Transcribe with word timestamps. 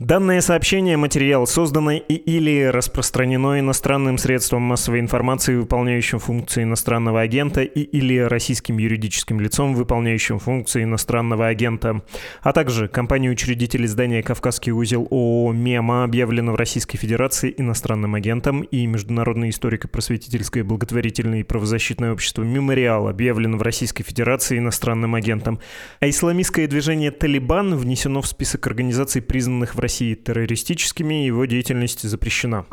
Данное 0.00 0.40
сообщение– 0.40 0.96
материал, 0.98 1.46
созданный 1.46 1.98
и 1.98 2.14
или 2.14 2.64
распространено 2.64 3.60
иностранным 3.60 4.18
средством 4.18 4.62
массовой 4.62 4.98
информации, 4.98 5.54
выполняющим 5.54 6.18
функции 6.18 6.64
иностранного 6.64 7.20
агента, 7.20 7.62
и 7.62 7.82
или 7.82 8.18
российским 8.18 8.78
юридическим 8.78 9.38
лицом, 9.38 9.72
выполняющим 9.76 10.40
функции 10.40 10.82
иностранного 10.82 11.46
агента, 11.46 12.02
а 12.42 12.52
также 12.52 12.88
компанией-учредитель 12.88 13.84
издания 13.84 14.24
«Кавказский 14.24 14.72
узел» 14.72 15.06
ООО 15.12 15.52
«Мема» 15.52 16.02
объявлено 16.02 16.50
в 16.50 16.56
Российской 16.56 16.98
Федерации 16.98 17.54
иностранным 17.56 18.16
агентом, 18.16 18.62
и 18.62 18.84
Международное 18.88 19.50
историко-просветительское 19.50 20.64
благотворительное 20.64 21.38
и 21.38 21.44
правозащитное 21.44 22.12
общество 22.12 22.42
«Мемориал» 22.42 23.06
объявлено 23.06 23.58
в 23.58 23.62
Российской 23.62 24.02
Федерации 24.02 24.58
иностранным 24.58 25.14
агентом, 25.14 25.60
а 26.00 26.08
исламистское 26.08 26.66
движение 26.66 27.12
«Талибан» 27.12 27.76
внесено 27.76 28.22
в 28.22 28.26
список 28.26 28.66
организаций, 28.66 29.22
признанных 29.22 29.76
в 29.76 29.83
России 29.84 30.14
террористическими, 30.14 31.26
его 31.26 31.44
деятельность 31.44 32.08
запрещена. 32.08 32.64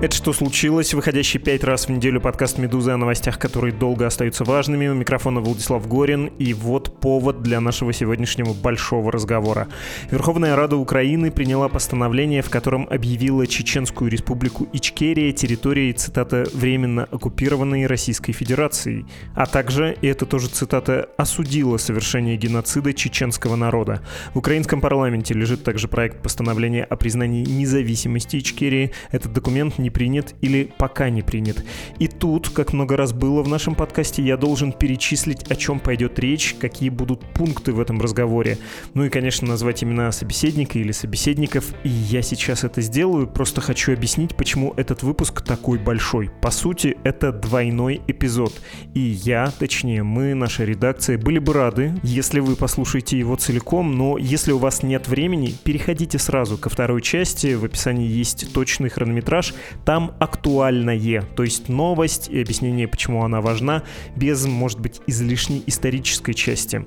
Это 0.00 0.14
что 0.14 0.32
случилось? 0.32 0.94
Выходящий 0.94 1.40
пять 1.40 1.64
раз 1.64 1.86
в 1.86 1.88
неделю 1.90 2.20
подкаст 2.20 2.58
«Медузы» 2.58 2.92
о 2.92 2.96
новостях, 2.96 3.36
которые 3.36 3.74
долго 3.74 4.06
остаются 4.06 4.44
важными. 4.44 4.86
У 4.86 4.94
микрофона 4.94 5.40
Владислав 5.40 5.88
Горин. 5.88 6.26
И 6.38 6.54
вот 6.54 7.00
повод 7.00 7.42
для 7.42 7.60
нашего 7.60 7.92
сегодняшнего 7.92 8.52
большого 8.52 9.10
разговора. 9.10 9.66
Верховная 10.12 10.54
Рада 10.54 10.76
Украины 10.76 11.32
приняла 11.32 11.68
постановление, 11.68 12.42
в 12.42 12.48
котором 12.48 12.86
объявила 12.88 13.44
Чеченскую 13.48 14.08
республику 14.08 14.68
Ичкерия 14.72 15.32
территорией, 15.32 15.92
цитата, 15.94 16.44
временно 16.54 17.08
оккупированной 17.10 17.88
Российской 17.88 18.30
Федерацией. 18.30 19.04
А 19.34 19.46
также, 19.46 19.96
и 20.00 20.06
это 20.06 20.26
тоже 20.26 20.46
цитата, 20.46 21.08
осудила 21.16 21.76
совершение 21.76 22.36
геноцида 22.36 22.92
чеченского 22.94 23.56
народа. 23.56 24.00
В 24.32 24.38
украинском 24.38 24.80
парламенте 24.80 25.34
лежит 25.34 25.64
также 25.64 25.88
проект 25.88 26.22
постановления 26.22 26.84
о 26.84 26.94
признании 26.94 27.44
независимости 27.44 28.36
Ичкерии. 28.36 28.92
Этот 29.10 29.32
документ 29.32 29.76
не 29.78 29.87
принят 29.90 30.34
или 30.40 30.70
пока 30.78 31.10
не 31.10 31.22
принят. 31.22 31.64
И 31.98 32.08
тут, 32.08 32.48
как 32.50 32.72
много 32.72 32.96
раз 32.96 33.12
было 33.12 33.42
в 33.42 33.48
нашем 33.48 33.74
подкасте, 33.74 34.22
я 34.22 34.36
должен 34.36 34.72
перечислить, 34.72 35.50
о 35.50 35.56
чем 35.56 35.80
пойдет 35.80 36.18
речь, 36.18 36.56
какие 36.58 36.88
будут 36.88 37.20
пункты 37.32 37.72
в 37.72 37.80
этом 37.80 38.00
разговоре. 38.00 38.58
Ну 38.94 39.04
и, 39.04 39.08
конечно, 39.08 39.46
назвать 39.46 39.82
имена 39.82 40.12
собеседника 40.12 40.78
или 40.78 40.92
собеседников. 40.92 41.72
И 41.84 41.88
я 41.88 42.22
сейчас 42.22 42.64
это 42.64 42.80
сделаю, 42.80 43.26
просто 43.26 43.60
хочу 43.60 43.92
объяснить, 43.92 44.36
почему 44.36 44.74
этот 44.76 45.02
выпуск 45.02 45.42
такой 45.42 45.78
большой. 45.78 46.30
По 46.40 46.50
сути, 46.50 46.96
это 47.04 47.32
двойной 47.32 48.00
эпизод. 48.06 48.52
И 48.94 49.00
я, 49.00 49.52
точнее 49.58 50.02
мы, 50.02 50.34
наша 50.34 50.64
редакция, 50.64 51.18
были 51.18 51.38
бы 51.38 51.52
рады, 51.52 51.94
если 52.02 52.40
вы 52.40 52.56
послушаете 52.56 53.18
его 53.18 53.36
целиком, 53.36 53.96
но 53.96 54.18
если 54.18 54.52
у 54.52 54.58
вас 54.58 54.82
нет 54.82 55.08
времени, 55.08 55.54
переходите 55.64 56.18
сразу 56.18 56.58
ко 56.58 56.68
второй 56.68 57.02
части. 57.02 57.54
В 57.54 57.64
описании 57.64 58.08
есть 58.08 58.52
точный 58.52 58.88
хронометраж. 58.88 59.54
Там 59.84 60.14
актуальное, 60.18 61.22
то 61.22 61.44
есть 61.44 61.68
новость 61.68 62.28
и 62.28 62.40
объяснение, 62.42 62.88
почему 62.88 63.24
она 63.24 63.40
важна, 63.40 63.84
без, 64.16 64.44
может 64.46 64.80
быть, 64.80 65.00
излишней 65.06 65.62
исторической 65.66 66.34
части. 66.34 66.86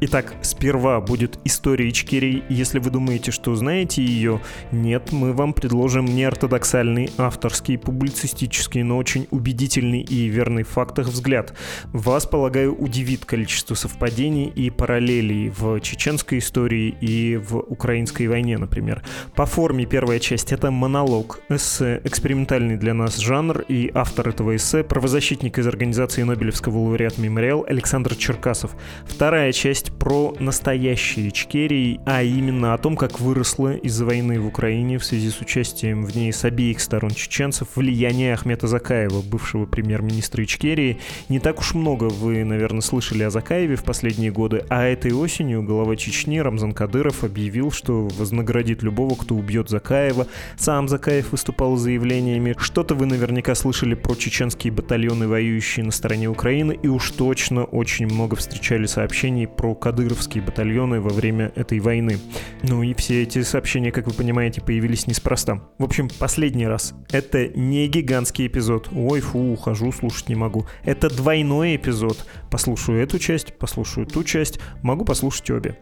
Итак, 0.00 0.34
сперва 0.42 1.00
будет 1.00 1.38
история 1.44 1.88
Ичкерии. 1.88 2.44
Если 2.48 2.78
вы 2.78 2.90
думаете, 2.90 3.32
что 3.32 3.54
знаете 3.54 4.02
ее, 4.02 4.40
нет, 4.70 5.12
мы 5.12 5.32
вам 5.32 5.52
предложим 5.52 6.04
неортодоксальный, 6.04 7.10
авторский, 7.18 7.76
публицистический, 7.76 8.82
но 8.82 8.96
очень 8.96 9.26
убедительный 9.30 10.00
и 10.00 10.28
верный 10.28 10.62
в 10.62 10.68
фактах 10.68 11.08
взгляд. 11.08 11.54
Вас, 11.92 12.26
полагаю, 12.26 12.74
удивит 12.74 13.24
количество 13.24 13.74
совпадений 13.74 14.46
и 14.46 14.70
параллелей 14.70 15.50
в 15.50 15.80
чеченской 15.80 16.38
истории 16.38 16.96
и 17.00 17.36
в 17.36 17.56
украинской 17.56 18.28
войне, 18.28 18.56
например. 18.56 19.02
По 19.34 19.46
форме 19.46 19.84
первая 19.84 20.20
часть— 20.20 20.52
это 20.54 20.70
монолог, 20.70 21.40
эссе, 21.48 22.00
эксперимент 22.04 22.27
экспериментальный 22.28 22.76
для 22.76 22.92
нас 22.92 23.16
жанр, 23.16 23.64
и 23.68 23.90
автор 23.94 24.28
этого 24.28 24.54
эссе— 24.54 24.82
правозащитник 24.84 25.58
из 25.58 25.66
организации 25.66 26.24
Нобелевского 26.24 26.76
лауреата 26.76 27.22
«Мемориал» 27.22 27.64
Александр 27.66 28.14
Черкасов. 28.16 28.72
Вторая 29.06 29.50
часть 29.52 29.92
про 29.92 30.34
настоящие 30.38 31.30
Ичкерии, 31.30 32.00
а 32.04 32.22
именно 32.22 32.74
о 32.74 32.78
том, 32.78 32.98
как 32.98 33.18
выросло 33.18 33.74
из-за 33.74 34.04
войны 34.04 34.38
в 34.40 34.46
Украине 34.46 34.98
в 34.98 35.06
связи 35.06 35.30
с 35.30 35.40
участием 35.40 36.04
в 36.04 36.14
ней 36.14 36.30
с 36.30 36.44
обеих 36.44 36.80
сторон 36.80 37.12
чеченцев 37.12 37.68
влияние 37.76 38.34
Ахмета 38.34 38.66
Закаева, 38.66 39.22
бывшего 39.22 39.64
премьер-министра 39.64 40.44
Ичкерии. 40.44 40.98
Не 41.30 41.40
так 41.40 41.60
уж 41.60 41.72
много 41.72 42.10
вы, 42.10 42.44
наверное, 42.44 42.82
слышали 42.82 43.22
о 43.22 43.30
Закаеве 43.30 43.76
в 43.76 43.84
последние 43.84 44.30
годы, 44.30 44.66
а 44.68 44.84
этой 44.84 45.12
осенью 45.12 45.62
глава 45.62 45.96
Чечни 45.96 46.40
Рамзан 46.40 46.72
Кадыров 46.72 47.24
объявил, 47.24 47.70
что 47.70 48.06
вознаградит 48.18 48.82
любого, 48.82 49.14
кто 49.14 49.34
убьет 49.34 49.70
Закаева. 49.70 50.26
Сам 50.58 50.88
Закаев 50.88 51.32
выступал 51.32 51.78
с 51.78 51.80
заявлением 51.80 52.17
сообщениями. 52.18 52.54
Что-то 52.58 52.94
вы 52.94 53.06
наверняка 53.06 53.54
слышали 53.54 53.94
про 53.94 54.14
чеченские 54.14 54.72
батальоны, 54.72 55.28
воюющие 55.28 55.84
на 55.84 55.92
стороне 55.92 56.28
Украины, 56.28 56.78
и 56.82 56.88
уж 56.88 57.10
точно 57.12 57.64
очень 57.64 58.06
много 58.06 58.36
встречали 58.36 58.86
сообщений 58.86 59.46
про 59.46 59.74
кадыровские 59.74 60.42
батальоны 60.42 61.00
во 61.00 61.10
время 61.10 61.52
этой 61.54 61.78
войны. 61.80 62.18
Ну 62.62 62.82
и 62.82 62.94
все 62.94 63.22
эти 63.22 63.42
сообщения, 63.42 63.92
как 63.92 64.06
вы 64.06 64.12
понимаете, 64.12 64.60
появились 64.60 65.06
неспроста. 65.06 65.60
В 65.78 65.84
общем, 65.84 66.08
последний 66.18 66.66
раз. 66.66 66.94
Это 67.10 67.48
не 67.48 67.86
гигантский 67.88 68.46
эпизод. 68.46 68.88
Ой, 68.92 69.20
фу, 69.20 69.52
ухожу, 69.52 69.92
слушать 69.92 70.28
не 70.28 70.34
могу. 70.34 70.66
Это 70.84 71.08
двойной 71.08 71.76
эпизод. 71.76 72.26
Послушаю 72.50 73.02
эту 73.02 73.18
часть, 73.18 73.58
послушаю 73.58 74.06
ту 74.06 74.24
часть, 74.24 74.58
могу 74.82 75.04
послушать 75.04 75.50
обе. 75.50 75.78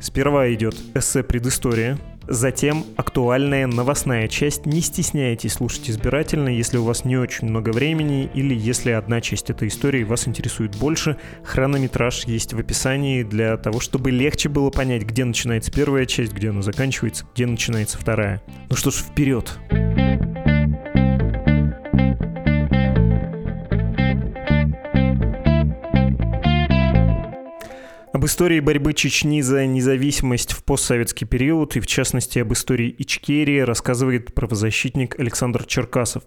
Сперва 0.00 0.52
идет 0.52 0.74
эссе 0.94 1.22
«Предыстория», 1.22 1.98
Затем 2.28 2.84
актуальная 2.96 3.66
новостная 3.66 4.28
часть. 4.28 4.64
Не 4.64 4.82
стесняйтесь 4.82 5.54
слушать 5.54 5.90
избирательно, 5.90 6.48
если 6.48 6.76
у 6.76 6.84
вас 6.84 7.04
не 7.04 7.16
очень 7.16 7.48
много 7.48 7.70
времени 7.70 8.30
или 8.34 8.54
если 8.54 8.92
одна 8.92 9.20
часть 9.20 9.50
этой 9.50 9.66
истории 9.66 10.04
вас 10.04 10.28
интересует 10.28 10.76
больше. 10.76 11.16
Хронометраж 11.42 12.26
есть 12.26 12.54
в 12.54 12.58
описании 12.60 13.24
для 13.24 13.56
того, 13.56 13.80
чтобы 13.80 14.12
легче 14.12 14.48
было 14.48 14.70
понять, 14.70 15.02
где 15.02 15.24
начинается 15.24 15.72
первая 15.72 16.06
часть, 16.06 16.32
где 16.32 16.50
она 16.50 16.62
заканчивается, 16.62 17.26
где 17.34 17.46
начинается 17.46 17.98
вторая. 17.98 18.40
Ну 18.68 18.76
что 18.76 18.92
ж, 18.92 18.98
вперед! 18.98 19.58
Вперед! 19.66 20.59
Об 28.20 28.26
истории 28.26 28.60
борьбы 28.60 28.92
Чечни 28.92 29.40
за 29.40 29.64
независимость 29.64 30.52
в 30.52 30.62
постсоветский 30.62 31.26
период 31.26 31.76
и, 31.76 31.80
в 31.80 31.86
частности, 31.86 32.38
об 32.38 32.52
истории 32.52 32.94
Ичкерии 32.98 33.60
рассказывает 33.60 34.34
правозащитник 34.34 35.18
Александр 35.18 35.64
Черкасов. 35.64 36.24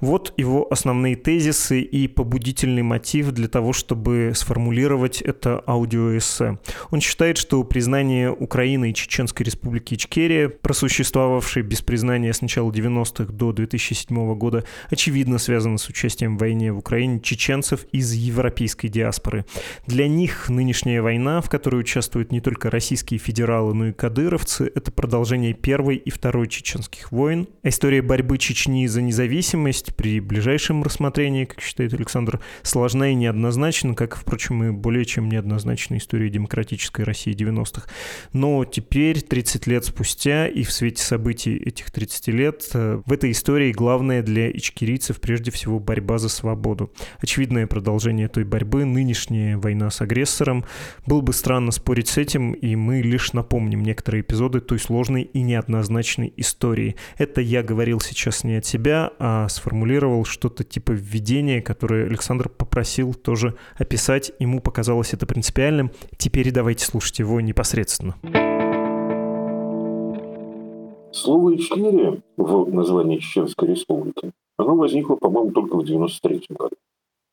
Вот 0.00 0.34
его 0.36 0.66
основные 0.68 1.14
тезисы 1.14 1.80
и 1.80 2.08
побудительный 2.08 2.82
мотив 2.82 3.30
для 3.30 3.46
того, 3.46 3.72
чтобы 3.72 4.32
сформулировать 4.34 5.22
это 5.22 5.62
аудиоэссе. 5.64 6.58
Он 6.90 7.00
считает, 7.00 7.38
что 7.38 7.62
признание 7.62 8.32
Украины 8.32 8.90
и 8.90 8.94
Чеченской 8.94 9.46
республики 9.46 9.94
Ичкерия, 9.94 10.48
просуществовавшей 10.48 11.62
без 11.62 11.82
признания 11.82 12.32
с 12.32 12.40
начала 12.40 12.72
90-х 12.72 13.32
до 13.32 13.52
2007 13.52 14.34
года, 14.34 14.64
очевидно 14.90 15.38
связано 15.38 15.78
с 15.78 15.88
участием 15.88 16.36
в 16.36 16.40
войне 16.40 16.72
в 16.72 16.78
Украине 16.78 17.20
чеченцев 17.20 17.86
из 17.92 18.12
европейской 18.12 18.88
диаспоры. 18.88 19.44
Для 19.86 20.08
них 20.08 20.48
нынешняя 20.48 21.00
война 21.00 21.27
война, 21.28 21.40
в 21.40 21.50
которой 21.50 21.80
участвуют 21.80 22.32
не 22.32 22.40
только 22.40 22.70
российские 22.70 23.18
федералы, 23.18 23.74
но 23.74 23.88
и 23.88 23.92
кадыровцы, 23.92 24.70
это 24.74 24.90
продолжение 24.90 25.52
Первой 25.52 25.96
и 25.96 26.10
Второй 26.10 26.48
чеченских 26.48 27.12
войн. 27.12 27.48
А 27.62 27.68
история 27.68 28.02
борьбы 28.02 28.38
Чечни 28.38 28.86
за 28.86 29.02
независимость 29.02 29.94
при 29.94 30.20
ближайшем 30.20 30.82
рассмотрении, 30.82 31.44
как 31.44 31.60
считает 31.60 31.92
Александр, 31.92 32.40
сложна 32.62 33.10
и 33.10 33.14
неоднозначна, 33.14 33.94
как, 33.94 34.16
впрочем, 34.16 34.64
и 34.64 34.70
более 34.70 35.04
чем 35.04 35.28
неоднозначна 35.28 35.98
история 35.98 36.30
демократической 36.30 37.02
России 37.02 37.34
90-х. 37.34 37.88
Но 38.32 38.64
теперь, 38.64 39.20
30 39.20 39.66
лет 39.66 39.84
спустя, 39.84 40.46
и 40.48 40.62
в 40.62 40.72
свете 40.72 41.02
событий 41.02 41.56
этих 41.56 41.90
30 41.90 42.28
лет, 42.28 42.68
э, 42.74 43.02
в 43.04 43.12
этой 43.12 43.32
истории 43.32 43.72
главное 43.72 44.22
для 44.22 44.50
ичкерийцев 44.50 45.20
прежде 45.20 45.50
всего 45.50 45.78
борьба 45.78 46.18
за 46.18 46.28
свободу. 46.28 46.90
Очевидное 47.20 47.66
продолжение 47.66 48.28
той 48.28 48.44
борьбы, 48.44 48.84
нынешняя 48.84 49.58
война 49.58 49.90
с 49.90 50.00
агрессором, 50.00 50.64
было 51.18 51.24
бы 51.24 51.32
странно 51.32 51.72
спорить 51.72 52.06
с 52.06 52.16
этим, 52.16 52.52
и 52.52 52.76
мы 52.76 53.00
лишь 53.00 53.32
напомним 53.32 53.82
некоторые 53.82 54.20
эпизоды 54.20 54.60
той 54.60 54.78
сложной 54.78 55.22
и 55.22 55.42
неоднозначной 55.42 56.32
истории. 56.36 56.94
Это 57.16 57.40
я 57.40 57.64
говорил 57.64 57.98
сейчас 57.98 58.44
не 58.44 58.54
от 58.54 58.64
себя, 58.64 59.10
а 59.18 59.48
сформулировал 59.48 60.24
что-то 60.24 60.62
типа 60.62 60.92
введения, 60.92 61.60
которое 61.60 62.06
Александр 62.06 62.48
попросил 62.48 63.14
тоже 63.14 63.56
описать. 63.76 64.30
Ему 64.38 64.60
показалось 64.60 65.12
это 65.12 65.26
принципиальным. 65.26 65.90
Теперь 66.16 66.52
давайте 66.52 66.84
слушать 66.84 67.18
его 67.18 67.40
непосредственно. 67.40 68.14
Слово 71.10 71.56
«Ичкерия» 71.56 72.20
в 72.36 72.72
названии 72.72 73.18
Чеченской 73.18 73.70
республики, 73.70 74.30
оно 74.56 74.76
возникло, 74.76 75.16
по-моему, 75.16 75.50
только 75.50 75.78
в 75.78 75.84
93 75.84 76.42
году. 76.50 76.76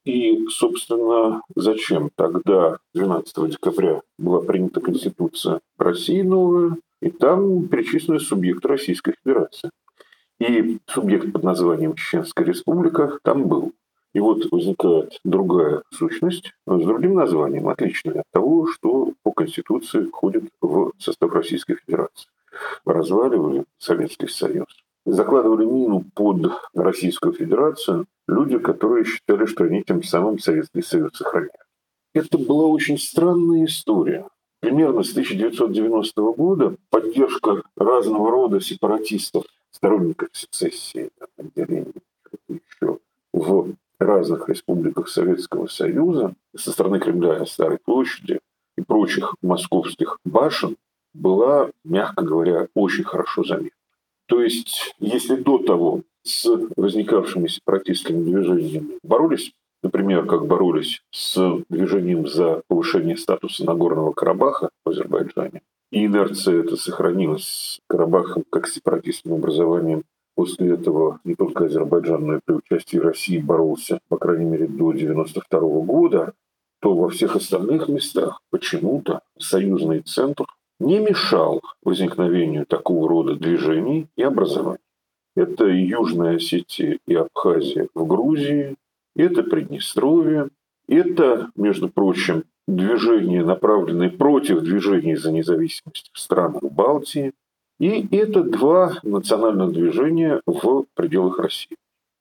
И, 0.05 0.45
собственно, 0.49 1.41
зачем 1.55 2.11
тогда, 2.15 2.77
12 2.93 3.49
декабря, 3.49 4.01
была 4.19 4.41
принята 4.41 4.79
Конституция 4.79 5.61
России 5.79 6.21
новая, 6.21 6.77
и 7.01 7.09
там 7.09 7.67
перечислены 7.67 8.19
субъекты 8.19 8.67
Российской 8.67 9.15
Федерации. 9.23 9.71
И 10.39 10.77
субъект 10.87 11.31
под 11.33 11.43
названием 11.43 11.95
Чеченская 11.95 12.45
Республика 12.45 13.17
там 13.23 13.47
был. 13.47 13.73
И 14.13 14.19
вот 14.19 14.45
возникает 14.51 15.19
другая 15.23 15.81
сущность 15.91 16.53
с 16.67 16.81
другим 16.81 17.15
названием, 17.15 17.67
отличная 17.67 18.21
от 18.21 18.25
того, 18.31 18.67
что 18.67 19.13
по 19.23 19.31
Конституции 19.31 20.05
входит 20.05 20.45
в 20.61 20.91
состав 20.99 21.31
Российской 21.31 21.75
Федерации. 21.75 22.29
Разваливали 22.85 23.65
Советский 23.77 24.27
Союз. 24.27 24.84
Закладывали 25.05 25.65
мину 25.65 26.03
под 26.13 26.51
Российскую 26.73 27.33
Федерацию 27.33 28.07
люди, 28.27 28.57
которые 28.57 29.05
считали, 29.05 29.45
что 29.45 29.65
они 29.65 29.83
тем 29.83 30.03
самым 30.03 30.39
Советский 30.39 30.81
Союз 30.81 31.11
сохраняют. 31.13 31.53
Это 32.13 32.37
была 32.37 32.65
очень 32.65 32.97
странная 32.97 33.65
история. 33.65 34.27
Примерно 34.61 35.03
с 35.03 35.11
1990 35.11 36.21
года 36.33 36.75
поддержка 36.89 37.61
разного 37.75 38.31
рода 38.31 38.59
сепаратистов, 38.59 39.43
сторонников 39.69 40.29
сецессии, 40.31 41.09
отделений, 41.37 41.93
еще 42.47 42.99
в 43.31 43.75
разных 43.99 44.49
республиках 44.49 45.07
Советского 45.07 45.67
Союза 45.67 46.33
со 46.55 46.71
стороны 46.71 46.99
Кремля 46.99 47.43
и 47.43 47.45
Старой 47.45 47.77
площади 47.77 48.39
и 48.77 48.81
прочих 48.81 49.35
московских 49.41 50.17
башен 50.25 50.77
была, 51.13 51.69
мягко 51.83 52.23
говоря, 52.23 52.67
очень 52.73 53.03
хорошо 53.03 53.43
заметна. 53.43 53.74
То 54.27 54.41
есть, 54.41 54.95
если 54.99 55.35
до 55.35 55.59
того 55.59 56.01
с 56.23 56.49
возникавшими 56.75 57.47
сепаратистскими 57.47 58.23
движениями 58.23 58.99
боролись, 59.03 59.51
например, 59.83 60.25
как 60.25 60.47
боролись 60.47 61.01
с 61.11 61.61
движением 61.69 62.27
за 62.27 62.63
повышение 62.67 63.17
статуса 63.17 63.65
Нагорного 63.65 64.13
Карабаха 64.13 64.69
в 64.83 64.89
Азербайджане, 64.89 65.61
и 65.91 66.05
инерция 66.05 66.61
это 66.61 66.75
сохранилась 66.75 67.43
с 67.45 67.79
Карабахом 67.87 68.43
как 68.49 68.67
сепаратистским 68.67 69.33
образованием 69.33 70.03
После 70.35 70.73
этого 70.73 71.21
не 71.23 71.33
только 71.35 71.65
Азербайджан, 71.65 72.25
но 72.25 72.35
и 72.35 72.39
при 72.45 72.55
участии 72.55 72.97
России 72.97 73.37
боролся, 73.37 73.99
по 74.09 74.17
крайней 74.17 74.45
мере, 74.45 74.67
до 74.67 74.89
1992 74.89 75.59
года, 75.81 76.33
то 76.81 76.93
во 76.93 77.09
всех 77.09 77.37
остальных 77.37 77.87
местах 77.87 78.41
почему-то 78.51 79.21
союзный 79.39 80.01
центр 80.01 80.45
не 80.79 80.99
мешал 80.99 81.61
возникновению 81.83 82.65
такого 82.65 83.07
рода 83.07 83.35
движений 83.35 84.07
и 84.15 84.23
образований. 84.23 84.79
Это 85.35 85.65
Южная 85.65 86.37
Осетия 86.37 86.99
и 87.05 87.15
Абхазия 87.15 87.87
в 87.93 88.05
Грузии, 88.07 88.75
это 89.15 89.43
Приднестровье, 89.43 90.49
это, 90.87 91.51
между 91.55 91.89
прочим, 91.89 92.43
движения, 92.67 93.43
направленные 93.43 94.09
против 94.09 94.61
движений 94.61 95.15
за 95.15 95.31
независимость 95.31 96.09
в 96.13 96.19
странах 96.19 96.63
Балтии– 96.63 97.33
и 97.79 98.15
это 98.15 98.43
два 98.43 98.99
национальных 99.03 99.73
движения 99.73 100.41
в 100.45 100.85
пределах 100.93 101.39
России. 101.39 101.77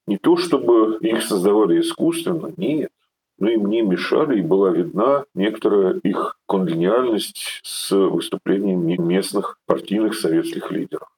Не 0.06 0.18
то, 0.18 0.36
чтобы 0.36 0.98
их 1.00 1.22
создавали 1.22 1.80
искусственно, 1.80 2.52
нет. 2.56 2.90
Но 3.38 3.48
им 3.48 3.66
не 3.66 3.82
мешали, 3.82 4.38
и 4.38 4.42
была 4.42 4.70
видна 4.70 5.24
некоторая 5.34 5.98
их 6.02 6.38
конгениальность 6.54 7.60
с 7.64 7.90
выступлениями 7.90 8.96
местных 8.96 9.58
партийных 9.66 10.14
советских 10.14 10.70
лидеров. 10.70 11.08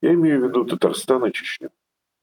Я 0.00 0.14
имею 0.14 0.40
в 0.40 0.48
виду 0.48 0.64
Татарстан 0.64 1.26
и 1.26 1.32
Чечню. 1.32 1.68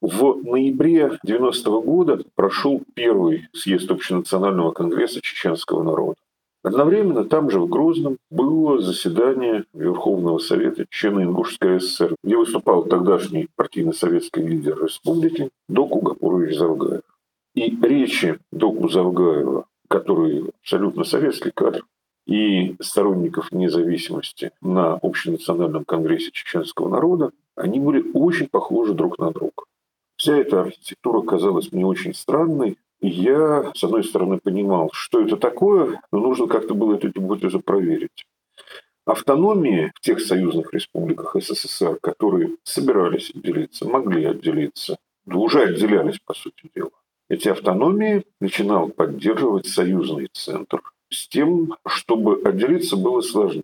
В 0.01 0.41
ноябре 0.43 1.19
90 1.23 1.69
-го 1.69 1.83
года 1.83 2.23
прошел 2.35 2.81
первый 2.95 3.47
съезд 3.53 3.91
Общенационального 3.91 4.71
конгресса 4.71 5.21
чеченского 5.21 5.83
народа. 5.83 6.15
Одновременно 6.63 7.25
там 7.25 7.51
же, 7.51 7.59
в 7.59 7.67
Грозном, 7.67 8.17
было 8.31 8.81
заседание 8.81 9.65
Верховного 9.73 10.39
Совета 10.39 10.85
Чечено-Ингушской 10.89 11.79
ССР, 11.79 12.15
где 12.23 12.37
выступал 12.37 12.85
тогдашний 12.85 13.49
партийно-советский 13.55 14.41
лидер 14.41 14.83
республики 14.83 15.49
Доку 15.69 15.99
Гапурович 16.01 16.57
Завгаев. 16.57 17.01
И 17.53 17.77
речи 17.81 18.39
Доку 18.51 18.89
Завгаева, 18.89 19.65
который 19.89 20.51
абсолютно 20.61 21.03
советский 21.03 21.51
кадр, 21.51 21.83
и 22.25 22.75
сторонников 22.79 23.51
независимости 23.51 24.51
на 24.61 24.93
Общенациональном 24.95 25.85
конгрессе 25.85 26.31
чеченского 26.31 26.89
народа, 26.89 27.31
они 27.55 27.79
были 27.79 28.03
очень 28.13 28.47
похожи 28.47 28.93
друг 28.93 29.19
на 29.19 29.31
друга. 29.31 29.63
Вся 30.15 30.37
эта 30.37 30.61
архитектура 30.61 31.21
казалась 31.21 31.71
мне 31.71 31.85
очень 31.85 32.13
странной, 32.13 32.77
я, 33.05 33.73
с 33.75 33.83
одной 33.83 34.05
стороны, 34.05 34.39
понимал, 34.39 34.89
что 34.93 35.21
это 35.21 35.35
такое, 35.35 36.01
но 36.13 36.19
нужно 36.19 36.47
как-то 36.47 36.73
было 36.73 36.95
эту 36.95 37.09
гипотезу 37.09 37.59
проверить. 37.59 38.25
Автономии 39.05 39.91
в 39.95 39.99
тех 39.99 40.21
союзных 40.21 40.73
республиках 40.73 41.35
СССР, 41.35 41.97
которые 42.01 42.55
собирались 42.63 43.31
отделиться, 43.35 43.85
могли 43.85 44.23
отделиться, 44.23 44.95
уже 45.25 45.63
отделялись, 45.63 46.19
по 46.19 46.33
сути 46.33 46.69
дела. 46.73 46.91
Эти 47.29 47.49
автономии 47.49 48.23
начинал 48.39 48.87
поддерживать 48.87 49.67
союзный 49.67 50.29
центр 50.31 50.81
с 51.13 51.27
тем, 51.27 51.75
чтобы 51.85 52.41
отделиться 52.43 52.97
было 52.97 53.21
сложнее. 53.21 53.63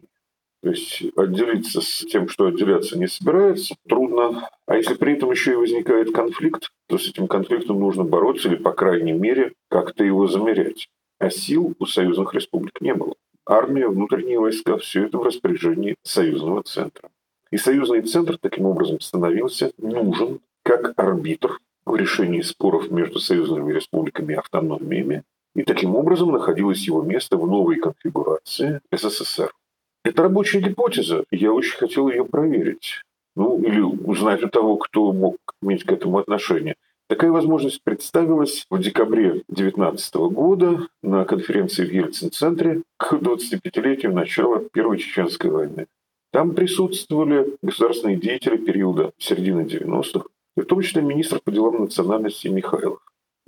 То 0.61 0.69
есть 0.69 1.03
отделиться 1.15 1.81
с 1.81 2.05
тем, 2.05 2.27
что 2.27 2.47
отделяться 2.47 2.97
не 2.97 3.07
собирается, 3.07 3.75
трудно. 3.87 4.49
А 4.65 4.75
если 4.75 4.93
при 4.95 5.13
этом 5.13 5.31
еще 5.31 5.53
и 5.53 5.55
возникает 5.55 6.13
конфликт, 6.13 6.69
то 6.87 6.97
с 6.97 7.07
этим 7.07 7.27
конфликтом 7.27 7.79
нужно 7.79 8.03
бороться 8.03 8.49
или, 8.49 8.55
по 8.55 8.73
крайней 8.73 9.13
мере, 9.13 9.53
как-то 9.69 10.03
его 10.03 10.27
замерять. 10.27 10.89
А 11.17 11.29
сил 11.29 11.75
у 11.79 11.85
союзных 11.85 12.33
республик 12.33 12.81
не 12.81 12.93
было. 12.93 13.15
Армия, 13.45 13.87
внутренние 13.87 14.39
войска– 14.39 14.77
все 14.79 15.05
это 15.05 15.17
в 15.17 15.23
распоряжении 15.23 15.95
союзного 16.03 16.61
центра. 16.63 17.09
И 17.51 17.57
союзный 17.57 18.01
центр 18.01 18.37
таким 18.37 18.65
образом 18.65 18.99
становился 18.99 19.71
нужен 19.77 20.39
как 20.63 20.93
арбитр 20.97 21.57
в 21.85 21.95
решении 21.95 22.41
споров 22.41 22.91
между 22.91 23.19
союзными 23.19 23.73
республиками 23.73 24.33
и 24.33 24.35
автономиями, 24.35 25.23
и 25.59 25.63
таким 25.63 25.93
образом 25.97 26.31
находилось 26.31 26.87
его 26.87 27.01
место 27.01 27.35
в 27.35 27.45
новой 27.45 27.75
конфигурации 27.75 28.79
СССР. 28.93 29.51
Это 30.05 30.23
рабочая 30.23 30.61
гипотеза, 30.61 31.25
я 31.31 31.51
очень 31.51 31.77
хотел 31.77 32.07
ее 32.07 32.23
проверить. 32.23 33.03
Ну, 33.35 33.61
или 33.61 33.81
узнать 33.81 34.41
у 34.41 34.47
того, 34.47 34.77
кто 34.77 35.11
мог 35.11 35.35
иметь 35.61 35.83
к 35.83 35.91
этому 35.91 36.19
отношение. 36.19 36.75
Такая 37.09 37.31
возможность 37.31 37.83
представилась 37.83 38.65
в 38.69 38.79
декабре 38.79 39.43
2019 39.49 40.15
года 40.31 40.87
на 41.03 41.25
конференции 41.25 41.85
в 41.85 41.91
Ельцин-центре 41.91 42.83
к 42.95 43.15
25-летию 43.15 44.13
начала 44.13 44.59
Первой 44.59 44.97
Чеченской 44.97 45.51
войны. 45.51 45.87
Там 46.31 46.55
присутствовали 46.55 47.57
государственные 47.61 48.15
деятели 48.15 48.55
периода 48.55 49.11
середины 49.17 49.63
90-х, 49.63 50.25
в 50.55 50.63
том 50.63 50.81
числе 50.81 51.01
министр 51.01 51.41
по 51.43 51.51
делам 51.51 51.81
национальности 51.81 52.47
Михайлов. 52.47 52.99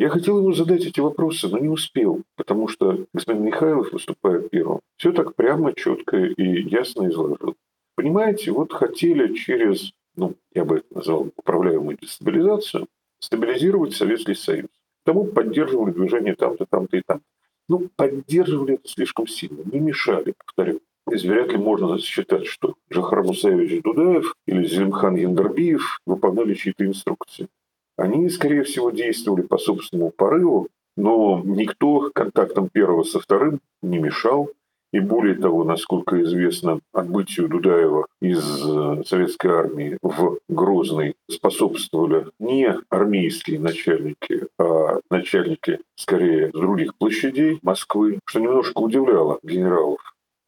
Я 0.01 0.09
хотел 0.09 0.39
ему 0.39 0.51
задать 0.51 0.83
эти 0.83 0.99
вопросы, 0.99 1.47
но 1.47 1.59
не 1.59 1.69
успел, 1.69 2.23
потому 2.35 2.67
что 2.67 3.05
господин 3.13 3.43
Михайлов, 3.43 3.91
выступая 3.91 4.39
первым, 4.41 4.79
все 4.97 5.11
так 5.11 5.35
прямо, 5.35 5.75
четко 5.75 6.17
и 6.17 6.63
ясно 6.63 7.07
изложил. 7.07 7.55
Понимаете, 7.95 8.49
вот 8.49 8.73
хотели 8.73 9.35
через, 9.35 9.91
ну, 10.15 10.33
я 10.55 10.65
бы 10.65 10.77
это 10.77 10.87
назвал 10.89 11.29
управляемую 11.35 11.99
дестабилизацию, 12.01 12.87
стабилизировать 13.19 13.93
Советский 13.93 14.33
Союз. 14.33 14.69
Тому 15.05 15.25
поддерживали 15.25 15.91
движение 15.91 16.33
там-то, 16.33 16.65
там-то 16.65 16.97
и 16.97 17.03
там. 17.05 17.21
Ну, 17.69 17.87
поддерживали 17.95 18.73
это 18.73 18.87
слишком 18.87 19.27
сильно, 19.27 19.61
не 19.71 19.79
мешали, 19.79 20.33
повторю. 20.43 20.81
Здесь 21.05 21.25
вряд 21.25 21.51
ли 21.51 21.59
можно 21.59 21.99
считать, 21.99 22.47
что 22.47 22.73
Жахар 22.89 23.21
Мусаевич 23.21 23.83
Дудаев 23.83 24.33
или 24.47 24.65
Зелимхан 24.65 25.15
Яндарбиев 25.15 25.99
выполняли 26.07 26.55
чьи-то 26.55 26.87
инструкции. 26.87 27.49
Они, 28.01 28.29
скорее 28.29 28.63
всего, 28.63 28.89
действовали 28.89 29.43
по 29.43 29.59
собственному 29.59 30.09
порыву, 30.09 30.69
но 30.97 31.39
никто 31.45 32.09
контактом 32.13 32.67
первого 32.67 33.03
со 33.03 33.19
вторым 33.19 33.59
не 33.83 33.99
мешал. 33.99 34.49
И 34.91 34.99
более 34.99 35.35
того, 35.35 35.63
насколько 35.63 36.19
известно, 36.23 36.79
отбытию 36.93 37.47
Дудаева 37.47 38.07
из 38.19 38.43
э, 38.65 39.03
советской 39.05 39.51
армии 39.51 39.99
в 40.01 40.39
Грозный 40.49 41.13
способствовали 41.29 42.25
не 42.39 42.75
армейские 42.89 43.59
начальники, 43.59 44.47
а 44.59 44.99
начальники, 45.11 45.79
скорее, 45.95 46.49
с 46.49 46.53
других 46.53 46.95
площадей 46.95 47.59
Москвы, 47.61 48.19
что 48.25 48.39
немножко 48.39 48.79
удивляло 48.79 49.37
генералов. 49.43 49.99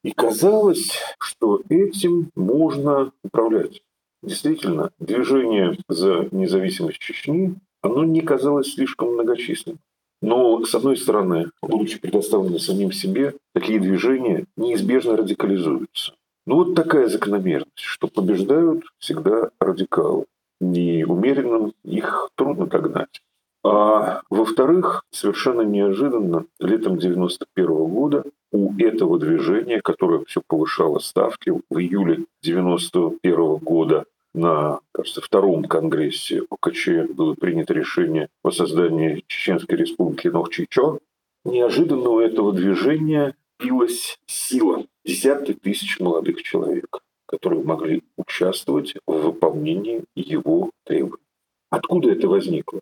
И 0.03 0.11
казалось, 0.11 0.89
что 1.19 1.61
этим 1.69 2.31
можно 2.35 3.11
управлять. 3.23 3.83
Действительно, 4.23 4.91
движение 4.99 5.77
за 5.89 6.29
независимость 6.31 6.99
Чечни, 6.99 7.55
оно 7.81 8.05
не 8.05 8.21
казалось 8.21 8.73
слишком 8.73 9.09
многочисленным. 9.09 9.79
Но, 10.21 10.63
с 10.63 10.73
одной 10.73 10.95
стороны, 10.95 11.51
будучи 11.61 11.99
предоставлены 11.99 12.57
самим 12.57 12.93
себе, 12.93 13.33
такие 13.53 13.81
движения 13.81 14.45
неизбежно 14.55 15.17
радикализуются. 15.17 16.13
Ну 16.47 16.55
вот 16.55 16.73
такая 16.73 17.09
закономерность, 17.09 17.71
что 17.75 18.07
побеждают 18.07 18.85
всегда 18.97 19.49
радикалы. 19.59 20.25
Неумеренным 20.61 21.73
их 21.83 22.29
трудно 22.35 22.65
догнать. 22.65 23.21
А 23.63 24.21
во-вторых, 24.29 25.05
совершенно 25.11 25.61
неожиданно 25.61 26.45
летом 26.59 26.97
91 26.97 27.65
года 27.65 28.25
у 28.51 28.73
этого 28.77 29.17
движения, 29.17 29.81
которое 29.81 30.25
все 30.25 30.41
повышало 30.45 30.99
ставки, 30.99 31.49
в 31.49 31.77
июле 31.77 32.25
91 32.41 33.55
года 33.57 34.05
на, 34.33 34.79
кажется, 34.91 35.21
втором 35.21 35.63
конгрессе 35.63 36.43
ОКЧ 36.49 37.13
было 37.13 37.35
принято 37.35 37.73
решение 37.73 38.29
о 38.43 38.51
создании 38.51 39.23
Чеченской 39.27 39.77
республики 39.77 40.27
Нохчичо, 40.27 40.99
неожиданно 41.45 42.09
у 42.09 42.19
этого 42.19 42.51
движения 42.51 43.35
билась 43.59 44.19
сила 44.25 44.85
десятки 45.05 45.53
тысяч 45.53 45.99
молодых 45.99 46.43
человек, 46.43 46.99
которые 47.27 47.63
могли 47.63 48.03
участвовать 48.17 48.95
в 49.05 49.13
выполнении 49.13 50.03
его 50.15 50.71
требований. 50.83 51.23
Откуда 51.69 52.11
это 52.11 52.27
возникло? 52.27 52.81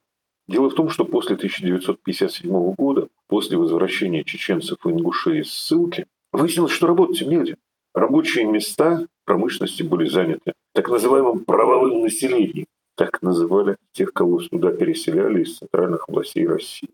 Дело 0.51 0.69
в 0.69 0.75
том, 0.75 0.89
что 0.89 1.05
после 1.05 1.37
1957 1.37 2.73
года, 2.73 3.07
после 3.27 3.57
возвращения 3.57 4.25
чеченцев 4.25 4.77
и 4.85 4.89
ингушей 4.89 5.39
из 5.39 5.53
ссылки, 5.53 6.07
выяснилось, 6.33 6.73
что 6.73 6.87
работать 6.87 7.21
им 7.21 7.29
негде. 7.29 7.55
Рабочие 7.93 8.43
места 8.43 9.07
промышленности 9.23 9.83
были 9.83 10.09
заняты 10.09 10.51
так 10.73 10.89
называемым 10.89 11.45
правовым 11.45 12.01
населением. 12.01 12.65
Так 12.97 13.21
называли 13.21 13.77
тех, 13.93 14.11
кого 14.11 14.41
сюда 14.41 14.71
переселяли 14.71 15.43
из 15.43 15.57
центральных 15.57 16.09
областей 16.09 16.45
России. 16.45 16.89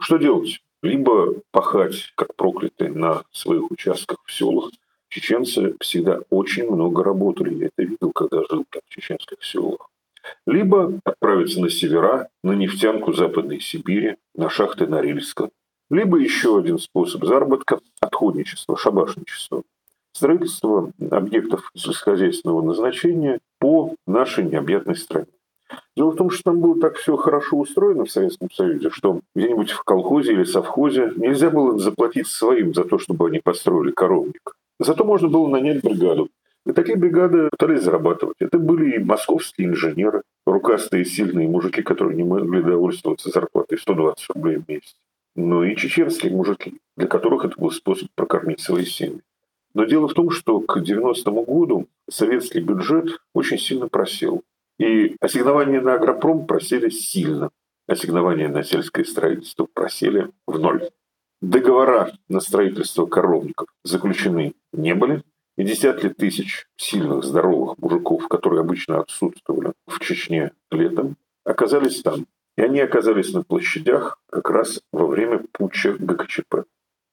Что 0.00 0.16
делать? 0.16 0.60
Либо 0.80 1.34
пахать, 1.50 2.12
как 2.14 2.36
проклятые, 2.36 2.92
на 2.92 3.24
своих 3.32 3.72
участках 3.72 4.18
в 4.24 4.32
селах. 4.32 4.70
Чеченцы 5.08 5.74
всегда 5.80 6.20
очень 6.30 6.70
много 6.70 7.02
работали. 7.02 7.54
Я 7.56 7.66
это 7.66 7.82
видел, 7.82 8.12
когда 8.12 8.44
жил 8.48 8.64
там 8.70 8.82
в 8.86 8.94
чеченских 8.94 9.42
селах 9.42 9.90
либо 10.46 11.00
отправиться 11.04 11.60
на 11.60 11.70
севера, 11.70 12.28
на 12.42 12.52
нефтянку 12.52 13.12
Западной 13.12 13.60
Сибири, 13.60 14.16
на 14.34 14.48
шахты 14.50 14.86
Норильска, 14.86 15.50
либо 15.90 16.18
еще 16.18 16.58
один 16.58 16.78
способ 16.78 17.24
заработка– 17.24 17.80
отходничество, 18.00 18.76
шабашничество. 18.76 19.62
Строительство 20.12 20.92
объектов 21.10 21.70
сельскохозяйственного 21.74 22.62
назначения 22.62 23.38
по 23.58 23.94
нашей 24.06 24.44
необъятной 24.44 24.96
стране. 24.96 25.26
Дело 25.96 26.10
в 26.10 26.16
том, 26.16 26.30
что 26.30 26.44
там 26.44 26.60
было 26.60 26.80
так 26.80 26.96
все 26.96 27.16
хорошо 27.16 27.58
устроено 27.58 28.04
в 28.04 28.10
Советском 28.10 28.50
Союзе, 28.50 28.90
что 28.90 29.20
где-нибудь 29.34 29.70
в 29.70 29.82
колхозе 29.84 30.32
или 30.32 30.44
совхозе 30.44 31.12
нельзя 31.16 31.50
было 31.50 31.78
заплатить 31.78 32.26
своим 32.26 32.74
за 32.74 32.84
то, 32.84 32.98
чтобы 32.98 33.28
они 33.28 33.40
построили 33.40 33.92
коровник. 33.92 34.56
Зато 34.78 35.04
можно 35.04 35.28
было 35.28 35.46
нанять 35.48 35.82
бригаду. 35.82 36.28
И 36.66 36.72
такие 36.72 36.96
бригады 36.96 37.48
пытались 37.50 37.82
зарабатывать. 37.82 38.36
Это 38.38 38.58
были 38.58 38.96
и 38.96 38.98
московские 38.98 39.68
инженеры, 39.68 40.22
рукастые 40.46 41.04
сильные 41.04 41.48
мужики, 41.48 41.82
которые 41.82 42.16
не 42.16 42.24
могли 42.24 42.62
довольствоваться 42.62 43.30
зарплатой 43.30 43.78
120 43.78 44.26
рублей 44.34 44.56
в 44.56 44.68
месяц. 44.68 44.96
Но 45.36 45.64
и 45.64 45.76
чеченские 45.76 46.32
мужики, 46.32 46.80
для 46.96 47.06
которых 47.06 47.44
это 47.44 47.58
был 47.58 47.70
способ 47.70 48.08
прокормить 48.14 48.60
свои 48.60 48.84
семьи. 48.84 49.22
Но 49.74 49.84
дело 49.84 50.08
в 50.08 50.14
том, 50.14 50.30
что 50.30 50.60
к 50.60 50.78
90-му 50.78 51.44
году 51.44 51.88
советский 52.10 52.60
бюджет 52.60 53.20
очень 53.32 53.58
сильно 53.58 53.88
просел. 53.88 54.42
И 54.78 55.16
ассигнования 55.20 55.80
на 55.80 55.94
агропром 55.94 56.46
просели 56.46 56.90
сильно. 56.90 57.50
Ассигнования 57.86 58.48
на 58.48 58.64
сельское 58.64 59.04
строительство 59.04 59.66
просели 59.72 60.30
в 60.46 60.58
ноль. 60.58 60.88
Договора 61.40 62.12
на 62.28 62.40
строительство 62.40 63.06
коровников 63.06 63.68
заключены 63.84 64.54
не 64.72 64.94
были. 64.94 65.22
И 65.60 65.62
десятки 65.62 66.08
тысяч 66.08 66.66
сильных, 66.78 67.22
здоровых 67.22 67.76
мужиков, 67.76 68.28
которые 68.28 68.60
обычно 68.60 69.00
отсутствовали 69.00 69.74
в 69.86 70.00
Чечне 70.00 70.52
летом, 70.70 71.18
оказались 71.44 72.00
там. 72.00 72.24
И 72.56 72.62
они 72.62 72.80
оказались 72.80 73.34
на 73.34 73.42
площадях 73.42 74.18
как 74.30 74.48
раз 74.48 74.80
во 74.90 75.06
время 75.06 75.42
путча 75.52 75.92
ГКЧП. 75.98 76.64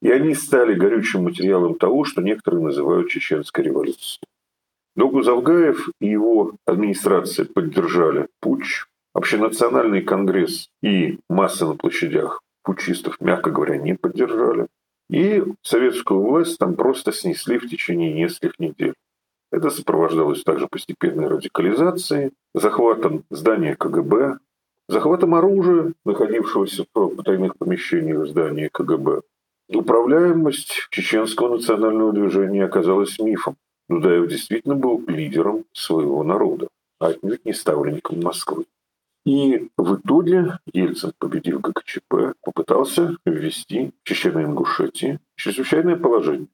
И 0.02 0.10
они 0.10 0.34
стали 0.34 0.76
горючим 0.76 1.26
материалом 1.26 1.76
того, 1.76 2.06
что 2.06 2.22
некоторые 2.22 2.64
называют 2.64 3.10
чеченской 3.10 3.66
революцией. 3.66 4.22
Догу 4.96 5.24
Завгаев 5.24 5.90
и 6.00 6.08
его 6.08 6.56
администрация 6.66 7.44
поддержали 7.48 8.30
путч. 8.40 8.86
Общенациональный 9.14 10.04
конгресс 10.04 10.70
и 10.82 11.20
масса 11.30 11.68
на 11.68 11.76
площадях 11.76 12.42
путчистов, 12.64 13.20
мягко 13.20 13.52
говоря, 13.52 13.76
не 13.76 13.96
поддержали. 13.96 14.68
И 15.10 15.44
советскую 15.62 16.22
власть 16.22 16.58
там 16.58 16.76
просто 16.76 17.12
снесли 17.12 17.58
в 17.58 17.70
течение 17.70 18.14
нескольких 18.14 18.60
недель. 18.60 18.94
Это 19.52 19.70
сопровождалось 19.70 20.44
также 20.44 20.68
постепенной 20.68 21.28
радикализацией, 21.28 22.32
захватом 22.54 23.24
здания 23.30 23.76
КГБ, 23.76 24.40
захватом 24.90 25.36
оружия, 25.36 25.94
находившегося 26.04 26.86
в 26.94 27.08
потайных 27.10 27.58
помещениях 27.58 28.28
здания 28.28 28.70
КГБ. 28.70 29.22
Управляемость 29.70 30.88
чеченского 30.92 31.56
национального 31.56 32.12
движения 32.12 32.66
оказалась 32.66 33.20
мифом. 33.20 33.56
Дудаев 33.90 34.28
действительно 34.28 34.76
был 34.76 35.02
лидером 35.08 35.64
своего 35.72 36.24
народа, 36.24 36.68
а 37.00 37.08
отнюдь 37.08 37.46
не 37.46 37.54
ставленником 37.54 38.22
Москвы. 38.22 38.66
И 39.28 39.70
в 39.76 39.96
итоге 39.96 40.58
Ельцин, 40.72 41.12
победив 41.20 41.60
ГКЧП, 41.60 42.34
попытался 42.42 43.18
ввести 43.26 43.92
в 44.02 44.10
Чечено-Ингушетии 44.10 45.20
чрезвычайное 45.36 45.98
положение. 45.98 46.48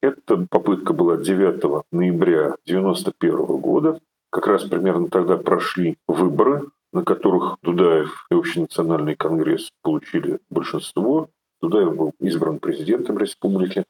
Эта 0.00 0.46
попытка 0.48 0.92
была 0.92 1.16
9 1.16 1.84
ноября 1.90 2.54
1991 2.64 3.60
года. 3.60 4.00
Как 4.30 4.46
раз 4.46 4.62
примерно 4.62 5.08
тогда 5.08 5.36
прошли 5.36 5.98
выборы, 6.06 6.68
на 6.92 7.02
которых 7.02 7.56
Дудаев 7.60 8.28
и 8.30 8.36
Общенациональный 8.36 9.16
конгресс 9.16 9.72
получили 9.82 10.38
большинство. 10.48 11.28
Дудаев 11.60 11.96
был 11.96 12.12
избран 12.20 12.60
президентом 12.60 13.18
республики. 13.18 13.82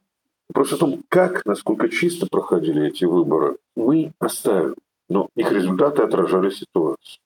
Просто 0.54 0.76
о 0.76 0.78
том, 0.78 1.04
как, 1.10 1.44
насколько 1.44 1.90
чисто 1.90 2.26
проходили 2.30 2.86
эти 2.86 3.04
выборы, 3.04 3.58
мы 3.76 4.14
оставим. 4.18 4.76
Но 5.10 5.28
их 5.36 5.52
результаты 5.52 6.00
отражали 6.00 6.48
ситуацию. 6.48 7.20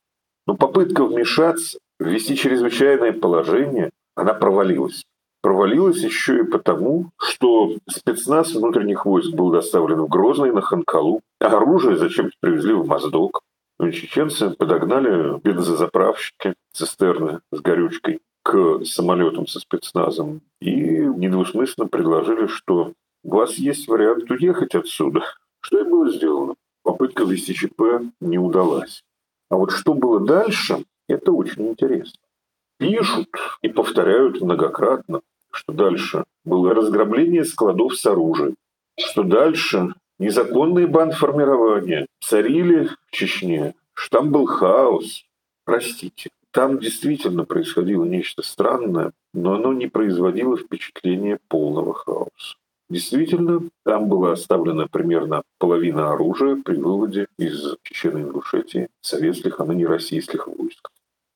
Но 0.47 0.57
попытка 0.57 1.05
вмешаться, 1.05 1.79
ввести 1.99 2.37
чрезвычайное 2.37 3.13
положение, 3.13 3.91
она 4.15 4.35
провалилась. 4.35 5.05
Провалилась 5.43 6.03
еще 6.03 6.41
и 6.41 6.45
потому, 6.45 7.11
что 7.19 7.77
спецназ 7.89 8.55
внутренних 8.55 9.07
войск 9.07 9.33
был 9.33 9.51
доставлен 9.51 10.03
в 10.03 10.09
Грозный 10.09 10.53
на 10.53 10.61
Ханкалу, 10.61 11.21
а 11.41 11.47
оружие 11.47 11.97
зачем-то 11.97 12.33
привезли 12.41 12.75
в 12.75 12.87
Моздок. 12.87 13.43
Ну, 13.79 13.91
чеченцы 13.93 14.51
подогнали 14.51 15.39
бензозаправщики, 15.41 16.55
цистерны 16.73 17.41
с 17.53 17.61
горючкой 17.61 18.21
к 18.43 18.85
самолетам 18.85 19.47
со 19.47 19.61
спецназом 19.61 20.41
и 20.61 20.71
недвусмысленно 20.73 21.89
предложили, 21.89 22.47
что 22.47 22.93
у 23.23 23.35
вас 23.35 23.55
есть 23.55 23.89
вариант 23.89 24.31
уехать 24.31 24.75
отсюда. 24.75 25.25
Что 25.61 25.81
и 25.81 25.85
было 25.85 26.11
сделано. 26.11 26.55
Попытка 26.85 27.25
ввести 27.25 27.55
ЧП 27.55 27.83
не 28.21 28.39
удалась. 28.39 29.03
А 29.49 29.57
вот 29.57 29.71
что 29.71 29.95
было 29.95 30.21
дальше, 30.21 30.85
это 31.09 31.33
очень 31.33 31.69
интересно. 31.69 32.21
Пишут 32.79 33.29
и 33.63 33.69
повторяют 33.69 34.41
многократно, 34.41 35.21
что 35.51 35.73
дальше 35.73 36.25
было 36.45 36.75
разграбление 36.75 37.45
складов 37.45 37.97
с 37.97 38.05
оружием, 38.07 38.57
что 38.99 39.23
дальше 39.23 39.95
незаконные 40.19 40.87
бандформирования 40.87 42.07
царили 42.21 42.87
в 42.87 42.97
Чечне, 43.11 43.75
что 43.95 44.19
там 44.19 44.31
был 44.31 44.47
хаос. 44.47 45.25
Простите, 45.65 46.31
там 46.51 46.79
действительно 46.79 47.45
происходило 47.45 48.05
нечто 48.05 48.43
странное, 48.43 49.13
но 49.33 49.55
оно 49.55 49.73
не 49.73 49.87
производило 49.89 50.57
впечатления 50.57 51.39
полного 51.49 51.95
хаоса. 51.95 52.57
Действительно, 52.89 53.63
там 53.85 54.09
была 54.09 54.33
оставлена 54.33 54.87
примерно 54.87 55.43
половина 55.59 56.13
оружия 56.13 56.63
при 56.65 56.77
выводе 56.77 57.27
из 57.37 57.77
Чечены 57.83 58.21
Ингушетии 58.21 58.89
советских, 59.01 59.61
а 59.61 59.65
ныне 59.65 59.87
российских 59.87 60.47
войск. 60.47 60.89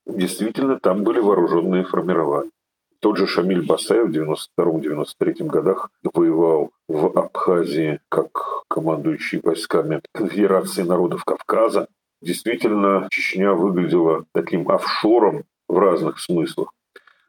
Действительно, 0.05 0.79
там 0.79 1.03
были 1.03 1.19
вооруженные 1.19 1.83
формирования. 1.83 2.51
Тот 2.99 3.17
же 3.17 3.27
Шамиль 3.27 3.65
Басаев 3.65 4.09
в 4.09 4.57
92-93 4.57 5.45
годах 5.47 5.89
воевал 6.13 6.71
в 6.87 7.17
Абхазии 7.17 7.99
как 8.09 8.63
командующий 8.69 9.41
войсками 9.43 10.01
Конфедерации 10.13 10.83
народов 10.83 11.25
Кавказа. 11.25 11.87
Действительно, 12.21 13.07
Чечня 13.09 13.53
выглядела 13.53 14.23
таким 14.31 14.69
офшором 14.69 15.43
в 15.67 15.77
разных 15.77 16.19
смыслах 16.19 16.71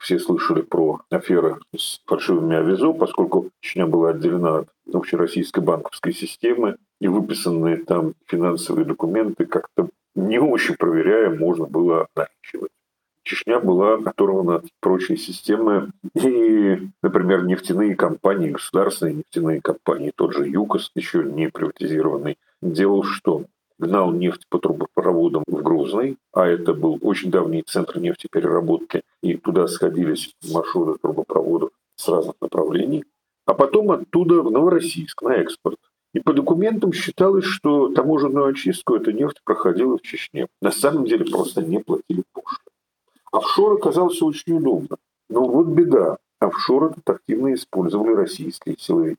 все 0.03 0.19
слышали 0.19 0.63
про 0.63 1.01
аферы 1.11 1.59
с 1.77 2.01
фальшивыми 2.07 2.57
авизо, 2.57 2.93
поскольку 2.93 3.51
Чечня 3.61 3.87
была 3.87 4.11
отделена 4.11 4.59
от 4.59 4.69
общероссийской 4.93 5.63
банковской 5.63 6.13
системы, 6.13 6.77
и 7.01 7.07
выписанные 7.09 7.77
там 7.77 8.15
финансовые 8.27 8.85
документы 8.85 9.47
как-то 9.47 9.89
не 10.15 10.39
очень 10.41 10.75
проверяя 10.75 11.31
можно 11.31 11.67
было 11.67 12.09
ограничивать. 12.15 12.73
Чечня 13.25 13.61
была 13.61 13.95
оторвана 13.95 14.57
от 14.57 14.67
прочей 14.81 15.17
системы. 15.17 15.93
И, 16.15 16.81
например, 17.03 17.45
нефтяные 17.45 17.95
компании, 17.95 18.51
государственные 18.51 19.15
нефтяные 19.15 19.61
компании, 19.61 20.13
тот 20.15 20.35
же 20.35 20.49
ЮКОС, 20.49 20.91
еще 20.97 21.23
не 21.23 21.49
приватизированный, 21.49 22.39
делал 22.61 23.05
что? 23.05 23.45
Гнал 23.83 24.13
нефть 24.13 24.47
по 24.49 24.61
трубопроводам 24.61 25.43
в 25.45 25.61
Грозный, 25.61 26.17
а 26.33 26.47
это 26.47 26.73
был 26.73 27.01
очень 27.03 27.33
давний 27.33 27.65
центр 27.65 27.99
нефтепереработки, 27.99 29.03
и 29.23 29.37
туда 29.37 29.67
сходились 29.67 30.37
маршруты 30.53 31.01
трубопроводов 31.01 31.71
с 31.97 32.07
разных 32.07 32.37
направлений. 32.41 33.05
А 33.45 33.55
потом 33.55 33.91
оттуда 33.91 34.41
в 34.43 34.53
Новороссийск 34.53 35.23
на 35.23 35.33
экспорт. 35.33 35.79
И 36.15 36.21
по 36.21 36.33
документам 36.33 36.93
считалось, 36.93 37.45
что 37.45 37.89
таможенную 37.89 38.47
очистку 38.47 38.95
эта 38.95 39.13
нефть 39.13 39.41
проходила 39.43 39.99
в 39.99 40.03
Чечне. 40.03 40.47
На 40.61 40.71
самом 40.71 41.05
деле 41.05 41.25
просто 41.25 41.61
не 41.61 41.81
платили 41.81 42.23
пошлину. 42.33 42.71
Офшор 43.33 43.73
оказался 43.79 44.25
очень 44.25 44.59
удобно. 44.59 44.97
Но 45.29 45.49
вот 45.49 45.67
беда. 45.67 46.19
Офшор 46.39 46.95
активно 47.05 47.53
использовали 47.55 48.15
российские 48.15 48.77
силовики. 48.79 49.19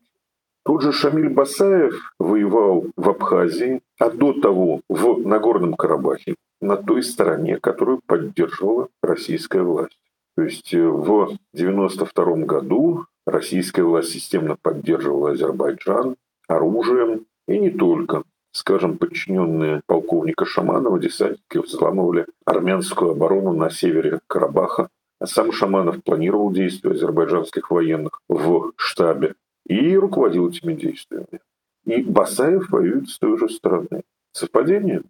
Тот 0.65 0.81
же 0.81 0.93
Шамиль 0.93 1.29
Басаев 1.29 2.15
воевал 2.19 2.85
в 2.95 3.09
Абхазии, 3.09 3.81
а 3.99 4.09
до 4.09 4.31
того 4.31 4.79
в 4.87 5.27
Нагорном 5.27 5.73
Карабахе, 5.73 6.35
на 6.61 6.77
той 6.77 7.03
стороне, 7.03 7.57
которую 7.57 7.99
поддерживала 8.05 8.87
российская 9.01 9.61
власть. 9.61 9.99
То 10.37 10.43
есть 10.43 10.73
э, 10.73 10.81
в 10.81 11.23
1992 11.53 12.45
году 12.45 13.05
российская 13.27 13.83
власть 13.83 14.11
системно 14.11 14.55
поддерживала 14.61 15.31
Азербайджан 15.31 16.15
оружием 16.47 17.25
и 17.47 17.59
не 17.59 17.69
только. 17.69 18.23
Скажем, 18.53 18.97
подчиненные 18.97 19.81
полковника 19.85 20.45
Шаманова 20.45 20.97
десантники 20.99 21.57
взламывали 21.57 22.27
армянскую 22.45 23.11
оборону 23.11 23.51
на 23.51 23.69
севере 23.69 24.19
Карабаха. 24.27 24.89
А 25.19 25.27
сам 25.27 25.51
Шаманов 25.51 26.03
планировал 26.03 26.51
действия 26.51 26.91
азербайджанских 26.91 27.71
военных 27.71 28.21
в 28.29 28.71
штабе 28.77 29.35
и 29.65 29.95
руководил 29.95 30.49
этими 30.49 30.73
действиями. 30.73 31.39
И 31.85 32.01
Басаев 32.01 32.69
воюет 32.69 33.09
с 33.09 33.19
той 33.19 33.37
же 33.37 33.49
стороны. 33.49 34.03
Совпадение? 34.31 35.03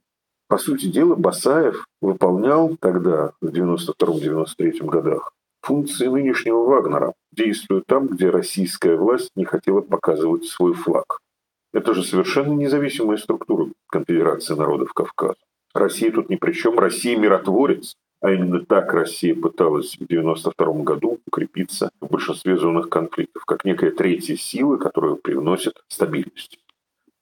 По 0.48 0.58
сути 0.58 0.88
дела, 0.88 1.16
Басаев 1.16 1.86
выполнял 2.02 2.76
тогда, 2.78 3.32
в 3.42 3.48
92-93 3.48 4.86
годах, 4.86 5.34
функции 5.62 6.08
нынешнего 6.08 6.66
Вагнера, 6.66 7.14
действуя 7.32 7.82
там, 7.86 8.08
где 8.08 8.30
российская 8.30 8.96
власть 8.96 9.32
не 9.36 9.46
хотела 9.46 9.82
показывать 9.82 10.46
свой 10.46 10.74
флаг. 10.74 11.20
Это 11.74 11.94
же 11.94 12.04
совершенно 12.04 12.54
независимая 12.54 13.18
структура 13.18 13.70
Конфедерации 13.88 14.54
народов 14.54 14.94
Кавказа. 14.94 15.40
Россия 15.74 16.12
тут 16.12 16.30
ни 16.30 16.36
при 16.36 16.52
чем, 16.52 16.78
Россия 16.78 17.18
миротворец. 17.18 17.96
А 18.24 18.32
именно 18.32 18.62
так 18.62 18.94
Россия 18.94 19.36
пыталась 19.36 19.98
в 19.98 20.04
1992 20.04 20.84
году 20.84 21.20
укрепиться 21.28 21.92
в 22.00 22.08
большинстве 22.08 22.56
зонных 22.56 22.88
конфликтов, 22.88 23.44
как 23.44 23.66
некая 23.66 23.92
третья 23.92 24.38
сила, 24.38 24.78
которая 24.78 25.16
привносит 25.16 25.84
стабильность. 25.90 26.58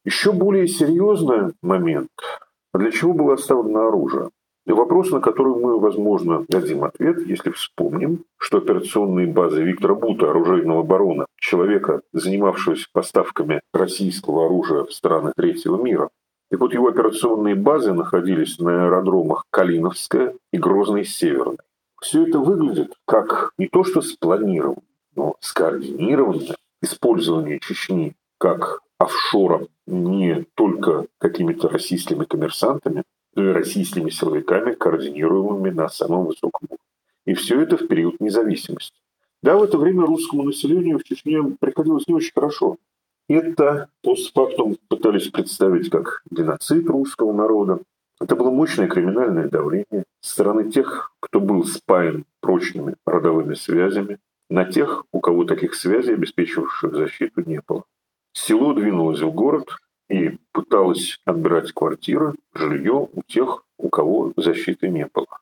Еще 0.06 0.32
более 0.32 0.68
серьезный 0.68 1.54
момент. 1.64 2.12
Для 2.76 2.92
чего 2.92 3.14
было 3.14 3.34
оставлено 3.34 3.88
оружие? 3.88 4.30
Вопрос, 4.68 5.10
на 5.10 5.22
который 5.22 5.56
мы, 5.56 5.80
возможно, 5.80 6.46
дадим 6.48 6.84
ответ, 6.84 7.26
если 7.26 7.50
вспомним, 7.50 8.24
что 8.38 8.60
операционные 8.60 9.26
базы 9.26 9.64
Виктора 9.64 9.96
Бута, 9.96 10.30
оружейного 10.30 10.84
барона, 10.84 11.26
человека, 11.36 12.02
занимавшегося 12.14 12.86
поставками 12.94 13.62
российского 13.74 14.46
оружия 14.46 14.84
в 14.84 14.94
страны 14.94 15.34
третьего 15.36 15.82
мира, 15.82 16.12
и 16.52 16.56
вот 16.58 16.74
его 16.74 16.90
операционные 16.90 17.56
базы 17.56 17.94
находились 17.94 18.60
на 18.60 18.86
аэродромах 18.86 19.46
Калиновская 19.50 20.36
и 20.52 20.58
Грозный 20.58 21.06
Северный. 21.06 21.58
Все 22.02 22.28
это 22.28 22.40
выглядит 22.40 22.94
как 23.06 23.54
не 23.58 23.68
то 23.68 23.84
что 23.84 24.02
спланированное, 24.02 24.84
но 25.16 25.36
скоординированное 25.40 26.58
использование 26.82 27.60
Чечни 27.60 28.16
как 28.38 28.82
офшором 28.98 29.68
не 29.88 30.46
только 30.56 31.06
какими-то 31.20 31.70
российскими 31.70 32.26
коммерсантами, 32.26 33.04
но 33.36 33.50
и 33.50 33.54
российскими 33.54 34.10
силовиками, 34.10 34.74
координируемыми 34.74 35.70
на 35.70 35.90
самом 35.90 36.26
высоком 36.26 36.68
уровне. 36.70 36.78
И 37.26 37.34
все 37.34 37.62
это 37.62 37.78
в 37.78 37.88
период 37.88 38.20
независимости. 38.20 39.00
Да, 39.42 39.58
в 39.58 39.64
это 39.64 39.78
время 39.78 40.06
русскому 40.06 40.44
населению 40.44 41.00
в 41.00 41.04
Чечне 41.04 41.42
приходилось 41.60 42.08
не 42.08 42.14
очень 42.14 42.34
хорошо. 42.34 42.78
Это 43.30 43.90
постфактум 44.04 44.78
пытались 44.88 45.30
представить 45.30 45.90
как 45.90 46.24
геноцид 46.30 46.90
русского 46.90 47.32
народа. 47.32 47.80
Это 48.20 48.36
было 48.36 48.52
мощное 48.52 48.88
криминальное 48.88 49.48
давление 49.48 50.04
со 50.20 50.34
стороны 50.34 50.72
тех, 50.72 51.14
кто 51.20 51.40
был 51.40 51.66
спаян 51.66 52.26
прочными 52.40 52.96
родовыми 53.06 53.54
связями, 53.54 54.20
на 54.50 54.66
тех, 54.66 55.06
у 55.14 55.22
кого 55.22 55.46
таких 55.46 55.76
связей, 55.76 56.14
обеспечивавших 56.14 56.94
защиту, 56.94 57.42
не 57.46 57.62
было. 57.66 57.86
Село 58.34 58.74
двинулось 58.74 59.22
в 59.22 59.32
город 59.32 59.78
и 60.10 60.38
пыталось 60.52 61.20
отбирать 61.26 61.72
квартиры, 61.72 62.34
жилье 62.54 63.08
у 63.14 63.22
тех, 63.28 63.64
у 63.78 63.90
кого 63.90 64.34
защиты 64.36 64.90
не 64.90 65.08
было. 65.14 65.40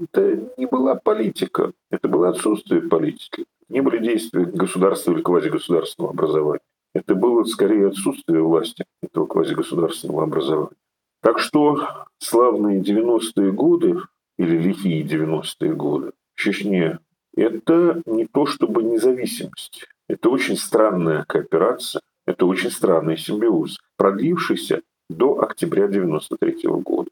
Это 0.00 0.50
не 0.56 0.66
была 0.66 0.94
политика, 0.94 1.72
это 1.90 2.08
было 2.08 2.30
отсутствие 2.30 2.80
политики. 2.80 3.44
Не 3.68 3.80
были 3.82 3.98
действия 3.98 4.44
государства 4.44 5.12
или 5.12 5.22
квазигосударственного 5.22 6.12
образования. 6.12 6.60
Это 6.96 7.14
было 7.14 7.44
скорее 7.44 7.88
отсутствие 7.88 8.42
власти 8.42 8.86
этого 9.02 9.26
квазигосударственного 9.26 10.22
образования. 10.22 10.78
Так 11.20 11.38
что 11.38 12.06
славные 12.16 12.80
90-е 12.80 13.52
годы 13.52 14.00
или 14.38 14.56
лихие 14.56 15.04
90-е 15.04 15.74
годы 15.74 16.12
в 16.34 16.40
Чечне– 16.40 16.98
это 17.36 18.00
не 18.06 18.26
то 18.26 18.46
чтобы 18.46 18.82
независимость. 18.82 19.84
Это 20.08 20.30
очень 20.30 20.56
странная 20.56 21.26
кооперация, 21.28 22.00
это 22.24 22.46
очень 22.46 22.70
странный 22.70 23.18
симбиоз, 23.18 23.76
продлившийся 23.98 24.80
до 25.10 25.38
октября 25.42 25.88
93 25.88 26.62
года. 26.82 27.10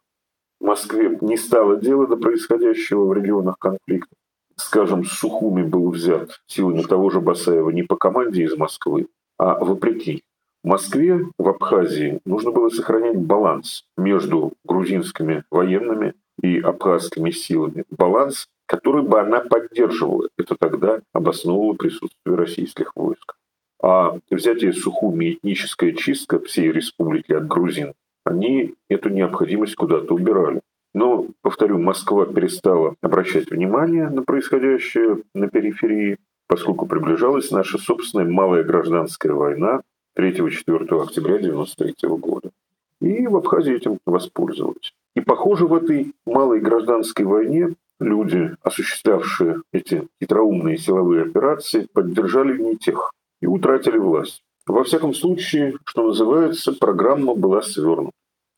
В 0.61 0.65
Москве 0.65 1.19
не 1.21 1.37
стало 1.37 1.77
дела 1.77 2.07
до 2.07 2.17
происходящего 2.17 3.05
в 3.05 3.13
регионах 3.13 3.59
конфликта. 3.59 4.17
Скажем, 4.57 5.05
Сухуми 5.05 5.63
был 5.63 5.91
взят 5.91 6.41
силами 6.47 6.81
того 6.81 7.11
же 7.11 7.21
Басаева 7.21 7.69
не 7.69 7.83
по 7.83 7.97
команде 7.97 8.45
из 8.45 8.57
Москвы, 8.57 9.09
а 9.39 9.63
вопреки. 9.65 10.23
В 10.63 10.69
Москве, 10.69 11.27
в 11.37 11.49
Абхазии 11.49 12.21
нужно 12.25 12.51
было 12.51 12.71
сохранять 12.71 13.19
баланс 13.19 13.85
между 13.99 14.53
грузинскими 14.65 15.45
военными 15.51 16.15
и 16.43 16.59
абхазскими 16.59 17.31
силами. 17.31 17.85
Баланс, 17.91 18.49
который 18.67 19.03
бы 19.03 19.21
она 19.21 19.41
поддерживала. 19.41 20.29
Это 20.39 20.57
тогда 20.59 21.01
обосновывало 21.13 21.75
присутствие 21.75 22.37
российских 22.37 22.93
войск. 22.97 23.37
А 23.83 24.19
взятие 24.31 24.73
Сухуми, 24.73 25.35
этническая 25.35 25.93
чистка 25.93 26.41
всей 26.41 26.73
республики 26.73 27.33
от 27.33 27.47
грузин, 27.47 27.93
они 28.25 28.75
эту 28.89 29.11
необходимость 29.11 29.75
куда-то 29.75 30.15
убирали. 30.15 30.63
Но, 30.95 31.27
повторю, 31.43 31.79
Москва 31.79 32.25
перестала 32.25 32.95
обращать 33.03 33.51
внимание 33.51 34.09
на 34.09 34.23
происходящее 34.23 35.19
на 35.35 35.49
периферии, 35.49 36.19
поскольку 36.55 36.87
приближалась 36.87 37.51
наша 37.51 37.79
собственная 37.79 38.31
малая 38.31 38.63
гражданская 38.63 39.33
война 39.33 39.81
3-4 40.17 41.03
октября 41.03 41.35
1993 41.35 42.09
года. 42.11 42.51
И 43.01 43.27
в 43.27 43.35
Абхазии 43.35 43.75
этим 43.75 43.99
воспользовались. 44.07 44.95
И, 45.17 45.21
похоже, 45.21 45.67
в 45.67 45.75
этой 45.75 46.15
малой 46.25 46.61
гражданской 46.61 47.25
войне 47.25 47.71
люди, 47.99 48.55
осуществлявшие 48.63 49.63
эти 49.73 50.07
хитроумные 50.23 50.79
силовые 50.79 51.23
операции, 51.23 51.89
поддержали 51.93 52.57
не 52.57 52.77
тех 52.77 53.11
и 53.43 53.47
утратили 53.47 53.99
власть. 53.99 54.45
Во 54.65 54.85
всяком 54.85 55.13
случае, 55.13 55.75
что 55.85 56.07
называется, 56.07 56.73
программа 56.73 57.35
была 57.35 57.63
свернута. 57.63 58.13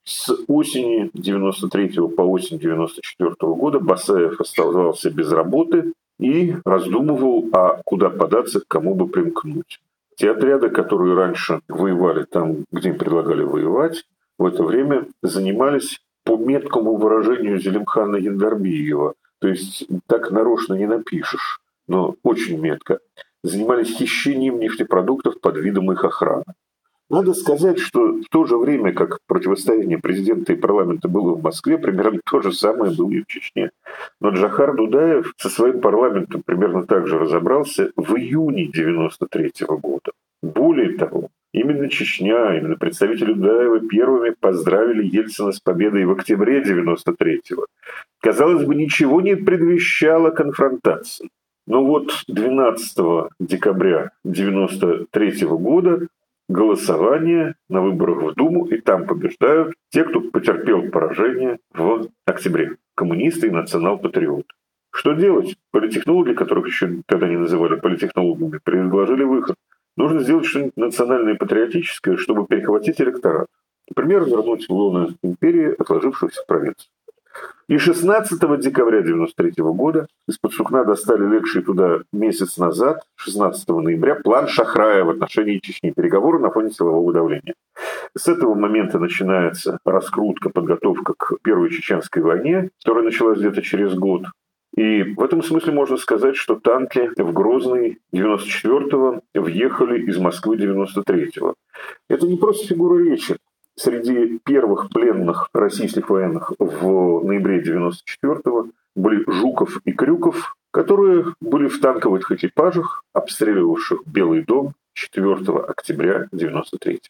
С 0.07 0.33
осени 0.47 1.11
93 1.15 1.89
по 2.17 2.23
осень 2.23 2.59
94 2.59 3.35
года 3.41 3.81
Басаев 3.81 4.41
оставался 4.41 5.11
без 5.11 5.31
работы, 5.31 5.93
и 6.19 6.57
раздумывал, 6.65 7.49
а 7.53 7.81
куда 7.85 8.11
податься, 8.11 8.61
к 8.61 8.69
кому 8.69 8.95
бы 8.95 9.09
примкнуть. 9.09 9.81
Те 10.17 10.31
отряды, 10.31 10.71
которые 10.71 11.15
раньше 11.15 11.61
воевали 11.69 12.25
там, 12.25 12.65
где 12.73 12.91
им 12.91 12.99
предлагали 12.99 13.43
воевать, 13.43 14.05
в 14.39 14.47
это 14.47 14.63
время 14.63 15.07
занимались 15.23 16.01
по 16.25 16.37
меткому 16.37 16.97
выражению 16.97 17.61
Зелимхана 17.61 18.17
Яндарбиева, 18.17 19.15
то 19.41 19.49
есть 19.49 19.87
так 20.07 20.31
нарочно 20.31 20.75
не 20.75 20.87
напишешь, 20.87 21.61
но 21.87 22.17
очень 22.23 22.59
метко, 22.59 23.01
занимались 23.43 23.95
хищением 23.95 24.59
нефтепродуктов 24.59 25.41
под 25.41 25.59
видом 25.59 25.93
их 25.93 26.05
охраны. 26.05 26.45
Надо 27.09 27.35
сказать, 27.35 27.79
что 27.79 28.21
в 28.21 28.29
то 28.31 28.45
же 28.47 28.57
время, 28.57 28.93
как 28.93 29.21
противостояние 29.27 29.99
президента 29.99 30.53
и 30.53 30.57
парламента 30.57 31.09
было 31.09 31.35
в 31.35 31.43
Москве, 31.43 31.79
примерно 31.79 32.21
то 32.29 32.41
же 32.41 32.53
самое 32.53 32.95
было 32.95 33.11
и 33.11 33.23
в 33.23 33.27
Чечне. 33.27 33.71
Но 34.21 34.31
Джахар 34.31 34.75
Дудаев 34.75 35.33
со 35.37 35.49
своим 35.49 35.81
парламентом 35.81 36.43
примерно 36.45 36.85
так 36.85 37.07
же 37.07 37.19
разобрался 37.19 37.93
в 37.97 38.17
июне 38.17 38.69
1993 38.69 39.67
года. 39.69 40.11
Более 40.43 40.99
того, 40.99 41.29
именно 41.53 41.89
Чечня, 41.89 42.59
именно 42.59 42.77
представители 42.77 43.35
Дудаева 43.35 43.81
первыми 43.89 44.31
поздравили 44.31 45.07
Ельцина 45.07 45.53
с 45.53 45.61
победой 45.61 46.07
в 46.07 46.13
октябре 46.13 46.61
93-го, 46.63 47.67
Казалось 48.21 48.65
бы, 48.65 48.75
ничего 48.75 49.21
не 49.21 49.37
предвещало 49.37 50.31
конфронтации. 50.31 51.29
Но 51.69 51.85
вот 51.85 52.11
12 52.27 53.29
декабря 53.39 54.11
1993 54.25 55.47
года 55.47 56.09
голосование 56.49 57.55
на 57.69 57.81
выборах 57.83 58.23
в 58.23 58.35
Думу, 58.35 58.67
и 58.67 58.81
там 58.81 59.07
побеждают 59.07 59.75
те, 59.91 60.05
кто 60.05 60.21
потерпел 60.21 60.91
поражение 60.91 61.59
в 61.73 62.09
октябре. 62.25 62.77
Коммунисты 62.95 63.49
и 63.49 63.51
национал-патриоты. 63.51 64.49
Что 64.91 65.13
делать? 65.13 65.57
Политехнологи, 65.73 66.33
которых 66.33 66.67
еще 66.67 67.03
тогда 67.07 67.29
не 67.29 67.37
называли 67.37 67.79
политехнологами, 67.79 68.61
предложили 68.63 69.25
выход. 69.25 69.57
Нужно 69.97 70.21
сделать 70.21 70.47
что-нибудь 70.47 70.77
национальное 70.77 71.35
и 71.35 71.39
патриотическое, 71.39 72.17
чтобы 72.17 72.47
перехватить 72.47 73.01
электорат. 73.01 73.47
Например, 73.89 74.25
вернуть 74.25 74.69
в 74.69 74.73
лоно 74.73 75.15
империи 75.23 75.75
отложившуюся 75.79 76.43
провинцию. 76.47 76.91
И 77.69 77.79
16 77.79 78.39
декабря 78.61 78.99
1993 78.99 79.65
года 79.65 80.07
из-под 80.29 80.53
сукна 80.53 80.85
достали 80.85 81.27
легший 81.27 81.63
туда 81.63 81.99
месяц 82.13 82.59
назад, 82.59 83.03
16 83.17 83.69
ноября, 83.69 84.15
план 84.15 84.47
Шахрая 84.47 85.03
в 85.03 85.11
отношении 85.11 85.59
Чечни, 85.59 85.91
переговоры 85.91 86.39
на 86.39 86.51
фоне 86.51 86.71
силового 86.71 87.13
давления. 87.13 87.55
С 88.17 88.29
этого 88.29 88.55
момента 88.55 89.01
начинается 89.01 89.81
раскрутка, 89.85 90.51
подготовка 90.51 91.15
к 91.19 91.39
Первой 91.43 91.71
Чеченской 91.71 92.23
войне, 92.23 92.71
которая 92.85 93.05
началась 93.05 93.39
где-то 93.41 93.63
через 93.63 93.95
год. 93.95 94.27
И 94.77 95.03
в 95.03 95.23
этом 95.23 95.43
смысле 95.43 95.73
можно 95.73 95.97
сказать, 95.97 96.37
что 96.37 96.55
танки 96.57 97.11
в 97.17 97.33
Грозный 97.33 97.99
94-го 98.15 99.23
въехали 99.35 100.03
из 100.03 100.19
Москвы 100.19 100.57
93-го. 100.57 101.55
Это 102.09 102.27
не 102.27 102.37
просто 102.37 102.69
фигура 102.69 103.03
речи 103.03 103.37
среди 103.77 104.39
первых 104.45 104.89
пленных 104.91 105.49
российских 105.53 106.11
военных 106.11 106.53
в 106.59 107.25
ноябре 107.25 107.63
94-го 107.63 108.69
были 108.95 109.25
Жуков 109.31 109.81
и 109.85 109.93
Крюков, 109.93 110.57
которые 110.71 111.27
были 111.41 111.69
в 111.69 111.81
танковых 111.81 112.31
экипажах, 112.33 113.05
обстреливавших 113.13 114.01
Белый 114.07 114.43
дом 114.43 114.73
4 114.95 115.35
октября 115.69 116.27
93 116.33 117.01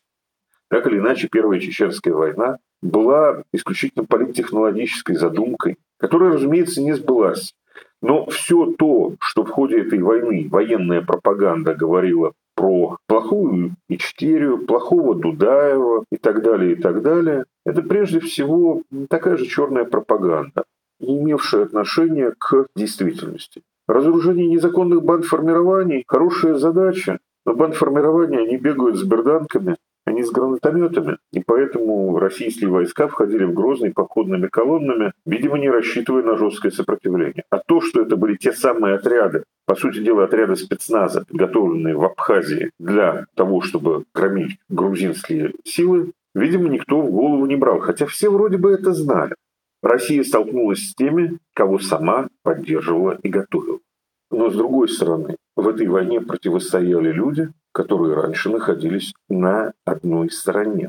Так 0.69 0.87
или 0.87 0.99
иначе, 0.99 1.29
Первая 1.29 1.61
Чеченская 1.61 2.13
война 2.13 2.59
была 2.83 3.45
исключительно 3.53 4.05
политтехнологической 4.05 5.17
задумкой, 5.17 5.79
которая, 5.99 6.33
разумеется, 6.33 6.83
не 6.83 6.93
сбылась. 6.93 7.55
Но 8.03 8.27
все 8.27 8.73
то, 8.73 9.15
что 9.21 9.45
в 9.45 9.51
ходе 9.51 9.81
этой 9.81 10.01
войны 10.01 10.49
военная 10.51 11.01
пропаганда 11.01 11.75
говорила 11.75 12.33
про 12.57 12.99
плохую 13.07 13.77
Ичкерию, 13.89 14.67
плохого 14.67 15.15
Дудаева 15.15 16.05
и 16.11 16.17
так 16.17 16.43
далее, 16.43 16.73
и 16.73 16.75
так 16.75 17.03
далее, 17.03 17.45
это 17.65 17.83
прежде 17.83 18.19
всего 18.19 18.83
такая 19.09 19.37
же 19.37 19.47
черная 19.47 19.85
пропаганда, 19.85 20.65
не 20.99 21.19
имевшая 21.21 21.65
отношения 21.65 22.33
к 22.37 22.67
действительности. 22.75 23.63
Разоружение 23.87 24.49
незаконных 24.49 25.05
бандформирований– 25.05 26.03
хорошая 26.09 26.55
задача, 26.55 27.19
но 27.45 27.55
бандформирования, 27.55 28.41
они 28.41 28.57
бегают 28.57 28.97
с 28.97 29.05
берданками, 29.05 29.77
они 30.07 30.23
с 30.23 30.31
гранатометами, 30.31 31.19
и 31.33 31.41
поэтому 31.41 32.19
российские 32.19 32.71
войска 32.71 33.09
входили 33.09 33.45
в 33.45 33.53
Грозный 33.53 33.93
походными 33.93 34.47
колоннами, 34.47 35.13
видимо, 35.27 35.59
не 35.59 35.69
рассчитывая 35.69 36.23
на 36.23 36.37
жесткое 36.37 36.71
сопротивление. 36.71 37.45
А 37.51 37.59
то, 37.59 37.81
что 37.81 38.03
это 38.03 38.17
были 38.17 38.37
те 38.37 38.53
самые 38.53 38.95
отряды, 38.95 39.43
по 39.67 39.75
сути 39.75 39.99
дела, 39.99 40.25
отряды 40.25 40.55
спецназа, 40.55 41.25
подготовленные 41.29 41.97
в 41.97 42.05
Абхазии 42.05 42.71
для 42.79 43.27
того, 43.35 43.61
чтобы 43.61 44.05
громить 44.15 44.59
грузинские 44.69 45.55
силы, 45.65 46.13
видимо, 46.35 46.69
никто 46.69 47.01
в 47.01 47.11
голову 47.11 47.45
не 47.47 47.57
брал, 47.57 47.81
хотя 47.81 48.07
все 48.07 48.31
вроде 48.31 48.59
бы 48.59 48.71
это 48.71 48.93
знали. 48.93 49.35
Россия 49.83 50.23
столкнулась 50.23 50.89
с 50.89 50.95
теми, 50.95 51.39
кого 51.53 51.81
сама 51.81 52.29
поддерживала 52.43 53.19
и 53.23 53.29
готовила. 53.29 53.81
Но 54.31 54.51
с 54.51 54.57
другой 54.57 54.89
стороны, 54.89 55.37
в 55.57 55.67
этой 55.69 55.87
войне 55.87 56.21
противостояли 56.21 57.11
люди, 57.13 57.49
которые 57.77 58.15
раньше 58.15 58.49
находились 58.49 59.13
на 59.29 59.75
одной 59.85 60.31
стороне. 60.31 60.89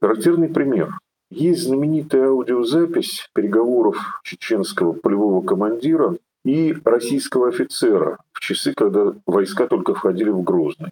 Характерный 0.00 0.48
пример. 0.48 0.96
Есть 1.30 1.64
знаменитая 1.64 2.28
аудиозапись 2.28 3.28
переговоров 3.34 3.96
чеченского 4.22 4.92
полевого 4.92 5.44
командира 5.44 6.16
и 6.44 6.76
российского 6.84 7.48
офицера 7.48 8.18
в 8.32 8.38
часы, 8.38 8.72
когда 8.72 9.14
войска 9.26 9.66
только 9.66 9.94
входили 9.94 10.30
в 10.30 10.42
Грозный. 10.44 10.90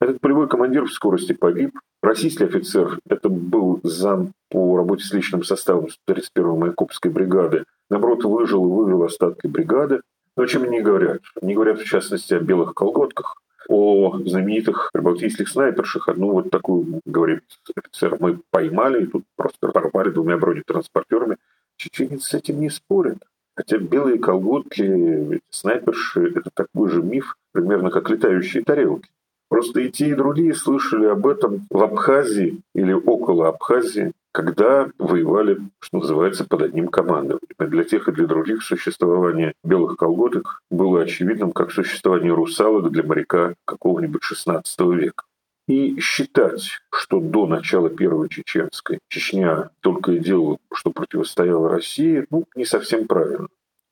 Этот 0.00 0.20
полевой 0.20 0.46
командир 0.46 0.84
в 0.84 0.92
скорости 0.92 1.32
погиб. 1.32 1.76
Российский 2.00 2.44
офицер, 2.44 3.00
это 3.08 3.28
был 3.28 3.80
зам 3.82 4.30
по 4.48 4.76
работе 4.76 5.02
с 5.02 5.12
личным 5.12 5.42
составом 5.42 5.88
31-й 6.06 6.56
Майкопской 6.56 7.10
бригады, 7.10 7.64
наоборот, 7.90 8.22
выжил 8.22 8.64
и 8.64 8.68
вывел 8.68 9.02
остатки 9.02 9.48
бригады. 9.48 10.02
Но 10.36 10.44
о 10.44 10.46
чем 10.46 10.62
они 10.62 10.80
говорят? 10.80 11.22
Они 11.42 11.54
говорят, 11.54 11.80
в 11.80 11.84
частности, 11.84 12.34
о 12.34 12.38
белых 12.38 12.74
колготках, 12.74 13.34
о 13.68 14.18
знаменитых 14.24 14.90
прибалтийских 14.92 15.48
снайперших. 15.48 16.08
Одну 16.08 16.32
вот 16.32 16.50
такую, 16.50 17.00
говорит 17.04 17.42
офицер, 17.76 18.16
мы 18.18 18.40
поймали 18.50 19.04
и 19.04 19.06
тут 19.06 19.24
просто 19.36 19.68
порвали 19.68 20.10
двумя 20.10 20.38
бронетранспортерами. 20.38 21.36
Чеченец 21.76 22.24
с 22.24 22.34
этим 22.34 22.60
не 22.60 22.70
спорит. 22.70 23.18
Хотя 23.54 23.78
белые 23.78 24.18
колготки, 24.18 25.40
снайперши– 25.50 26.32
это 26.36 26.50
такой 26.54 26.90
же 26.90 27.02
миф, 27.02 27.36
примерно 27.52 27.90
как 27.90 28.08
летающие 28.08 28.62
тарелки. 28.62 29.10
Просто 29.48 29.80
и 29.80 29.90
те, 29.90 30.10
и 30.10 30.14
другие 30.14 30.54
слышали 30.54 31.06
об 31.06 31.26
этом 31.26 31.66
в 31.70 31.82
Абхазии 31.82 32.60
или 32.74 32.92
около 32.92 33.48
Абхазии, 33.48 34.12
когда 34.32 34.90
воевали, 34.98 35.58
что 35.80 35.98
называется, 35.98 36.44
под 36.44 36.62
одним 36.62 36.88
командованием. 36.88 37.40
Для 37.58 37.84
тех 37.84 38.08
и 38.08 38.12
для 38.12 38.26
других 38.26 38.62
существование 38.62 39.54
белых 39.64 39.96
колготок 39.96 40.60
было 40.70 41.02
очевидным, 41.02 41.52
как 41.52 41.72
существование 41.72 42.32
русалок 42.32 42.90
для 42.90 43.02
моряка 43.02 43.54
какого-нибудь 43.64 44.22
XVI 44.22 44.62
века. 44.94 45.24
И 45.66 45.98
считать, 46.00 46.80
что 46.90 47.20
до 47.20 47.46
начала 47.46 47.90
Первой 47.90 48.28
Чеченской 48.28 49.00
Чечня 49.08 49.70
только 49.80 50.12
и 50.12 50.18
делала, 50.18 50.58
что 50.72 50.90
противостояла 50.90 51.68
России, 51.68 52.26
ну, 52.30 52.44
не 52.54 52.64
совсем 52.64 53.06
правильно. 53.06 53.48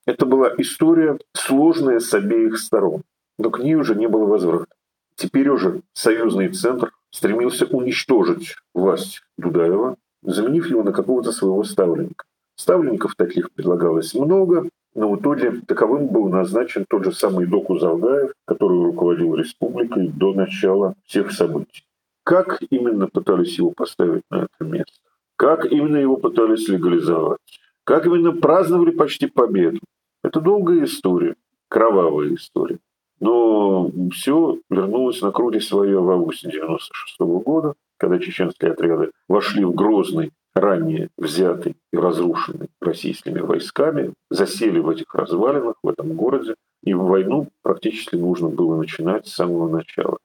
Это 0.06 0.24
была 0.26 0.50
история 0.58 1.18
сложная 1.34 1.98
с 2.00 2.14
обеих 2.14 2.58
сторон, 2.58 3.02
но 3.38 3.50
к 3.50 3.58
ней 3.58 3.74
уже 3.74 3.94
не 3.94 4.06
было 4.06 4.24
возврата. 4.24 4.72
Теперь 5.16 5.48
уже 5.48 5.80
союзный 5.94 6.48
центр 6.48 6.92
стремился 7.10 7.64
уничтожить 7.66 8.54
власть 8.74 9.22
Дудаева, 9.38 9.96
заменив 10.22 10.68
его 10.68 10.82
на 10.82 10.92
какого-то 10.92 11.32
своего 11.32 11.64
ставленника. 11.64 12.26
Ставленников 12.56 13.14
таких 13.16 13.50
предлагалось 13.52 14.14
много, 14.14 14.68
но 14.94 15.10
в 15.10 15.20
итоге 15.20 15.62
таковым 15.66 16.08
был 16.08 16.28
назначен 16.28 16.84
тот 16.88 17.04
же 17.04 17.12
самый 17.12 17.46
Доку 17.46 17.78
Залгаев, 17.78 18.32
который 18.44 18.82
руководил 18.82 19.34
республикой 19.34 20.08
до 20.08 20.34
начала 20.34 20.94
всех 21.04 21.32
событий. 21.32 21.84
Как 22.22 22.62
именно 22.70 23.06
пытались 23.06 23.58
его 23.58 23.70
поставить 23.70 24.22
на 24.30 24.46
это 24.46 24.64
место? 24.64 24.98
Как 25.36 25.64
именно 25.70 25.96
его 25.96 26.16
пытались 26.16 26.68
легализовать? 26.68 27.38
Как 27.84 28.06
именно 28.06 28.32
праздновали 28.32 28.90
почти 28.90 29.26
победу? 29.26 29.80
Это 30.24 30.40
долгая 30.40 30.84
история, 30.84 31.36
кровавая 31.68 32.34
история. 32.34 32.78
Но 33.20 33.90
все 34.12 34.58
вернулось 34.68 35.22
на 35.22 35.30
круги 35.30 35.60
свое 35.60 36.00
в 36.00 36.10
августе 36.10 36.50
96 36.50 37.18
года, 37.20 37.74
когда 37.96 38.18
чеченские 38.18 38.72
отряды 38.72 39.10
вошли 39.28 39.64
в 39.64 39.74
Грозный, 39.74 40.32
ранее 40.54 41.10
взятый 41.18 41.76
и 41.92 41.96
разрушенный 41.96 42.68
российскими 42.80 43.40
войсками, 43.40 44.12
засели 44.30 44.78
в 44.78 44.88
этих 44.88 45.14
развалинах, 45.14 45.74
в 45.82 45.88
этом 45.88 46.14
городе, 46.14 46.54
и 46.82 46.94
войну 46.94 47.48
практически 47.62 48.16
нужно 48.16 48.48
было 48.48 48.76
начинать 48.76 49.26
с 49.26 49.34
самого 49.34 49.68
начала. 49.68 50.18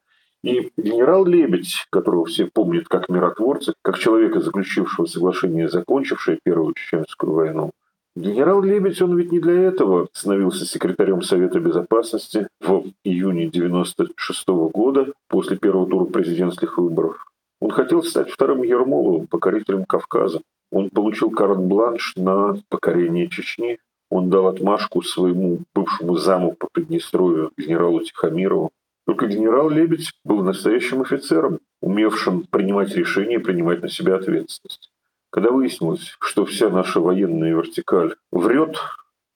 И 0.43 0.71
генерал 0.75 1.25
Лебедь, 1.25 1.85
которого 1.91 2.25
все 2.25 2.47
помнят 2.47 2.87
как 2.87 3.09
миротворца, 3.09 3.73
как 3.83 3.99
человека, 3.99 4.41
заключившего 4.41 5.05
соглашение, 5.05 5.69
закончившее 5.69 6.39
Первую 6.43 6.73
Чеченскую 6.73 7.33
войну, 7.33 7.71
Генерал 8.17 8.61
Лебедь, 8.61 9.01
он 9.01 9.17
ведь 9.17 9.31
не 9.31 9.39
для 9.39 9.53
этого 9.53 10.09
становился 10.11 10.65
секретарем 10.65 11.21
Совета 11.21 11.61
Безопасности 11.61 12.49
в 12.59 12.83
июне 13.05 13.47
96 13.47 14.47
года 14.73 15.13
после 15.29 15.55
первого 15.55 15.89
тура 15.89 16.05
президентских 16.05 16.77
выборов. 16.77 17.25
Он 17.61 17.71
хотел 17.71 18.03
стать 18.03 18.29
вторым 18.29 18.63
Ермоловым, 18.63 19.27
покорителем 19.27 19.85
Кавказа. 19.85 20.41
Он 20.71 20.89
получил 20.89 21.31
карт-бланш 21.31 22.13
на 22.17 22.57
покорение 22.67 23.29
Чечни. 23.29 23.79
Он 24.09 24.29
дал 24.29 24.47
отмашку 24.47 25.01
своему 25.03 25.59
бывшему 25.73 26.17
заму 26.17 26.53
по 26.53 26.67
Приднестровью 26.69 27.51
генералу 27.57 28.01
Тихомирову. 28.01 28.71
Только 29.05 29.27
генерал 29.27 29.69
Лебедь 29.69 30.11
был 30.25 30.43
настоящим 30.43 31.01
офицером, 31.01 31.59
умевшим 31.81 32.43
принимать 32.43 32.93
решения 32.93 33.35
и 33.35 33.41
принимать 33.41 33.81
на 33.81 33.87
себя 33.87 34.15
ответственность. 34.15 34.90
Когда 35.31 35.49
выяснилось, 35.49 36.17
что 36.19 36.45
вся 36.45 36.69
наша 36.69 36.99
военная 36.99 37.55
вертикаль 37.55 38.15
врет, 38.31 38.77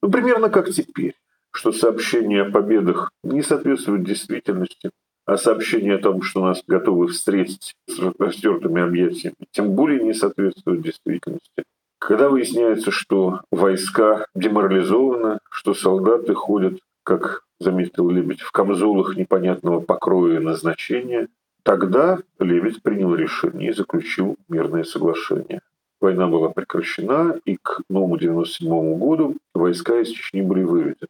ну, 0.04 0.12
примерно 0.12 0.50
как 0.50 0.70
теперь, 0.70 1.16
что 1.52 1.72
сообщения 1.72 2.42
о 2.42 2.52
победах 2.52 3.12
не 3.24 3.42
соответствуют 3.42 4.04
действительности, 4.04 4.92
а 5.26 5.38
сообщения 5.38 5.96
о 5.96 6.00
том, 6.00 6.22
что 6.22 6.42
нас 6.42 6.62
готовы 6.68 7.08
встретить 7.08 7.76
с 7.88 7.98
распростертыми 7.98 8.82
объятиями, 8.82 9.36
тем 9.52 9.72
более 9.72 10.04
не 10.04 10.14
соответствуют 10.14 10.82
действительности. 10.82 11.64
Когда 11.98 12.28
выясняется, 12.28 12.92
что 12.92 13.42
войска 13.50 14.28
деморализованы, 14.36 15.40
что 15.50 15.74
солдаты 15.74 16.34
ходят, 16.34 16.78
как 17.04 17.44
заметил 17.62 18.10
Лебедь, 18.10 18.42
в 18.42 18.52
камзолах 18.52 19.16
непонятного 19.16 19.80
покроя 19.80 20.36
и 20.36 20.44
назначения, 20.44 21.30
тогда 21.64 22.20
Лебедь 22.38 22.84
принял 22.84 23.16
решение 23.16 23.70
и 23.70 23.74
заключил 23.74 24.36
мирное 24.50 24.84
соглашение. 24.84 25.62
Война 26.02 26.28
была 26.28 26.50
прекращена, 26.50 27.40
и 27.46 27.58
к 27.58 27.82
новому 27.90 28.18
97 28.18 28.98
году 28.98 29.38
войска 29.54 30.00
из 30.00 30.10
Чечни 30.10 30.42
были 30.42 30.64
выведены. 30.64 31.08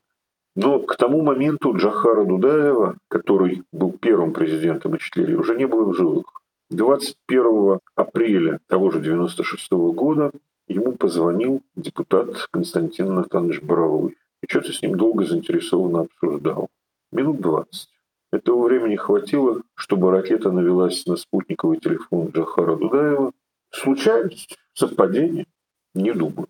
Но 0.55 0.79
к 0.79 0.95
тому 0.95 1.21
моменту 1.21 1.75
Джахара 1.75 2.23
Дудаева, 2.23 2.97
который 3.09 3.63
был 3.73 3.91
первым 3.91 4.31
президентом 4.31 4.95
Ичтлерии, 4.95 5.35
уже 5.35 5.55
не 5.55 5.67
было 5.67 5.85
в 5.85 5.95
живых. 5.95 6.41
21 6.69 7.79
апреля 7.95 8.59
того 8.67 8.89
же 8.89 9.01
96 9.01 9.71
года 9.71 10.31
ему 10.67 10.93
позвонил 10.93 11.61
депутат 11.75 12.47
Константин 12.51 13.13
Натанович 13.13 13.61
Боровой. 13.61 14.17
И 14.41 14.47
что-то 14.49 14.71
с 14.71 14.81
ним 14.81 14.97
долго 14.97 15.25
заинтересованно 15.25 16.01
обсуждал. 16.01 16.69
Минут 17.11 17.41
20. 17.41 17.89
Этого 18.31 18.63
времени 18.63 18.95
хватило, 18.95 19.61
чтобы 19.75 20.11
ракета 20.11 20.51
навелась 20.51 21.05
на 21.05 21.15
спутниковый 21.17 21.79
телефон 21.79 22.29
Джахара 22.29 22.75
Дудаева. 22.75 23.31
Случайность? 23.71 24.57
Совпадение? 24.75 25.45
Не 25.93 26.13
думаю. 26.13 26.47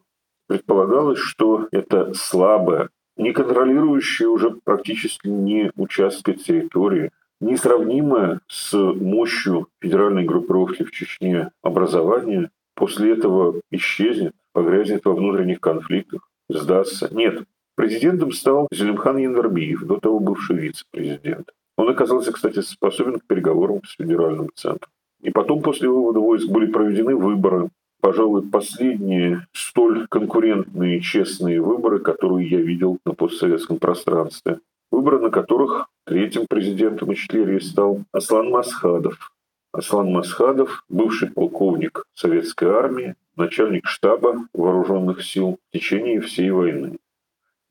Предполагалось, 0.48 1.20
что 1.20 1.68
это 1.72 2.14
слабая, 2.14 2.90
не 3.18 3.32
контролирующая 3.32 4.28
уже 4.28 4.52
практически 4.64 5.28
ни 5.28 5.72
участка 5.76 6.34
территории, 6.34 7.12
несравнимое 7.40 8.42
с 8.48 8.74
мощью 8.74 9.68
федеральной 9.80 10.26
группировки 10.26 10.84
в 10.84 10.92
Чечне 10.92 11.52
образование 11.62 12.50
после 12.76 13.14
этого 13.14 13.62
исчезнет, 13.72 14.34
погрязнет 14.54 15.06
во 15.06 15.14
внутренних 15.14 15.62
конфликтах, 15.62 16.30
сдастся. 16.50 17.14
Нет, 17.14 17.44
президентом 17.76 18.32
стал 18.32 18.68
Зелимхан 18.72 19.18
Яндарбиев, 19.18 19.84
до 19.84 19.98
того 19.98 20.20
бывший 20.20 20.58
вице-президент. 20.58 21.52
Он 21.78 21.90
оказался, 21.90 22.32
кстати, 22.32 22.62
способен 22.62 23.20
к 23.20 23.26
переговорам 23.26 23.82
с 23.86 23.96
федеральным 23.96 24.50
центром. 24.56 24.92
И 25.22 25.30
потом, 25.30 25.62
после 25.62 25.90
вывода 25.90 26.20
войск, 26.20 26.48
были 26.50 26.72
проведены 26.72 27.16
выборы. 27.16 27.70
Пожалуй, 28.06 28.44
последние 28.44 29.48
столь 29.52 30.06
конкурентные, 30.06 31.02
честные 31.02 31.60
выборы, 31.60 31.98
которые 31.98 32.48
я 32.48 32.62
видел 32.62 33.00
на 33.04 33.16
постсоветском 33.16 33.80
пространстве. 33.80 34.60
Выборы, 34.92 35.18
на 35.18 35.32
которых 35.32 35.88
третьим 36.06 36.46
президентом 36.48 37.12
Ичтлерии 37.12 37.58
стал 37.58 38.04
Аслан 38.12 38.52
Масхадов. 38.52 39.32
Аслан 39.72 40.12
Масхадов, 40.12 40.84
бывший 40.88 41.32
полковник 41.32 42.06
советской 42.14 42.66
армии, 42.66 43.16
начальник 43.36 43.88
штаба 43.88 44.36
вооруженных 44.54 45.24
сил 45.24 45.58
в 45.68 45.74
течение 45.76 46.22
всей 46.22 46.52
войны. 46.52 47.00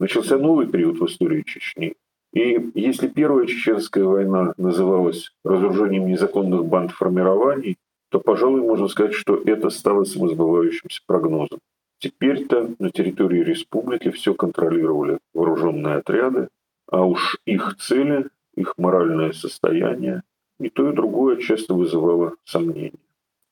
Начался 0.01 0.37
новый 0.37 0.67
период 0.67 0.99
в 0.99 1.07
истории 1.07 1.43
Чечни. 1.43 1.95
И 2.33 2.73
если 2.75 3.07
первая 3.07 3.47
чеченская 3.47 4.03
война 4.03 4.53
называлась 4.57 5.31
разоружением 5.45 6.09
незаконных 6.09 6.67
банд 6.67 6.91
формирований, 6.91 7.79
то, 8.15 8.21
пожалуй, 8.21 8.61
можно 8.61 8.87
сказать, 8.87 9.13
что 9.13 9.43
это 9.45 9.71
стало 9.71 10.05
самосбывающимся 10.05 11.01
прогнозом. 11.05 11.59
Теперь-то 11.99 12.71
на 12.79 12.91
территории 12.91 13.43
республики 13.43 14.13
все 14.13 14.35
контролировали 14.35 15.19
вооруженные 15.35 15.97
отряды, 15.97 16.47
а 16.89 17.05
уж 17.05 17.39
их 17.45 17.77
цели, 17.81 18.29
их 18.55 18.75
моральное 18.79 19.33
состояние 19.33 20.23
и 20.61 20.71
то, 20.71 20.89
и 20.89 20.95
другое 20.95 21.39
часто 21.39 21.75
вызывало 21.75 22.37
сомнения. 22.45 22.93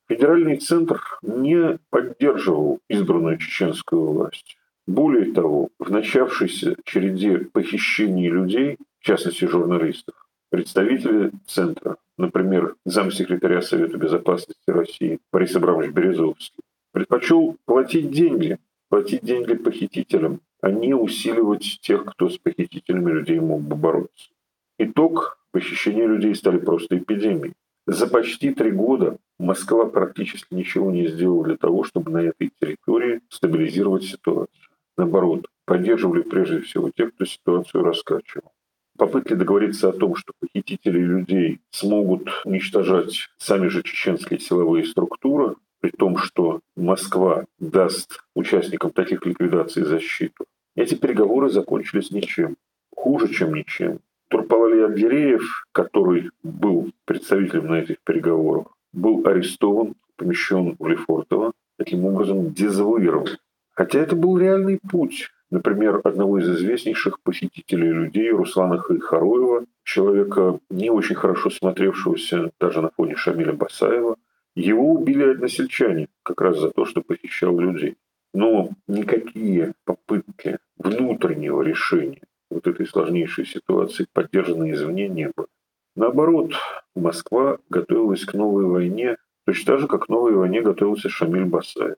Федеральный 0.08 0.58
центр 0.58 1.02
не 1.22 1.80
поддерживал 1.90 2.78
избранную 2.88 3.38
чеченскую 3.38 4.12
власть. 4.12 4.56
Более 4.86 5.32
того, 5.32 5.70
в 5.80 5.90
начавшейся 5.90 6.76
череде 6.84 7.38
похищений 7.38 8.28
людей, 8.28 8.78
в 9.00 9.04
частности 9.04 9.44
журналистов, 9.44 10.14
представители 10.50 11.32
Центра, 11.48 11.96
например, 12.22 12.76
замсекретаря 12.84 13.60
Совета 13.60 13.98
Безопасности 13.98 14.70
России 14.70 15.18
Борис 15.32 15.54
Абрамович 15.56 15.90
Березовский, 15.90 16.62
предпочел 16.92 17.56
платить 17.64 18.10
деньги, 18.10 18.58
платить 18.88 19.24
деньги 19.24 19.54
похитителям, 19.54 20.40
а 20.60 20.70
не 20.70 20.94
усиливать 20.94 21.80
тех, 21.82 22.04
кто 22.04 22.28
с 22.28 22.38
похитителями 22.38 23.10
людей 23.10 23.40
мог 23.40 23.62
бы 23.62 23.76
бороться. 23.76 24.30
Итог– 24.78 25.38
похищения 25.52 26.06
людей 26.06 26.34
стали 26.34 26.58
просто 26.58 26.96
эпидемией. 26.96 27.54
За 27.86 28.06
почти 28.06 28.54
три 28.54 28.70
года 28.70 29.16
Москва 29.38 29.86
практически 29.86 30.54
ничего 30.54 30.92
не 30.92 31.08
сделала 31.08 31.44
для 31.44 31.56
того, 31.56 31.82
чтобы 31.82 32.12
на 32.12 32.18
этой 32.18 32.52
территории 32.60 33.20
стабилизировать 33.28 34.04
ситуацию. 34.04 34.70
Наоборот, 34.96 35.48
поддерживали 35.64 36.22
прежде 36.22 36.60
всего 36.60 36.90
тех, 36.90 37.12
кто 37.14 37.24
ситуацию 37.24 37.82
раскачивал. 37.82 38.52
Попытки 38.98 39.34
договориться 39.34 39.88
о 39.88 39.92
том, 39.92 40.16
что 40.16 40.32
похитители 40.38 40.98
людей 40.98 41.60
смогут 41.70 42.28
уничтожать 42.44 43.28
сами 43.38 43.68
же 43.68 43.82
чеченские 43.82 44.38
силовые 44.38 44.84
структуры, 44.84 45.56
при 45.80 45.90
том, 45.90 46.16
что 46.18 46.60
Москва 46.76 47.44
даст 47.58 48.22
участникам 48.34 48.92
таких 48.92 49.26
ликвидаций 49.26 49.84
защиту, 49.84 50.44
эти 50.76 50.94
переговоры 50.94 51.50
закончились 51.50 52.10
ничем. 52.10 52.56
Хуже, 52.94 53.28
чем 53.28 53.54
ничем. 53.54 53.98
Турпалали 54.28 54.80
Абдереев, 54.80 55.66
который 55.72 56.30
был 56.42 56.92
представителем 57.04 57.66
на 57.66 57.80
этих 57.80 57.98
переговорах, 58.00 58.68
был 58.92 59.26
арестован, 59.26 59.94
помещен 60.16 60.76
в 60.78 60.86
Лефортово, 60.86 61.52
таким 61.76 62.04
образом 62.04 62.52
дезавуирован. 62.52 63.38
Хотя 63.72 63.98
это 64.00 64.16
был 64.16 64.38
реальный 64.38 64.78
путь. 64.90 65.30
Например, 65.52 66.00
одного 66.02 66.38
из 66.38 66.48
известнейших 66.48 67.20
похитителей 67.20 67.90
людей 67.90 68.30
Руслана 68.30 68.78
Хайхароева, 68.78 69.66
человека, 69.84 70.58
не 70.70 70.88
очень 70.88 71.14
хорошо 71.14 71.50
смотревшегося 71.50 72.52
даже 72.58 72.80
на 72.80 72.88
фоне 72.88 73.16
Шамиля 73.16 73.52
Басаева, 73.52 74.16
его 74.56 74.94
убили 74.94 75.24
односельчане 75.24 76.08
как 76.22 76.40
раз 76.40 76.58
за 76.58 76.70
то, 76.70 76.86
что 76.86 77.02
похищал 77.02 77.58
людей. 77.58 77.98
Но 78.32 78.70
никакие 78.88 79.74
попытки 79.84 80.56
внутреннего 80.78 81.60
решения 81.60 82.22
вот 82.48 82.66
этой 82.66 82.86
сложнейшей 82.86 83.44
ситуации 83.44 84.06
поддержаны 84.10 84.72
извне 84.72 85.06
не 85.10 85.30
были. 85.36 85.48
Наоборот, 85.96 86.54
Москва 86.96 87.58
готовилась 87.68 88.24
к 88.24 88.32
новой 88.32 88.64
войне, 88.64 89.18
точно 89.44 89.74
так 89.74 89.80
же, 89.80 89.86
как 89.86 90.06
к 90.06 90.08
новой 90.08 90.32
войне 90.32 90.62
готовился 90.62 91.10
Шамиль 91.10 91.44
Басаев. 91.44 91.96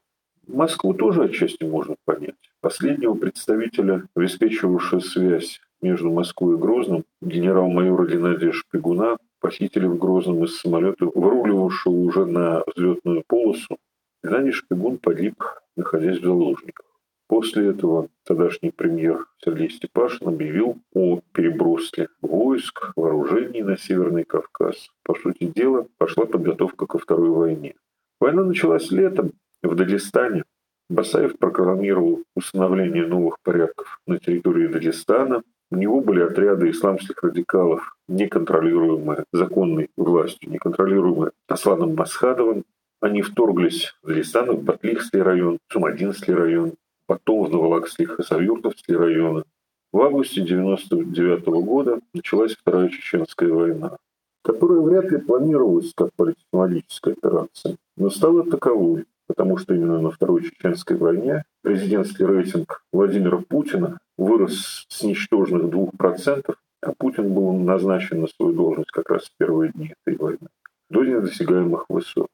Москву 0.49 0.93
тоже 0.93 1.23
отчасти 1.23 1.63
можно 1.63 1.95
понять. 2.05 2.35
Последнего 2.65 3.13
представителя, 3.13 4.09
обеспечивавшего 4.17 5.01
связь 5.01 5.61
между 5.83 6.11
Москвой 6.11 6.55
и 6.55 6.59
Грозным, 6.59 7.05
генерал-майора 7.21 8.07
Геннадия 8.07 8.53
Шпигуна, 8.53 9.19
похитили 9.39 9.85
в 9.85 9.99
Грозном 9.99 10.45
из 10.45 10.57
самолета, 10.57 11.05
выруливавшего 11.05 11.93
уже 11.93 12.25
на 12.25 12.63
взлетную 12.75 13.23
полосу. 13.27 13.77
Геннадий 14.25 14.53
Шпигун 14.53 14.97
погиб, 14.97 15.35
находясь 15.77 16.21
в 16.21 16.25
заложниках. 16.25 16.87
После 17.29 17.69
этого 17.69 18.09
тогдашний 18.25 18.71
премьер 18.71 19.27
Сергей 19.45 19.69
Степашин 19.69 20.29
объявил 20.29 20.79
о 20.95 21.21
переброске 21.33 22.09
войск, 22.23 22.93
вооружений 22.97 23.61
на 23.61 23.77
Северный 23.77 24.25
Кавказ. 24.25 24.89
По 25.03 25.15
сути 25.15 25.53
дела, 25.55 25.87
пошла 25.99 26.25
подготовка 26.25 26.87
ко 26.87 26.97
второй 26.97 27.29
войне. 27.29 27.75
Война 28.21 28.43
началась 28.43 28.91
летом, 28.91 29.33
в 29.63 29.75
Дагестане 29.75 30.44
Басаев 30.91 31.39
прокламировал 31.39 32.23
установление 32.37 33.07
новых 33.07 33.39
порядков 33.43 34.01
на 34.07 34.19
территории 34.19 34.67
Дагестана. 34.69 35.43
У 35.71 35.77
него 35.77 36.01
были 36.01 36.21
отряды 36.21 36.71
исламских 36.71 37.23
радикалов, 37.23 37.97
неконтролируемые 38.07 39.25
законной 39.33 39.89
властью, 39.97 40.51
неконтролируемые 40.51 41.33
Асланом 41.49 41.95
Масхадовым. 41.95 42.65
Они 43.01 43.23
вторглись 43.23 43.95
в 44.03 44.09
Дагестан, 44.09 44.51
в 44.51 44.63
Батлихский 44.63 45.23
район, 45.23 45.59
Сумадинский 45.73 46.35
район, 46.35 46.75
потом 47.07 47.45
в 47.45 47.51
Новолакский 47.51 48.05
Хасавюртовский 48.05 48.95
районы. 48.95 49.45
В 49.93 50.01
августе 50.01 50.43
1999 50.43 51.47
года 51.65 52.01
началась 52.13 52.55
Вторая 52.55 52.89
Чеченская 52.89 53.51
война, 53.51 53.97
которая 54.43 54.81
вряд 54.81 55.11
ли 55.11 55.19
планировалась 55.19 55.93
как 55.95 56.11
политическая 56.51 57.13
операция, 57.13 57.77
но 57.97 58.11
стала 58.11 58.45
таковой 58.45 59.07
потому 59.27 59.57
что 59.57 59.75
именно 59.75 60.01
на 60.01 60.11
Второй 60.11 60.45
Чеченской 60.45 60.97
войне 60.97 61.45
президентский 61.63 62.25
рейтинг 62.25 62.83
Владимира 62.93 63.39
Путина 63.39 63.99
вырос 64.17 64.87
с 64.89 65.03
ничтожных 65.03 65.65
2%, 65.65 66.55
а 66.83 66.93
Путин 66.93 67.33
был 67.33 67.53
назначен 67.53 68.21
на 68.21 68.27
свою 68.29 68.53
должность 68.53 68.91
как 68.91 69.11
раз 69.11 69.25
в 69.25 69.37
первые 69.39 69.73
дни 69.73 69.93
этой 70.05 70.19
войны, 70.19 70.49
до 70.91 71.05
недосягаемых 71.05 71.87
высот. 71.89 72.29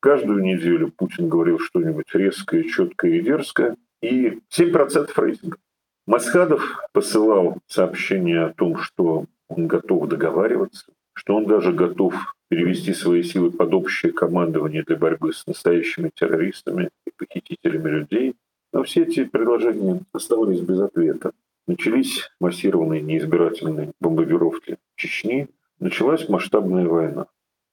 Каждую 0.00 0.42
неделю 0.42 0.92
Путин 0.96 1.28
говорил 1.28 1.58
что-нибудь 1.58 2.14
резкое, 2.14 2.64
четкое 2.64 3.12
и 3.12 3.20
дерзкое, 3.22 3.76
и 4.02 4.38
7% 4.56 5.10
рейтинга. 5.16 5.58
Масхадов 6.06 6.62
посылал 6.92 7.58
сообщение 7.66 8.44
о 8.44 8.52
том, 8.52 8.76
что 8.76 9.24
он 9.48 9.66
готов 9.66 10.08
договариваться, 10.08 10.86
что 11.16 11.34
он 11.34 11.46
даже 11.46 11.72
готов 11.72 12.14
перевести 12.48 12.92
свои 12.92 13.22
силы 13.22 13.50
под 13.50 13.72
общее 13.74 14.12
командование 14.12 14.82
для 14.82 14.96
борьбы 14.96 15.32
с 15.32 15.46
настоящими 15.46 16.10
террористами. 16.14 16.90
похитителями 17.18 17.88
людей. 17.88 18.34
Но 18.72 18.82
все 18.82 19.02
эти 19.04 19.24
предложения 19.24 20.02
оставались 20.12 20.60
без 20.60 20.78
ответа. 20.80 21.32
Начались 21.66 22.30
массированные 22.40 23.00
неизбирательные 23.00 23.92
бомбардировки 24.00 24.76
Чечни, 24.96 25.48
началась 25.80 26.28
масштабная 26.28 26.86
война. 26.86 27.26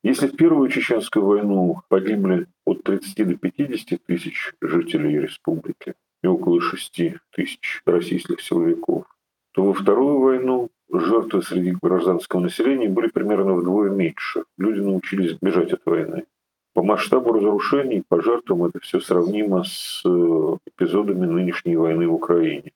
Если 0.03 0.27
в 0.27 0.35
Первую 0.35 0.69
Чеченскую 0.69 1.25
войну 1.25 1.81
погибли 1.89 2.47
от 2.65 2.83
30 2.83 3.27
до 3.27 3.35
50 3.35 4.03
тысяч 4.05 4.53
жителей 4.61 5.19
республики 5.19 5.93
и 6.21 6.27
около 6.27 6.61
6 6.61 7.15
тысяч 7.31 7.81
российских 7.85 8.41
силовиков, 8.41 9.05
то 9.51 9.63
во 9.63 9.73
Вторую 9.73 10.19
войну 10.19 10.69
жертвы 10.99 11.41
среди 11.41 11.75
гражданского 11.81 12.39
населения 12.39 12.89
были 12.89 13.07
примерно 13.07 13.53
вдвое 13.53 13.89
меньше. 13.89 14.43
Люди 14.57 14.79
научились 14.79 15.37
бежать 15.41 15.73
от 15.73 15.85
войны. 15.85 16.25
По 16.73 16.83
масштабу 16.83 17.33
разрушений, 17.33 18.03
по 18.07 18.21
жертвам 18.21 18.65
это 18.65 18.79
все 18.79 18.99
сравнимо 18.99 19.63
с 19.63 20.01
э, 20.05 20.57
эпизодами 20.67 21.25
нынешней 21.25 21.75
войны 21.75 22.07
в 22.07 22.13
Украине. 22.13 22.71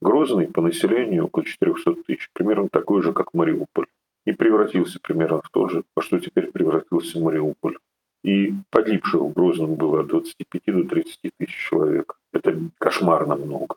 Грозный 0.00 0.46
по 0.46 0.62
населению 0.62 1.26
около 1.26 1.44
400 1.44 1.94
тысяч, 2.06 2.30
примерно 2.32 2.68
такой 2.68 3.02
же, 3.02 3.12
как 3.12 3.34
Мариуполь 3.34 3.86
и 4.26 4.32
превратился 4.32 4.98
примерно 5.00 5.40
в 5.42 5.48
то 5.50 5.68
же, 5.68 5.82
во 5.94 6.02
что 6.02 6.18
теперь 6.18 6.50
превратился 6.50 7.18
Мариуполь. 7.18 7.78
И 8.22 8.52
погибших 8.70 9.20
в 9.20 9.32
Грозном 9.32 9.76
было 9.76 10.00
от 10.00 10.08
25 10.08 10.62
до 10.66 10.84
30 10.84 11.18
тысяч 11.38 11.68
человек. 11.68 12.18
Это 12.32 12.58
кошмарно 12.78 13.34
много. 13.36 13.76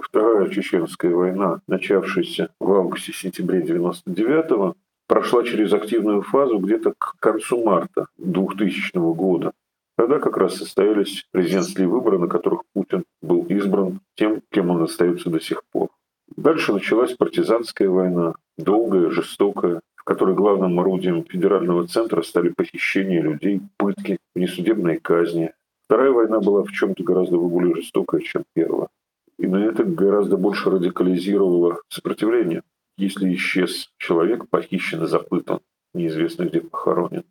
Вторая 0.00 0.48
Чеченская 0.48 1.12
война, 1.12 1.60
начавшаяся 1.66 2.50
в 2.60 2.72
августе-сентябре 2.72 3.62
99-го, 3.62 4.76
прошла 5.08 5.42
через 5.42 5.72
активную 5.72 6.22
фазу 6.22 6.58
где-то 6.58 6.94
к 6.96 7.16
концу 7.18 7.64
марта 7.64 8.06
2000 8.18 8.96
года. 9.14 9.52
Тогда 9.96 10.20
как 10.20 10.36
раз 10.36 10.54
состоялись 10.54 11.26
президентские 11.32 11.88
выборы, 11.88 12.18
на 12.18 12.28
которых 12.28 12.62
Путин 12.72 13.04
был 13.20 13.42
избран 13.48 13.98
тем, 14.14 14.42
кем 14.52 14.70
он 14.70 14.84
остается 14.84 15.30
до 15.30 15.40
сих 15.40 15.64
пор. 15.72 15.88
Дальше 16.36 16.72
началась 16.72 17.14
партизанская 17.14 17.88
война, 17.88 18.34
долгая, 18.56 19.10
жестокая, 19.10 19.80
в 19.96 20.04
которой 20.04 20.36
главным 20.36 20.78
орудием 20.78 21.24
федерального 21.24 21.88
центра 21.88 22.22
стали 22.22 22.50
похищения 22.50 23.20
людей, 23.20 23.60
пытки, 23.76 24.18
внесудебные 24.36 25.00
казни. 25.00 25.52
Вторая 25.86 26.12
война 26.12 26.38
была 26.38 26.62
в 26.62 26.70
чем-то 26.70 27.02
гораздо 27.02 27.38
более 27.38 27.74
жестокая, 27.74 28.20
чем 28.20 28.44
первая. 28.54 28.88
И 29.38 29.46
на 29.46 29.64
это 29.64 29.84
гораздо 29.84 30.36
больше 30.36 30.70
радикализировало 30.70 31.80
сопротивление. 31.88 32.62
Если 32.96 33.32
исчез 33.34 33.92
человек, 33.96 34.48
похищен 34.48 35.04
и 35.04 35.06
запытан, 35.06 35.60
неизвестно 35.94 36.44
где 36.44 36.60
похоронен, 36.60 37.24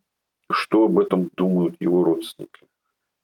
что 0.50 0.86
об 0.86 1.00
этом 1.00 1.30
думают 1.36 1.76
его 1.82 2.04
родственники? 2.06 2.66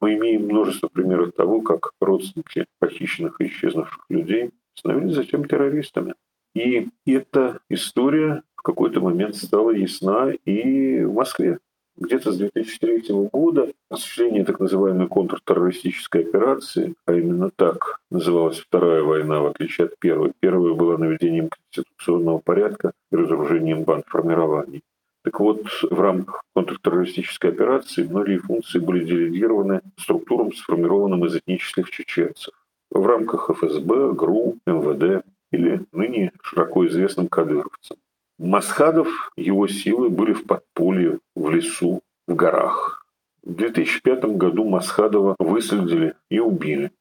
Мы 0.01 0.15
имеем 0.15 0.43
множество 0.43 0.89
примеров 0.89 1.33
того, 1.33 1.61
как 1.61 1.91
родственники 2.01 2.65
похищенных 2.79 3.39
и 3.39 3.47
исчезнувших 3.47 4.05
людей 4.09 4.51
становились 4.73 5.15
затем 5.15 5.45
террористами. 5.45 6.15
И 6.53 6.89
эта 7.05 7.59
история 7.69 8.43
в 8.55 8.61
какой-то 8.63 8.99
момент 8.99 9.35
стала 9.35 9.71
ясна 9.71 10.31
и 10.31 11.05
в 11.05 11.13
Москве. 11.13 11.59
Где-то 11.95 12.31
с 12.31 12.37
2003 12.37 13.03
года 13.31 13.71
осуществление 13.89 14.43
так 14.43 14.59
называемой 14.59 15.07
контртеррористической 15.07 16.21
операции, 16.21 16.95
а 17.05 17.13
именно 17.13 17.51
так 17.55 17.99
называлась 18.09 18.59
Вторая 18.59 19.03
война, 19.03 19.41
в 19.41 19.47
отличие 19.47 19.85
от 19.85 19.97
Первой. 19.99 20.33
Первая 20.39 20.73
была 20.73 20.97
наведением 20.97 21.49
конституционного 21.49 22.39
порядка 22.39 22.93
и 23.11 23.15
разоружением 23.15 23.83
бандформирований. 23.83 24.81
Так 25.23 25.39
вот, 25.39 25.65
в 25.83 26.01
рамках 26.01 26.43
контртеррористической 26.53 27.51
операции 27.51 28.03
многие 28.03 28.39
функции 28.39 28.79
были 28.79 29.05
делегированы 29.05 29.81
структурам, 29.97 30.51
сформированным 30.51 31.25
из 31.25 31.35
этнических 31.35 31.89
чеченцев 31.91 32.53
в 32.91 33.05
рамках 33.05 33.49
ФСБ, 33.49 34.13
ГРУ, 34.13 34.57
МВД 34.65 35.25
или 35.51 35.85
ныне 35.91 36.31
широко 36.41 36.85
известным 36.87 37.27
кадыровцам. 37.27 37.97
Масхадов, 38.43 39.31
его 39.37 39.67
силы 39.69 40.09
были 40.09 40.33
в 40.33 40.43
подполье, 40.43 41.19
в 41.33 41.49
лесу, 41.49 42.01
в 42.27 42.35
горах. 42.35 43.05
В 43.41 43.53
2005 43.55 44.25
году 44.35 44.67
Масхадова 44.67 45.37
выследили 45.39 46.15
и 46.29 46.39
убили. 46.39 46.91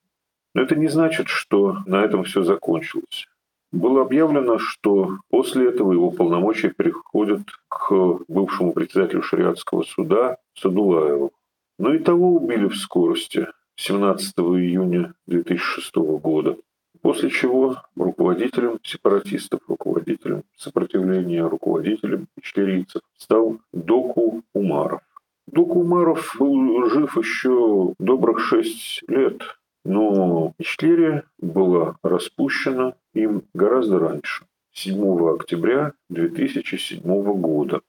Но 0.55 0.63
это 0.63 0.77
не 0.77 0.87
значит, 0.87 1.27
что 1.27 1.79
на 1.85 2.05
этом 2.05 2.23
все 2.23 2.45
закончилось. 2.45 3.27
Было 3.73 4.03
объявлено, 4.03 4.59
что 4.59 5.19
после 5.31 5.69
этого 5.69 5.93
его 5.93 6.13
полномочия 6.13 6.71
переходят 6.71 7.43
к 7.67 8.21
бывшему 8.29 8.73
председателю 8.73 9.23
шариатского 9.23 9.83
суда 9.83 10.37
Садулаеву. 10.55 11.33
Но 11.77 11.93
и 11.93 11.99
того 11.99 12.37
убили 12.37 12.69
в 12.69 12.77
скорости 12.77 13.49
17 13.75 14.39
июня 14.39 15.15
2006 15.27 15.97
года 15.97 16.57
после 17.03 17.31
чего 17.31 17.83
руководителем 17.97 18.79
сепаратистов, 18.83 19.61
руководителем 20.13 20.45
сопротивления, 20.57 21.43
руководителем 21.43 22.27
ичкерийцев 22.37 23.03
стал 23.17 23.59
Доку 23.73 24.43
Умаров. 24.55 25.01
Доку 25.47 25.81
Умаров 25.81 26.37
был 26.39 26.89
жив 26.91 27.17
еще 27.17 27.95
добрых 27.99 28.41
шесть 28.41 29.03
лет, 29.09 29.43
но 29.85 30.55
Ичкерия 30.59 31.25
была 31.39 31.97
распущена 32.03 32.95
им 33.15 33.43
гораздо 33.55 33.99
раньше, 33.99 34.45
7 34.73 35.35
октября 35.35 35.93
2007 36.11 37.01
года. 37.41 37.81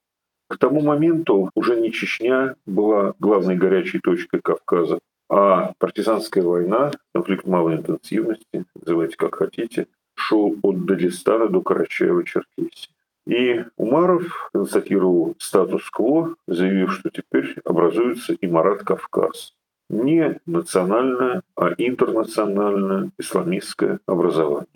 К 0.47 0.57
тому 0.57 0.81
моменту 0.81 1.49
уже 1.55 1.79
не 1.79 1.91
Чечня 1.91 2.55
была 2.65 3.13
главной 3.19 3.55
горячей 3.55 3.99
точкой 3.99 4.41
Кавказа, 4.41 4.99
а 5.29 5.73
партизанская 5.79 6.43
война, 6.43 6.91
конфликт 7.13 7.47
малой 7.47 7.75
интенсивности, 7.75 8.65
называйте 8.75 9.15
как 9.15 9.35
хотите, 9.35 9.87
шел 10.15 10.55
от 10.61 10.85
Дагестана 10.85 11.47
до 11.47 11.59
Карачаева-Черкесии. 11.59 12.89
И 13.25 13.63
Умаров 13.77 14.49
констатировал 14.53 15.35
статус-кво, 15.39 16.35
заявив, 16.47 16.93
что 16.93 17.09
теперь 17.09 17.55
образуется 17.63 18.33
Имарат 18.41 18.83
Кавказ. 18.83 19.53
Не 19.89 20.39
национальное, 20.45 21.41
а 21.55 21.69
интернациональное 21.77 23.11
исламистское 23.17 23.99
образование. 24.05 24.67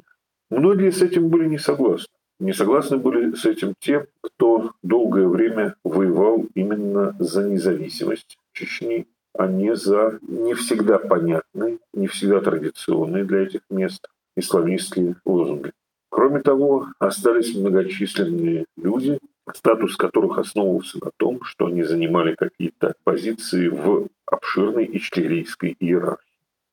Многие 0.49 0.91
с 0.91 1.01
этим 1.01 1.29
были 1.29 1.47
не 1.47 1.57
согласны. 1.57 2.13
Не 2.39 2.53
согласны 2.53 2.97
были 2.97 3.33
с 3.33 3.45
этим 3.45 3.73
те, 3.79 4.07
кто 4.21 4.71
долгое 4.83 5.27
время 5.27 5.75
воевал 5.83 6.45
именно 6.53 7.15
за 7.19 7.43
независимость 7.43 8.37
Чечни 8.53 9.07
а 9.37 9.47
не 9.47 9.75
за 9.75 10.19
не 10.21 10.53
всегда 10.55 10.97
понятные, 10.97 11.77
не 11.93 12.07
всегда 12.07 12.41
традиционные 12.41 13.23
для 13.23 13.43
этих 13.43 13.61
мест 13.69 14.07
исламистские 14.37 15.15
лозунги. 15.25 15.71
Кроме 16.09 16.39
того, 16.41 16.87
остались 16.99 17.53
многочисленные 17.55 18.65
люди, 18.77 19.19
статус 19.53 19.95
которых 19.97 20.37
основывался 20.37 20.97
на 21.03 21.11
том, 21.17 21.43
что 21.43 21.67
они 21.67 21.83
занимали 21.83 22.35
какие-то 22.35 22.95
позиции 23.03 23.67
в 23.67 24.07
обширной 24.25 24.89
ичкерийской 24.91 25.75
иерархии. 25.79 26.23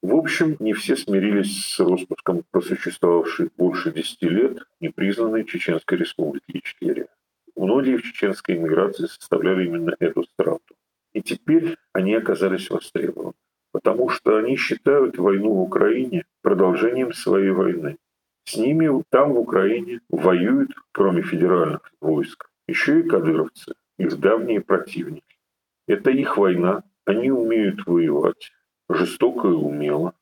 В 0.03 0.15
общем, 0.15 0.57
не 0.61 0.75
все 0.75 0.97
смирились 0.97 1.65
с 1.65 1.81
распуском 1.81 2.45
просуществовавшей 2.51 3.51
больше 3.57 3.91
десяти 3.91 4.29
лет 4.29 4.59
непризнанной 4.81 5.45
Чеченской 5.45 5.99
республики 5.99 6.59
Ичкерия. 6.59 7.09
Многие 7.57 7.97
в 7.97 8.03
чеченской 8.03 8.57
эмиграции 8.57 9.07
составляли 9.07 9.67
именно 9.67 9.97
эту 9.99 10.25
страту. 10.25 10.75
И 11.15 11.23
теперь 11.23 11.77
они 11.93 12.15
оказались 12.15 12.69
востребованы, 12.69 13.35
потому 13.75 14.09
что 14.09 14.37
они 14.37 14.57
считают 14.57 15.19
войну 15.19 15.51
в 15.51 15.63
Украине 15.63 16.25
продолжением 16.43 17.13
своей 17.13 17.51
войны. 17.51 17.97
С 18.45 18.57
ними 18.57 19.03
там, 19.11 19.33
в 19.33 19.41
Украине, 19.41 20.01
воюют, 20.09 20.71
кроме 20.93 21.23
федеральных 21.23 21.81
войск, 22.01 22.49
еще 22.69 23.01
и 23.01 23.03
кадыровцы, 23.03 23.75
их 23.99 24.21
давние 24.21 24.61
противники. 24.61 25.37
Это 25.89 26.13
их 26.13 26.37
война, 26.37 26.85
они 27.05 27.33
умеют 27.33 27.85
воевать, 27.85 28.53
жестоко 28.89 29.49
и 29.49 29.53
умело. 29.53 30.15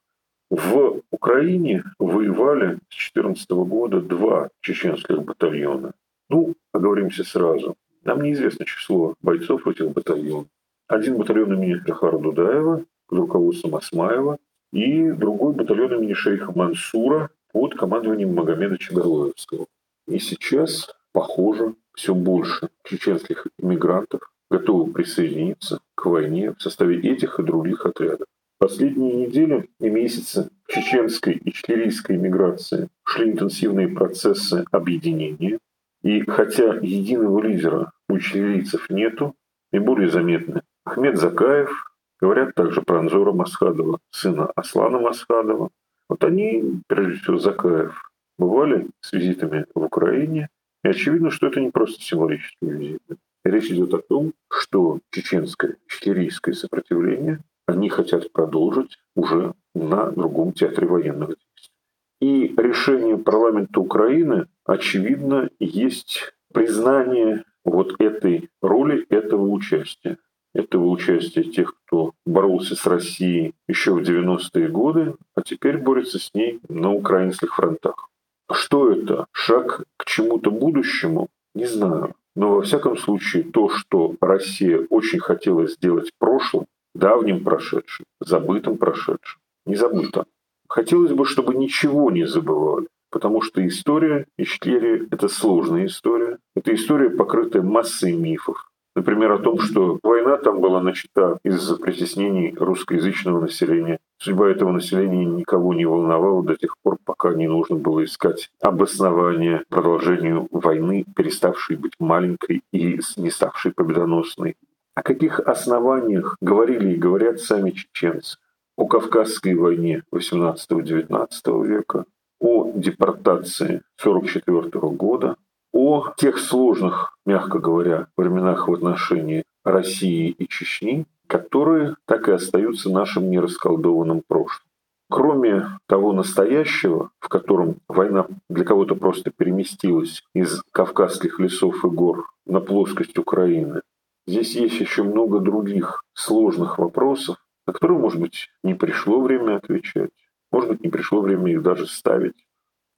В 0.49 1.03
Украине 1.11 1.85
воевали 1.99 2.79
с 2.89 3.13
2014 3.13 3.51
года 3.51 4.01
два 4.01 4.49
чеченских 4.63 5.23
батальона. 5.25 5.93
Ну, 6.31 6.55
оговоримся 6.73 7.23
сразу. 7.23 7.77
Нам 8.03 8.23
неизвестно 8.23 8.65
число 8.65 9.15
бойцов 9.21 9.67
этих 9.67 9.91
батальонов. 9.91 10.49
Один 10.89 11.19
батальон 11.19 11.53
имени 11.53 11.75
Джахара 11.75 12.19
Дудаева 12.19 12.87
руководством 13.19 13.77
Асмаева 13.77 14.39
и 14.73 15.11
другой 15.11 15.55
батальон 15.55 15.95
имени 15.95 16.15
шейха 16.15 16.53
Мансура 16.55 17.31
под 17.53 17.75
командованием 17.75 18.35
Магомеда 18.35 18.79
Чагарлоевского. 18.79 19.67
И 20.09 20.19
сейчас, 20.19 20.89
похоже, 21.13 21.75
все 21.95 22.15
больше 22.15 22.69
чеченских 22.85 23.47
иммигрантов 23.59 24.21
готовы 24.51 24.93
присоединиться 24.93 25.81
к 25.95 26.07
войне 26.07 26.53
в 26.53 26.63
составе 26.63 26.99
этих 27.01 27.39
и 27.39 27.43
других 27.43 27.87
отрядов. 27.87 28.27
Последние 28.59 29.27
недели 29.27 29.69
и 29.81 29.91
месяцы 29.91 30.51
чеченской 30.69 31.35
и 31.35 31.53
чилийской 31.53 32.17
миграции 32.17 32.89
шли 33.05 33.33
интенсивные 33.33 33.89
процессы 33.89 34.65
объединения. 34.71 35.59
И 36.03 36.21
хотя 36.23 36.75
единого 36.81 37.43
лидера 37.43 37.93
у 38.09 38.19
чилийцев 38.19 38.89
нету, 38.89 39.35
наиболее 39.73 40.11
заметны 40.11 40.63
Ахмед 40.85 41.19
Закаев, 41.19 41.92
Говорят 42.23 42.55
также 42.55 42.83
про 42.83 43.01
Анзора 43.01 43.33
Масхадова, 43.33 43.99
сына 44.13 44.47
Аслана 44.55 45.01
Масхадова. 45.01 45.71
Вот 46.09 46.23
они, 46.23 46.81
прежде 46.87 47.21
всего 47.21 47.39
Закаев, 47.39 48.13
бывали 48.39 48.87
с 49.01 49.13
визитами 49.13 49.67
в 49.75 49.83
Украине. 49.83 50.49
И 50.85 50.89
очевидно, 50.89 51.33
что 51.33 51.49
это 51.49 51.61
не 51.61 51.71
просто 51.71 52.01
символические 52.01 52.71
визиты. 52.71 53.17
Речь 53.45 53.73
идет 53.73 53.93
о 53.95 53.99
том, 53.99 54.35
что 54.49 55.01
чеченское, 55.11 55.79
чечерийское 55.89 56.55
сопротивление 56.55 57.41
они 57.67 57.89
хотят 57.89 58.31
продолжить 58.31 58.99
уже 59.17 59.55
на 59.75 60.13
другом 60.13 60.53
театре 60.53 60.87
военных 60.87 61.31
действий. 61.31 61.75
И 62.21 62.55
решение 62.57 63.19
парламента 63.19 63.81
Украины, 63.81 64.47
очевидно, 64.65 65.51
есть 65.59 66.33
признание 66.55 67.43
вот 67.65 68.01
этой 68.01 68.49
роли, 68.61 69.05
этого 69.09 69.49
участия. 69.49 70.19
Этого 70.55 70.87
участия 70.87 71.45
тех, 71.45 71.75
кто 71.75 72.13
боролся 72.27 72.77
с 72.77 72.87
Россией 72.87 73.55
еще 73.69 73.93
в 73.93 74.03
90-е 74.03 74.69
годы, 74.69 75.15
а 75.35 75.43
теперь 75.43 75.79
борется 75.79 76.19
с 76.19 76.31
ней 76.35 76.61
на 76.69 76.93
украинских 76.93 77.55
фронтах. 77.55 78.09
Что 78.51 78.93
это? 78.93 79.27
Шаг 79.33 79.85
к 79.97 80.05
чему-то 80.05 80.51
будущему? 80.51 81.29
Не 81.55 81.67
знаю. 81.67 82.15
Но 82.35 82.57
во 82.57 82.63
всяком 82.63 82.97
случае 82.97 83.45
то, 83.45 83.69
что 83.71 84.15
Россия 84.21 84.87
очень 84.91 85.21
хотела 85.21 85.67
сделать 85.67 86.11
в 86.11 86.19
прошлом, 86.19 86.67
давним 86.95 87.45
прошедшим, 87.45 88.05
забытым 88.21 88.77
прошедшим, 88.77 89.41
не 89.67 89.77
забыто. 89.77 90.27
Хотелось 90.69 91.13
бы, 91.13 91.27
чтобы 91.27 91.55
ничего 91.55 92.11
не 92.11 92.27
забывали, 92.27 92.89
потому 93.11 93.43
что 93.43 93.67
история 93.67 94.27
Ичкерии– 94.39 95.07
это 95.11 95.29
сложная 95.29 95.87
история. 95.87 96.39
Это 96.57 96.75
история, 96.75 97.11
покрытая 97.11 97.63
массой 97.63 98.17
мифов. 98.17 98.72
Например, 98.95 99.33
о 99.33 99.39
том, 99.39 99.59
что 99.59 99.99
война 100.03 100.37
там 100.37 100.61
была 100.61 100.83
начата 100.83 101.39
из-за 101.45 101.77
притеснений 101.77 102.55
русскоязычного 102.55 103.41
населения. 103.41 103.99
Судьба 104.19 104.51
этого 104.51 104.71
населения 104.71 105.25
никого 105.25 105.73
не 105.73 105.87
волновала 105.87 106.43
до 106.45 106.57
тех 106.57 106.77
пор, 106.83 106.99
пока 107.03 107.33
не 107.33 107.49
нужно 107.49 107.77
было 107.77 108.05
искать 108.05 108.51
обоснование 108.61 109.65
продолжению 109.71 110.47
войны, 110.51 111.07
переставшей 111.17 111.77
быть 111.77 111.95
маленькой 111.99 112.63
и 112.71 113.01
не 113.17 113.31
ставшей 113.31 113.73
победоносной. 113.73 114.57
О 114.95 115.03
каких 115.03 115.41
основаниях 115.41 116.37
говорили 116.43 116.93
и 116.93 116.99
говорят 116.99 117.41
сами 117.41 117.71
чеченцы? 117.71 118.37
О 118.77 118.87
Кавказской 118.87 119.55
войне 119.55 120.03
XVIII-XIX 120.13 121.67
века, 121.67 122.05
о 122.41 122.71
депортации 122.75 123.83
1944 124.03 124.95
года, 124.97 125.37
о 125.73 126.13
тех 126.17 126.39
сложных, 126.39 127.17
мягко 127.25 127.59
говоря, 127.59 128.07
временах 128.17 128.69
в 128.69 128.73
отношении 128.73 129.45
России 129.65 130.29
и 130.31 130.47
Чечни, 130.49 131.07
которые 131.27 131.97
так 132.07 132.29
и 132.29 132.33
остаются 132.33 132.91
нашим 132.91 133.31
нерасколдованным 133.31 134.23
прошлым. 134.27 134.67
Кроме 135.09 135.79
того 135.87 136.13
настоящего, 136.13 137.11
в 137.21 137.29
котором 137.29 137.77
война 137.89 138.27
для 138.49 138.65
кого-то 138.65 138.95
просто 138.95 139.31
переместилась 139.31 140.23
из 140.35 140.63
кавказских 140.73 141.39
лесов 141.39 141.85
и 141.85 141.89
гор 141.89 142.31
на 142.47 142.61
плоскость 142.61 143.19
Украины, 143.19 143.83
здесь 144.27 144.55
есть 144.57 144.81
еще 144.81 145.03
много 145.03 145.41
других 145.41 146.03
сложных 146.15 146.79
вопросов, 146.79 147.37
на 147.67 147.73
которые, 147.73 147.99
может 147.99 148.21
быть, 148.21 148.49
не 148.63 148.75
пришло 148.75 149.21
время 149.21 149.57
отвечать, 149.57 150.11
может 150.51 150.71
быть, 150.71 150.83
не 150.83 150.89
пришло 150.89 151.21
время 151.21 151.53
их 151.53 151.63
даже 151.63 151.87
ставить. 151.87 152.47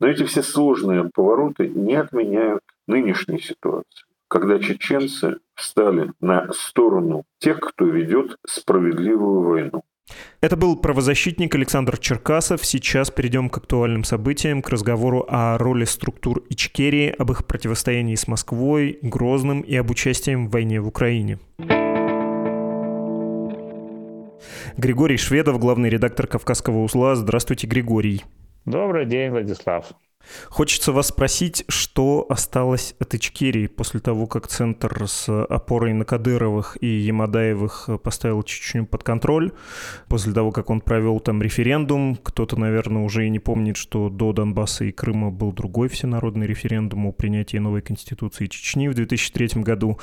Но 0.00 0.08
эти 0.08 0.24
все 0.24 0.42
сложные 0.42 1.10
повороты 1.14 1.68
не 1.68 1.94
отменяют 1.94 2.62
нынешней 2.86 3.40
ситуации, 3.40 4.04
когда 4.28 4.58
чеченцы 4.58 5.38
встали 5.54 6.12
на 6.20 6.52
сторону 6.52 7.24
тех, 7.38 7.60
кто 7.60 7.84
ведет 7.84 8.36
справедливую 8.46 9.42
войну. 9.42 9.82
Это 10.40 10.56
был 10.56 10.76
правозащитник 10.76 11.54
Александр 11.54 11.96
Черкасов. 11.96 12.66
Сейчас 12.66 13.10
перейдем 13.10 13.48
к 13.48 13.56
актуальным 13.56 14.04
событиям, 14.04 14.60
к 14.60 14.68
разговору 14.68 15.24
о 15.28 15.56
роли 15.56 15.84
структур 15.84 16.42
Ичкерии, 16.50 17.14
об 17.16 17.30
их 17.32 17.46
противостоянии 17.46 18.14
с 18.14 18.28
Москвой, 18.28 18.98
Грозным 19.00 19.62
и 19.62 19.74
об 19.76 19.90
участии 19.90 20.34
в 20.34 20.50
войне 20.50 20.80
в 20.80 20.88
Украине. 20.88 21.38
Григорий 24.76 25.16
Шведов, 25.16 25.58
главный 25.58 25.88
редактор 25.88 26.26
«Кавказского 26.26 26.82
узла». 26.82 27.14
Здравствуйте, 27.14 27.66
Григорий. 27.66 28.24
Добрый 28.64 29.04
день, 29.04 29.30
Владислав. 29.30 29.92
Хочется 30.48 30.92
вас 30.92 31.08
спросить, 31.08 31.64
что 31.68 32.26
осталось 32.28 32.94
от 32.98 33.14
Ичкерии 33.14 33.66
после 33.66 34.00
того, 34.00 34.26
как 34.26 34.48
Центр 34.48 35.06
с 35.06 35.28
опорой 35.44 35.92
на 35.92 36.04
Кадыровых 36.04 36.76
и 36.80 36.86
Ямадаевых 36.86 37.88
поставил 38.02 38.42
Чечню 38.42 38.86
под 38.86 39.02
контроль, 39.02 39.52
после 40.08 40.32
того, 40.32 40.52
как 40.52 40.70
он 40.70 40.80
провел 40.80 41.20
там 41.20 41.42
референдум. 41.42 42.16
Кто-то, 42.22 42.56
наверное, 42.58 43.02
уже 43.02 43.26
и 43.26 43.30
не 43.30 43.38
помнит, 43.38 43.76
что 43.76 44.08
до 44.08 44.32
Донбасса 44.32 44.84
и 44.84 44.92
Крыма 44.92 45.30
был 45.30 45.52
другой 45.52 45.88
всенародный 45.88 46.46
референдум 46.46 47.06
о 47.06 47.12
принятии 47.12 47.58
новой 47.58 47.82
конституции 47.82 48.46
Чечни 48.46 48.88
в 48.88 48.94
2003 48.94 49.62
году. 49.62 49.98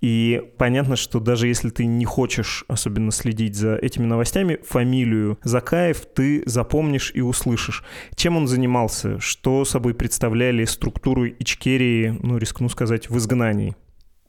И 0.00 0.42
понятно, 0.58 0.96
что 0.96 1.20
даже 1.20 1.48
если 1.48 1.70
ты 1.70 1.86
не 1.86 2.04
хочешь 2.04 2.64
особенно 2.68 3.12
следить 3.12 3.56
за 3.56 3.76
этими 3.76 4.06
новостями, 4.06 4.58
фамилию 4.66 5.38
Закаев 5.42 6.06
ты 6.06 6.42
запомнишь 6.46 7.12
и 7.14 7.20
услышишь. 7.20 7.84
Чем 8.14 8.36
он 8.36 8.46
занимался, 8.46 9.20
что 9.20 9.64
собой 9.66 9.94
представляли 9.94 10.64
структуру 10.64 11.28
Ичкерии, 11.28 12.18
ну, 12.22 12.38
рискну 12.38 12.68
сказать, 12.68 13.10
в 13.10 13.16
изгнании? 13.18 13.76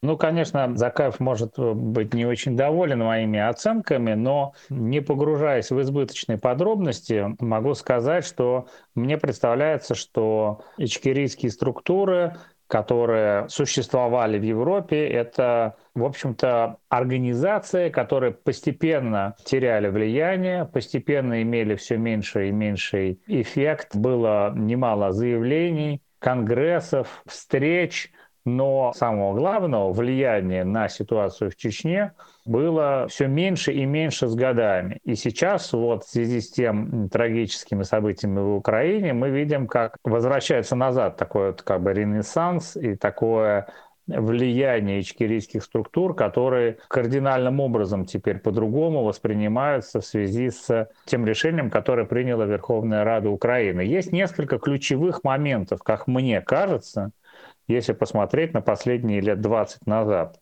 Ну, 0.02 0.16
конечно, 0.16 0.76
Закаев 0.76 1.20
может 1.20 1.58
быть 1.58 2.14
не 2.14 2.26
очень 2.26 2.56
доволен 2.56 3.00
моими 3.00 3.40
оценками, 3.40 4.14
но 4.14 4.54
не 4.70 5.02
погружаясь 5.02 5.72
в 5.72 5.82
избыточные 5.82 6.38
подробности, 6.38 7.36
могу 7.40 7.74
сказать, 7.74 8.26
что 8.26 8.68
мне 8.94 9.18
представляется, 9.18 9.96
что 9.96 10.62
ичкерийские 10.78 11.52
структуры 11.52 12.36
которые 12.68 13.48
существовали 13.50 14.38
в 14.38 14.44
Европе, 14.44 15.08
это, 15.08 15.76
в 15.96 16.04
общем-то, 16.04 16.78
организации, 16.90 17.90
которые 17.90 18.34
постепенно 18.34 19.36
теряли 19.46 19.88
влияние, 19.88 20.66
постепенно 20.66 21.42
имели 21.42 21.76
все 21.76 21.98
меньше 21.98 22.50
и 22.50 22.52
меньший 22.52 23.22
эффект. 23.28 23.96
Было 23.96 24.54
немало 24.56 25.14
заявлений, 25.14 26.02
конгрессов, 26.20 27.24
встреч, 27.26 28.12
но 28.46 28.94
самого 28.94 29.36
главного 29.36 29.92
влияния 29.92 30.64
на 30.64 30.88
ситуацию 30.88 31.52
в 31.52 31.56
Чечне 31.56 32.14
было 32.48 33.08
все 33.10 33.28
меньше 33.28 33.74
и 33.74 33.86
меньше 33.86 34.28
с 34.28 34.36
годами. 34.36 35.00
И 35.04 35.16
сейчас 35.16 35.74
вот 35.74 36.04
в 36.04 36.10
связи 36.10 36.42
с 36.42 36.52
тем 36.52 37.10
трагическими 37.10 37.84
событиями 37.84 38.40
в 38.40 38.56
Украине 38.56 39.14
мы 39.14 39.30
видим, 39.30 39.68
как 39.68 39.98
возвращается 40.04 40.76
назад 40.76 41.18
такой 41.18 41.48
вот 41.48 41.62
как 41.62 41.82
бы 41.82 41.94
ренессанс 41.94 42.76
и 42.78 42.96
такое 42.96 43.68
влияние 44.08 45.02
ичкерийских 45.02 45.64
структур, 45.64 46.16
которые 46.16 46.78
кардинальным 46.88 47.60
образом 47.60 48.06
теперь 48.06 48.40
по-другому 48.40 49.04
воспринимаются 49.04 50.00
в 50.00 50.06
связи 50.06 50.50
с 50.50 50.90
тем 51.06 51.26
решением, 51.26 51.70
которое 51.70 52.06
приняла 52.06 52.46
Верховная 52.46 53.04
Рада 53.04 53.30
Украины. 53.30 53.82
Есть 53.82 54.14
несколько 54.14 54.60
ключевых 54.60 55.24
моментов, 55.24 55.84
как 55.84 56.08
мне 56.08 56.42
кажется, 56.42 57.12
если 57.68 57.92
посмотреть 57.92 58.54
на 58.54 58.62
последние 58.62 59.20
лет 59.20 59.42
20 59.42 59.86
назад. 59.86 60.40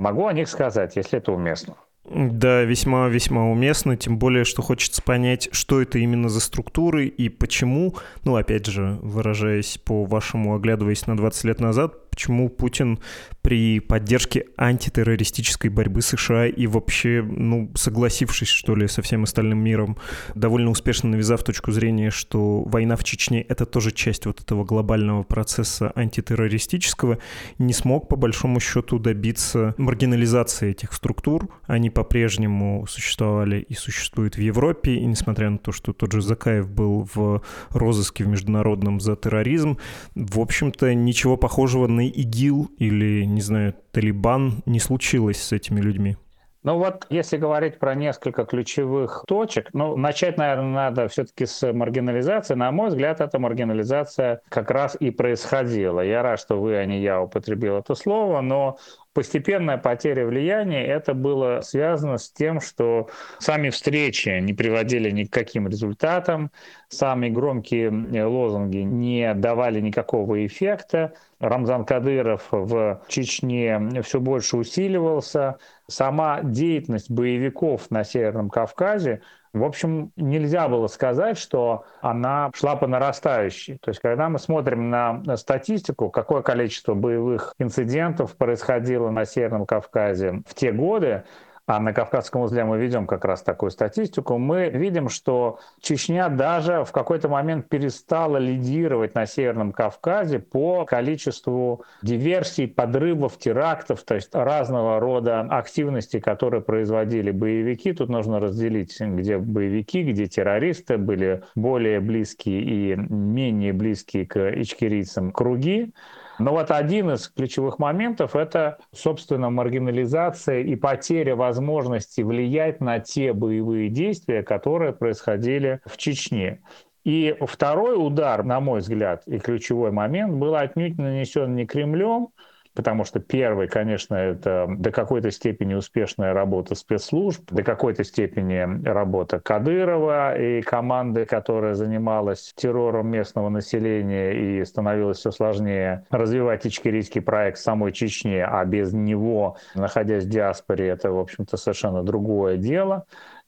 Могу 0.00 0.26
о 0.26 0.32
них 0.32 0.48
сказать, 0.48 0.96
если 0.96 1.18
это 1.18 1.30
уместно. 1.30 1.74
Да, 2.06 2.62
весьма-весьма 2.62 3.50
уместно, 3.50 3.98
тем 3.98 4.18
более, 4.18 4.44
что 4.44 4.62
хочется 4.62 5.02
понять, 5.02 5.50
что 5.52 5.82
это 5.82 5.98
именно 5.98 6.30
за 6.30 6.40
структуры 6.40 7.06
и 7.06 7.28
почему, 7.28 7.94
ну, 8.24 8.36
опять 8.36 8.64
же, 8.64 8.98
выражаясь 9.02 9.76
по 9.76 10.06
вашему, 10.06 10.54
оглядываясь 10.54 11.06
на 11.06 11.18
20 11.18 11.44
лет 11.44 11.60
назад, 11.60 12.09
почему 12.10 12.48
Путин 12.48 12.98
при 13.42 13.80
поддержке 13.80 14.46
антитеррористической 14.56 15.70
борьбы 15.70 16.02
США 16.02 16.46
и 16.46 16.66
вообще, 16.66 17.22
ну, 17.22 17.70
согласившись, 17.74 18.48
что 18.48 18.74
ли, 18.74 18.88
со 18.88 19.02
всем 19.02 19.22
остальным 19.22 19.58
миром, 19.58 19.96
довольно 20.34 20.70
успешно 20.70 21.10
навязав 21.10 21.42
точку 21.42 21.72
зрения, 21.72 22.10
что 22.10 22.62
война 22.62 22.96
в 22.96 23.04
Чечне— 23.04 23.42
это 23.48 23.64
тоже 23.64 23.92
часть 23.92 24.26
вот 24.26 24.40
этого 24.40 24.64
глобального 24.64 25.22
процесса 25.22 25.92
антитеррористического, 25.94 27.18
не 27.58 27.72
смог, 27.72 28.08
по 28.08 28.16
большому 28.16 28.60
счету, 28.60 28.98
добиться 28.98 29.74
маргинализации 29.78 30.70
этих 30.70 30.92
структур. 30.92 31.48
Они 31.66 31.90
по-прежнему 31.90 32.86
существовали 32.88 33.60
и 33.60 33.74
существуют 33.74 34.36
в 34.36 34.40
Европе, 34.40 34.96
и 34.96 35.06
несмотря 35.06 35.50
на 35.50 35.58
то, 35.58 35.72
что 35.72 35.92
тот 35.92 36.12
же 36.12 36.20
Закаев 36.20 36.68
был 36.68 37.08
в 37.14 37.42
розыске 37.70 38.24
в 38.24 38.28
международном 38.28 39.00
за 39.00 39.16
терроризм, 39.16 39.78
в 40.14 40.40
общем-то, 40.40 40.94
ничего 40.94 41.36
похожего 41.36 41.86
на 41.86 41.99
ИГИЛ 42.08 42.70
или, 42.78 43.24
не 43.24 43.40
знаю, 43.40 43.74
Талибан 43.92 44.62
не 44.66 44.80
случилось 44.80 45.42
с 45.42 45.52
этими 45.52 45.80
людьми? 45.80 46.16
Ну 46.62 46.76
вот, 46.76 47.06
если 47.08 47.38
говорить 47.38 47.78
про 47.78 47.94
несколько 47.94 48.44
ключевых 48.44 49.24
точек, 49.26 49.70
ну, 49.72 49.96
начать, 49.96 50.36
наверное, 50.36 50.72
надо 50.90 51.08
все-таки 51.08 51.46
с 51.46 51.72
маргинализации. 51.72 52.54
На 52.54 52.70
мой 52.70 52.90
взгляд, 52.90 53.22
эта 53.22 53.38
маргинализация 53.38 54.42
как 54.50 54.70
раз 54.70 54.94
и 55.00 55.10
происходила. 55.10 56.02
Я 56.02 56.22
рад, 56.22 56.38
что 56.38 56.60
вы, 56.60 56.76
а 56.76 56.84
не 56.84 57.00
я 57.00 57.22
употребил 57.22 57.76
это 57.76 57.94
слово, 57.94 58.42
но 58.42 58.76
постепенная 59.12 59.78
потеря 59.78 60.26
влияния, 60.26 60.84
это 60.84 61.14
было 61.14 61.60
связано 61.62 62.18
с 62.18 62.30
тем, 62.30 62.60
что 62.60 63.08
сами 63.38 63.70
встречи 63.70 64.28
не 64.40 64.54
приводили 64.54 65.10
ни 65.10 65.24
к 65.24 65.32
каким 65.32 65.66
результатам, 65.68 66.50
сами 66.88 67.28
громкие 67.28 67.90
э, 67.90 68.24
лозунги 68.24 68.78
не 68.78 69.34
давали 69.34 69.80
никакого 69.80 70.46
эффекта, 70.46 71.14
Рамзан 71.40 71.86
Кадыров 71.86 72.48
в 72.50 73.00
Чечне 73.08 74.02
все 74.02 74.20
больше 74.20 74.58
усиливался, 74.58 75.56
сама 75.86 76.40
деятельность 76.42 77.10
боевиков 77.10 77.90
на 77.90 78.04
Северном 78.04 78.50
Кавказе 78.50 79.22
в 79.52 79.64
общем, 79.64 80.12
нельзя 80.16 80.68
было 80.68 80.86
сказать, 80.86 81.36
что 81.36 81.84
она 82.00 82.50
шла 82.54 82.76
по 82.76 82.86
нарастающей. 82.86 83.78
То 83.78 83.90
есть, 83.90 84.00
когда 84.00 84.28
мы 84.28 84.38
смотрим 84.38 84.90
на 84.90 85.36
статистику, 85.36 86.10
какое 86.10 86.42
количество 86.42 86.94
боевых 86.94 87.54
инцидентов 87.58 88.36
происходило 88.36 89.10
на 89.10 89.24
Северном 89.24 89.66
Кавказе 89.66 90.42
в 90.46 90.54
те 90.54 90.70
годы, 90.70 91.24
а 91.70 91.78
на 91.78 91.92
Кавказском 91.92 92.42
узле 92.42 92.64
мы 92.64 92.78
ведем 92.78 93.06
как 93.06 93.24
раз 93.24 93.42
такую 93.42 93.70
статистику, 93.70 94.38
мы 94.38 94.70
видим, 94.70 95.08
что 95.08 95.60
Чечня 95.80 96.28
даже 96.28 96.82
в 96.84 96.90
какой-то 96.90 97.28
момент 97.28 97.68
перестала 97.68 98.38
лидировать 98.38 99.14
на 99.14 99.24
Северном 99.24 99.70
Кавказе 99.70 100.40
по 100.40 100.84
количеству 100.84 101.84
диверсий, 102.02 102.66
подрывов, 102.66 103.38
терактов, 103.38 104.02
то 104.02 104.16
есть 104.16 104.34
разного 104.34 104.98
рода 104.98 105.42
активности, 105.42 106.18
которые 106.18 106.60
производили 106.60 107.30
боевики. 107.30 107.92
Тут 107.92 108.08
нужно 108.08 108.40
разделить, 108.40 109.00
где 109.00 109.38
боевики, 109.38 110.02
где 110.02 110.26
террористы, 110.26 110.98
были 110.98 111.44
более 111.54 112.00
близкие 112.00 112.62
и 112.62 112.96
менее 112.96 113.72
близкие 113.72 114.26
к 114.26 114.36
ичкерийцам 114.60 115.30
круги. 115.30 115.92
Но 116.40 116.52
вот 116.52 116.70
один 116.70 117.10
из 117.10 117.28
ключевых 117.28 117.78
моментов– 117.78 118.34
это, 118.34 118.78
собственно, 118.92 119.50
маргинализация 119.50 120.60
и 120.60 120.74
потеря 120.74 121.36
возможности 121.36 122.22
влиять 122.22 122.80
на 122.80 122.98
те 122.98 123.34
боевые 123.34 123.90
действия, 123.90 124.42
которые 124.42 124.94
происходили 124.94 125.82
в 125.84 125.98
Чечне. 125.98 126.62
И 127.04 127.36
второй 127.42 127.94
удар, 127.94 128.42
на 128.42 128.58
мой 128.60 128.80
взгляд, 128.80 129.22
и 129.26 129.38
ключевой 129.38 129.90
момент 129.90 130.32
был 130.32 130.54
отнюдь 130.54 130.96
нанесен 130.96 131.54
не 131.54 131.66
Кремлем, 131.66 132.28
потому 132.74 133.04
что 133.04 133.20
первый, 133.20 133.68
конечно, 133.68 134.14
это 134.14 134.66
до 134.68 134.90
какой-то 134.90 135.30
степени 135.30 135.74
успешная 135.74 136.32
работа 136.32 136.74
спецслужб, 136.74 137.42
до 137.50 137.62
какой-то 137.62 138.04
степени 138.04 138.84
работа 138.86 139.40
Кадырова 139.40 140.38
и 140.38 140.62
команды, 140.62 141.24
которая 141.24 141.74
занималась 141.74 142.52
террором 142.54 143.08
местного 143.08 143.48
населения 143.48 144.32
и 144.32 144.64
становилось 144.64 145.18
все 145.18 145.30
сложнее 145.30 146.04
развивать 146.10 146.66
ичкерийский 146.66 147.20
проект 147.20 147.58
в 147.58 147.62
самой 147.62 147.92
Чечне, 147.92 148.44
а 148.44 148.64
без 148.64 148.92
него, 148.92 149.56
находясь 149.74 150.24
в 150.24 150.28
диаспоре, 150.28 150.88
это, 150.88 151.10
в 151.10 151.18
общем-то, 151.18 151.56
совершенно 151.56 152.02
другое 152.02 152.56
дело 152.56 153.06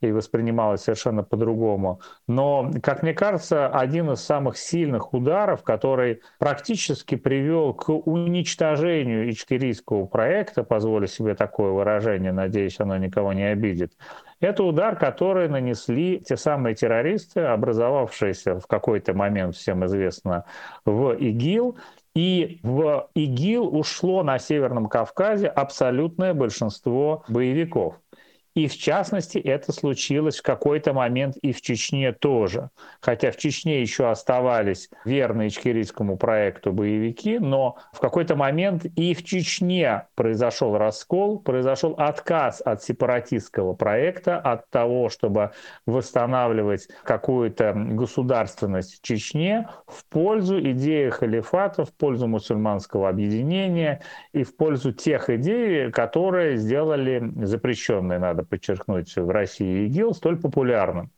и 0.09 0.12
воспринималось 0.12 0.82
совершенно 0.82 1.22
по-другому. 1.22 2.00
Но, 2.26 2.70
как 2.82 3.03
мне 3.03 3.14
кажется, 3.14 3.68
один 3.68 4.11
из 4.11 4.20
самых 4.20 4.57
сильных 4.57 5.14
ударов, 5.14 5.62
который 5.62 6.20
практически 6.38 7.14
привел 7.14 7.74
к 7.74 7.90
уничтожению 7.90 9.30
ичкерийского 9.30 10.07
проекта, 10.07 10.64
позволю 10.64 11.07
себе 11.07 11.34
такое 11.34 11.72
выражение, 11.72 12.32
надеюсь, 12.32 12.80
оно 12.80 12.96
никого 12.96 13.32
не 13.32 13.44
обидит, 13.44 13.92
это 14.42 14.64
удар, 14.64 14.96
который 14.96 15.48
нанесли 15.48 16.18
те 16.18 16.36
самые 16.36 16.74
террористы, 16.74 17.42
образовавшиеся 17.42 18.59
в 18.59 18.66
какой-то 18.66 19.14
момент, 19.14 19.55
всем 19.55 19.84
известно, 19.86 20.44
в 20.84 21.12
ИГИЛ, 21.12 21.76
и 22.16 22.59
в 22.64 23.09
ИГИЛ 23.14 23.74
ушло 23.74 24.24
на 24.24 24.40
Северном 24.40 24.88
Кавказе 24.88 25.46
абсолютное 25.46 26.34
большинство 26.34 27.24
боевиков. 27.28 27.94
И 28.55 28.68
в 28.68 28.76
частности, 28.76 29.38
это 29.38 29.72
случилось 29.72 30.38
в 30.38 30.42
какой-то 30.42 30.92
момент 30.92 31.36
и 31.38 31.53
в 31.53 31.62
Чечне 31.62 32.12
тоже. 32.12 32.70
Хотя 33.00 33.30
в 33.30 33.36
Чечне 33.36 33.80
еще 33.80 34.11
оставались 34.11 34.90
верные 35.05 35.48
ичкерийскому 35.48 36.18
проекту 36.18 36.72
боевики, 36.72 37.38
но 37.38 37.76
в 37.92 38.00
какой-то 38.00 38.36
момент 38.36 38.84
и 38.84 39.14
в 39.14 39.24
Чечне 39.24 40.07
произошел 40.14 40.76
раскол, 40.76 41.38
произошел 41.38 41.94
отказ 41.96 42.61
от 42.64 42.82
сепаратистского 42.82 43.72
проекта, 43.72 44.38
от 44.38 44.68
того, 44.68 45.09
чтобы 45.09 45.53
восстанавливать 45.86 46.88
какую-то 47.05 47.72
государственность 47.74 48.98
в 48.98 49.03
Чечне 49.03 49.68
в 49.86 50.05
пользу 50.07 50.61
идеи 50.61 51.09
халифата, 51.09 51.84
в 51.86 51.92
пользу 51.92 52.26
мусульманского 52.26 53.09
объединения 53.09 54.03
и 54.32 54.42
в 54.44 54.55
пользу 54.57 54.92
тех 54.92 55.30
идей, 55.30 55.90
которые 55.90 56.57
сделали 56.57 57.32
запрещенные, 57.44 58.18
надо 58.18 58.41
надо 58.43 58.49
подчеркнуть, 58.49 59.16
в 59.16 59.30
России 59.30 59.86
ИГИЛ 59.86 60.14
столь 60.14 60.40
популярным. 60.40 61.11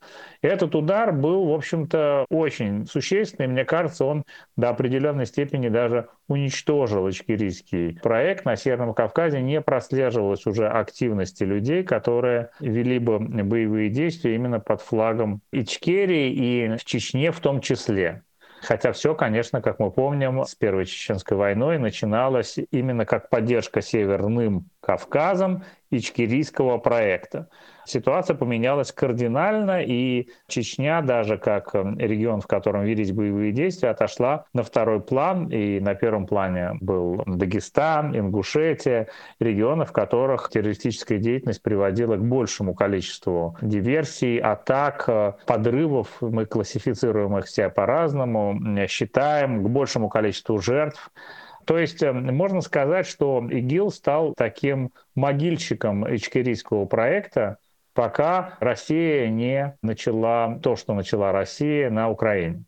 Этот 0.43 0.75
удар 0.75 1.13
был, 1.13 1.47
в 1.47 1.53
общем-то, 1.53 2.27
очень 2.31 2.87
существенный. 2.87 3.49
Мне 3.49 3.65
кажется, 3.65 4.05
он 4.05 4.25
до 4.57 4.71
определенной 4.71 5.27
степени 5.27 5.69
даже 5.69 6.09
уничтожил 6.29 7.09
ичкерийский 7.09 7.99
проект. 8.03 8.45
На 8.45 8.57
Северном 8.57 8.95
Кавказе 8.95 9.41
не 9.41 9.61
прослеживалось 9.61 10.47
уже 10.47 10.69
активности 10.69 11.45
людей, 11.45 11.83
которые 11.83 12.51
вели 12.61 12.99
бы 12.99 13.19
боевые 13.19 13.91
действия 13.91 14.35
именно 14.35 14.61
под 14.61 14.81
флагом 14.81 15.41
Ичкерии 15.53 16.33
и 16.33 16.77
в 16.77 16.85
Чечне 16.85 17.33
в 17.33 17.41
том 17.41 17.61
числе. 17.61 18.23
Хотя 18.65 18.93
все, 18.93 19.15
конечно, 19.15 19.61
как 19.61 19.79
мы 19.79 19.91
помним, 19.91 20.45
с 20.45 20.55
Первой 20.55 20.87
Чеченской 20.87 21.37
войной 21.37 21.79
начиналось 21.79 22.59
именно 22.71 23.05
как 23.05 23.29
поддержка 23.29 23.83
Северным 23.83 24.71
Кавказом 24.85 25.65
ичкерийского 25.91 26.79
проекта. 26.79 27.49
Ситуация 27.87 28.35
поменялась 28.35 28.93
кардинально, 28.93 29.83
и 29.83 30.29
Чечня, 30.47 31.03
даже 31.03 31.37
как 31.37 31.75
эм, 31.75 31.99
регион, 31.99 32.41
в 32.41 32.47
котором 32.47 32.85
велись 32.85 33.13
боевые 33.13 33.53
действия, 33.53 33.91
отошла 33.91 34.47
на 34.55 34.63
второй 34.63 35.01
план, 35.01 35.49
и 35.49 35.81
на 35.81 35.95
первом 35.95 36.27
плане 36.27 36.79
был 36.81 37.23
Дагестан, 37.27 38.17
Ингушетия, 38.17 39.09
регионы, 39.39 39.85
в 39.85 39.93
которых 39.93 40.49
террористическая 40.51 41.19
деятельность 41.19 41.63
приводила 41.63 42.17
к 42.17 42.25
большему 42.25 42.75
количеству 42.75 43.57
диверсий, 43.61 44.39
атак, 44.39 45.05
э, 45.07 45.33
подрывов, 45.47 46.09
мы 46.21 46.47
классифицируем 46.47 47.37
их 47.37 47.47
все 47.47 47.69
по-разному, 47.69 48.87
считаем, 48.89 49.63
к 49.63 49.69
большему 49.69 50.09
количеству 50.09 50.59
жертв. 50.59 51.11
То 51.65 51.79
есть 51.79 52.03
э, 52.03 52.13
можно 52.13 52.61
сказать, 52.61 53.07
что 53.07 53.47
ИГИЛ 53.51 53.91
стал 53.91 54.35
таким 54.37 54.93
могильщиком 55.15 56.05
ичкерийского 56.15 56.85
проекта, 56.87 57.59
пока 57.95 58.57
Россия 58.61 59.29
не 59.29 59.77
начала 59.83 60.59
то, 60.63 60.77
что 60.77 60.95
начала 60.95 61.33
Россия 61.33 61.91
на 61.91 62.11
Украине. 62.11 62.65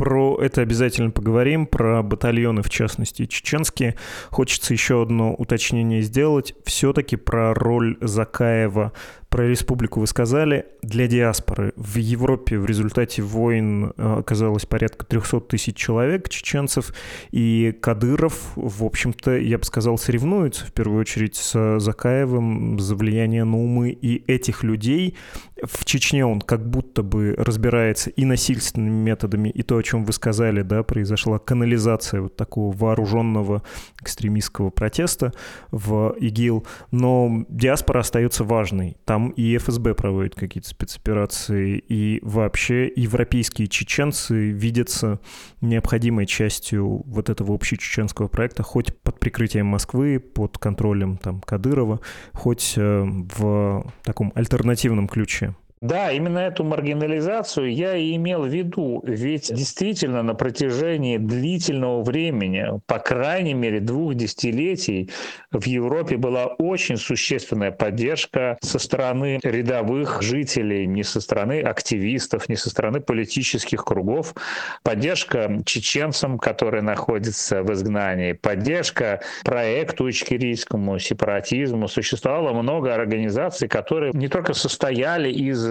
Про 0.00 0.38
это 0.40 0.62
обязательно 0.62 1.10
поговорим, 1.10 1.66
про 1.66 2.02
батальоны, 2.02 2.62
в 2.62 2.70
частности, 2.70 3.26
чеченские. 3.26 3.96
Хочется 4.30 4.72
еще 4.72 5.02
одно 5.02 5.34
уточнение 5.34 6.00
сделать. 6.00 6.54
Все-таки 6.64 7.16
про 7.16 7.52
роль 7.52 7.98
Закаева 8.00 8.94
про 9.30 9.46
республику 9.46 10.00
вы 10.00 10.08
сказали. 10.08 10.66
Для 10.82 11.06
диаспоры 11.06 11.72
в 11.76 11.96
Европе 11.96 12.58
в 12.58 12.66
результате 12.66 13.22
войн 13.22 13.92
э, 13.96 14.16
оказалось 14.18 14.66
порядка 14.66 15.06
300 15.06 15.40
тысяч 15.42 15.76
человек, 15.76 16.28
чеченцев, 16.28 16.92
и 17.30 17.72
Кадыров, 17.80 18.52
в 18.56 18.84
общем-то, 18.84 19.36
я 19.38 19.58
бы 19.58 19.64
сказал, 19.64 19.98
соревнуется 19.98 20.66
в 20.66 20.72
первую 20.72 21.00
очередь 21.00 21.36
с 21.36 21.78
Закаевым 21.78 22.80
за 22.80 22.96
влияние 22.96 23.44
на 23.44 23.56
умы 23.56 23.90
и 23.90 24.24
этих 24.30 24.64
людей. 24.64 25.16
В 25.62 25.84
Чечне 25.84 26.26
он 26.26 26.40
как 26.40 26.68
будто 26.68 27.02
бы 27.02 27.34
разбирается 27.38 28.10
и 28.10 28.24
насильственными 28.24 29.02
методами, 29.02 29.48
и 29.48 29.62
то, 29.62 29.76
о 29.76 29.82
чем 29.82 30.04
вы 30.04 30.12
сказали, 30.12 30.62
да, 30.62 30.82
произошла 30.82 31.38
канализация 31.38 32.22
вот 32.22 32.34
такого 32.36 32.74
вооруженного 32.74 33.62
экстремистского 34.00 34.70
протеста 34.70 35.32
в 35.70 36.16
ИГИЛ, 36.18 36.66
но 36.90 37.44
диаспора 37.48 38.00
остается 38.00 38.42
важной. 38.42 38.96
Там 39.04 39.19
там 39.20 39.30
и 39.30 39.56
ФСБ 39.56 39.94
проводит 39.94 40.34
какие-то 40.34 40.68
спецоперации, 40.68 41.78
и 41.78 42.20
вообще 42.22 42.90
европейские 42.94 43.68
чеченцы 43.68 44.50
видятся 44.50 45.20
необходимой 45.60 46.26
частью 46.26 47.02
вот 47.06 47.28
этого 47.28 47.54
общечеченского 47.54 48.28
проекта, 48.28 48.62
хоть 48.62 48.96
под 49.02 49.20
прикрытием 49.20 49.66
Москвы, 49.66 50.18
под 50.20 50.56
контролем 50.58 51.18
там 51.18 51.40
Кадырова, 51.40 52.00
хоть 52.32 52.74
э, 52.76 53.02
в 53.04 53.92
таком 54.02 54.32
альтернативном 54.34 55.06
ключе. 55.08 55.54
Да, 55.82 56.12
именно 56.12 56.40
эту 56.40 56.62
маргинализацию 56.62 57.72
я 57.72 57.96
и 57.96 58.14
имел 58.16 58.42
в 58.42 58.48
виду. 58.48 59.02
Ведь 59.02 59.48
действительно 59.54 60.22
на 60.22 60.34
протяжении 60.34 61.16
длительного 61.16 62.02
времени, 62.02 62.66
по 62.86 62.98
крайней 62.98 63.54
мере 63.54 63.80
двух 63.80 64.14
десятилетий, 64.14 65.10
в 65.50 65.64
Европе 65.64 66.18
была 66.18 66.48
очень 66.58 66.98
существенная 66.98 67.70
поддержка 67.70 68.58
со 68.60 68.78
стороны 68.78 69.40
рядовых 69.42 70.20
жителей, 70.20 70.86
не 70.86 71.02
со 71.02 71.18
стороны 71.18 71.62
активистов, 71.62 72.50
не 72.50 72.56
со 72.56 72.68
стороны 72.68 73.00
политических 73.00 73.82
кругов. 73.82 74.34
Поддержка 74.82 75.62
чеченцам, 75.64 76.38
которые 76.38 76.82
находятся 76.82 77.62
в 77.62 77.72
изгнании, 77.72 78.32
поддержка 78.32 79.22
проекту 79.46 80.10
ичкерийскому, 80.10 80.98
сепаратизму. 80.98 81.88
Существовало 81.88 82.52
много 82.52 82.94
организаций, 82.94 83.66
которые 83.66 84.12
не 84.12 84.28
только 84.28 84.52
состояли 84.52 85.32
из 85.32 85.69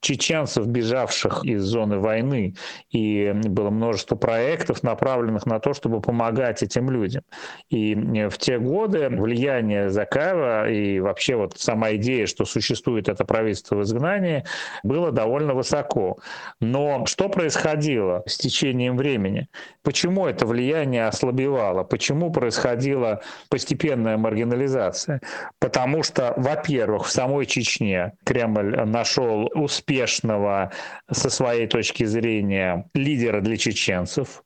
чеченцев, 0.00 0.66
бежавших 0.66 1.44
из 1.44 1.62
зоны 1.62 1.98
войны, 1.98 2.54
и 2.90 3.32
было 3.34 3.70
множество 3.70 4.16
проектов, 4.16 4.82
направленных 4.82 5.46
на 5.46 5.60
то, 5.60 5.74
чтобы 5.74 6.00
помогать 6.00 6.62
этим 6.62 6.90
людям. 6.90 7.22
И 7.70 7.94
э, 7.94 8.28
в 8.28 8.38
те 8.38 8.58
годы 8.58 9.08
влияние 9.08 9.90
Закаева 9.90 10.70
и 10.70 11.00
вообще 11.00 11.36
вот 11.36 11.58
сама 11.58 11.94
идея, 11.96 12.26
что 12.26 12.44
существует 12.44 13.08
это 13.08 13.24
правительство 13.24 13.76
в 13.76 13.82
изгнании, 13.82 14.44
было 14.82 15.12
довольно 15.12 15.54
высоко. 15.54 16.18
Но 16.60 17.06
что 17.06 17.28
происходило 17.28 18.22
с 18.26 18.36
течением 18.36 18.96
времени? 18.96 19.48
Почему 19.82 20.26
это 20.26 20.46
влияние 20.46 21.06
ослабевало? 21.06 21.84
Почему 21.84 22.30
происходила 22.30 23.22
постепенная 23.48 24.16
маргинализация? 24.16 25.20
Потому 25.58 26.02
что, 26.02 26.34
во-первых, 26.36 27.06
в 27.06 27.10
самой 27.10 27.46
Чечне 27.46 28.12
Кремль 28.24 28.76
нашел 28.84 29.27
нашел 29.28 29.50
успешного 29.54 30.72
со 31.10 31.30
своей 31.30 31.66
точки 31.66 32.04
зрения 32.04 32.88
лидера 32.94 33.40
для 33.40 33.56
чеченцев. 33.56 34.42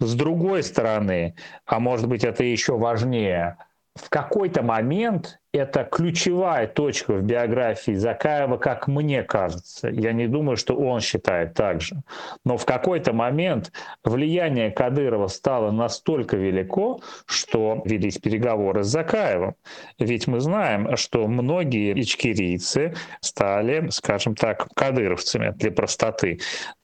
С 0.00 0.14
другой 0.14 0.62
стороны, 0.62 1.34
а 1.66 1.78
может 1.78 2.08
быть 2.08 2.24
это 2.24 2.44
еще 2.44 2.76
важнее, 2.76 3.58
в 3.94 4.08
какой-то 4.08 4.62
момент 4.62 5.38
это 5.52 5.84
ключевая 5.84 6.66
точка 6.66 7.12
в 7.12 7.22
биографии 7.22 7.92
Закаева, 7.92 8.56
как 8.56 8.88
мне 8.88 9.22
кажется. 9.22 9.88
Я 9.88 10.12
не 10.12 10.26
думаю, 10.26 10.56
что 10.56 10.74
он 10.74 11.00
считает 11.00 11.52
так 11.52 11.82
же. 11.82 11.96
Но 12.44 12.56
в 12.56 12.64
какой-то 12.64 13.12
момент 13.12 13.70
влияние 14.02 14.70
Кадырова 14.70 15.26
стало 15.26 15.70
настолько 15.70 16.36
велико, 16.36 17.00
что 17.26 17.82
велись 17.84 18.16
переговоры 18.18 18.82
с 18.82 18.86
Закаевым. 18.86 19.54
Ведь 19.98 20.26
мы 20.26 20.40
знаем, 20.40 20.96
что 20.96 21.26
многие 21.28 22.00
ичкерийцы 22.00 22.94
стали, 23.20 23.90
скажем 23.90 24.34
так, 24.34 24.68
кадыровцами 24.74 25.50
для 25.50 25.70
простоты. 25.70 26.40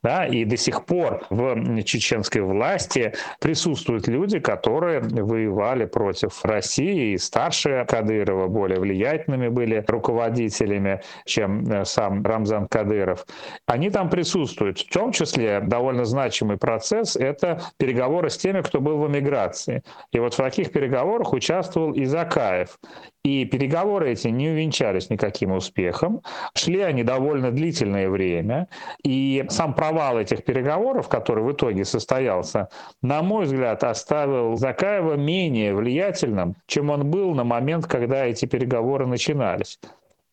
Да? 0.09 0.24
И 0.24 0.46
до 0.46 0.56
сих 0.56 0.86
пор 0.86 1.26
в 1.28 1.82
чеченской 1.82 2.40
власти 2.40 3.12
присутствуют 3.40 4.09
люди, 4.09 4.38
которые 4.38 5.00
воевали 5.00 5.84
против 5.84 6.42
России, 6.46 7.12
и 7.12 7.18
старшие 7.18 7.84
Кадырова, 7.84 8.48
более 8.48 8.80
влиятельными 8.80 9.48
были 9.48 9.84
руководителями, 9.86 11.02
чем 11.26 11.70
э, 11.70 11.84
сам 11.84 12.24
Рамзан 12.24 12.68
Кадыров. 12.68 13.26
Они 13.66 13.90
там 13.90 14.09
присутствуют. 14.09 14.78
В 14.78 14.90
том 14.90 15.12
числе 15.12 15.61
довольно 15.61 16.06
значимый 16.06 16.56
процесс– 16.56 17.14
это 17.30 17.61
переговоры 17.76 18.30
с 18.30 18.38
теми, 18.38 18.62
кто 18.62 18.80
был 18.80 18.96
в 18.96 19.06
эмиграции. 19.09 19.82
И 20.12 20.18
вот 20.20 20.32
в 20.32 20.38
таких 20.38 20.72
переговорах 20.72 21.34
участвовал 21.34 21.92
и 21.92 22.06
Закаев. 22.06 22.78
И 23.24 23.44
переговоры 23.44 24.12
эти 24.12 24.28
не 24.28 24.48
увенчались 24.48 25.10
никаким 25.10 25.52
успехом. 25.52 26.22
Шли 26.54 26.80
они 26.80 27.02
довольно 27.02 27.50
длительное 27.50 28.08
время. 28.08 28.68
И 29.04 29.44
сам 29.48 29.74
провал 29.74 30.18
этих 30.18 30.44
переговоров, 30.44 31.08
который 31.08 31.44
в 31.44 31.52
итоге 31.52 31.84
состоялся, 31.84 32.68
на 33.02 33.22
мой 33.22 33.44
взгляд, 33.44 33.84
оставил 33.84 34.56
Закаева 34.56 35.14
менее 35.14 35.74
влиятельным, 35.74 36.56
чем 36.66 36.90
он 36.90 37.10
был 37.10 37.34
на 37.34 37.44
момент, 37.44 37.86
когда 37.86 38.24
эти 38.24 38.46
переговоры 38.46 39.06
начинались. 39.06 39.78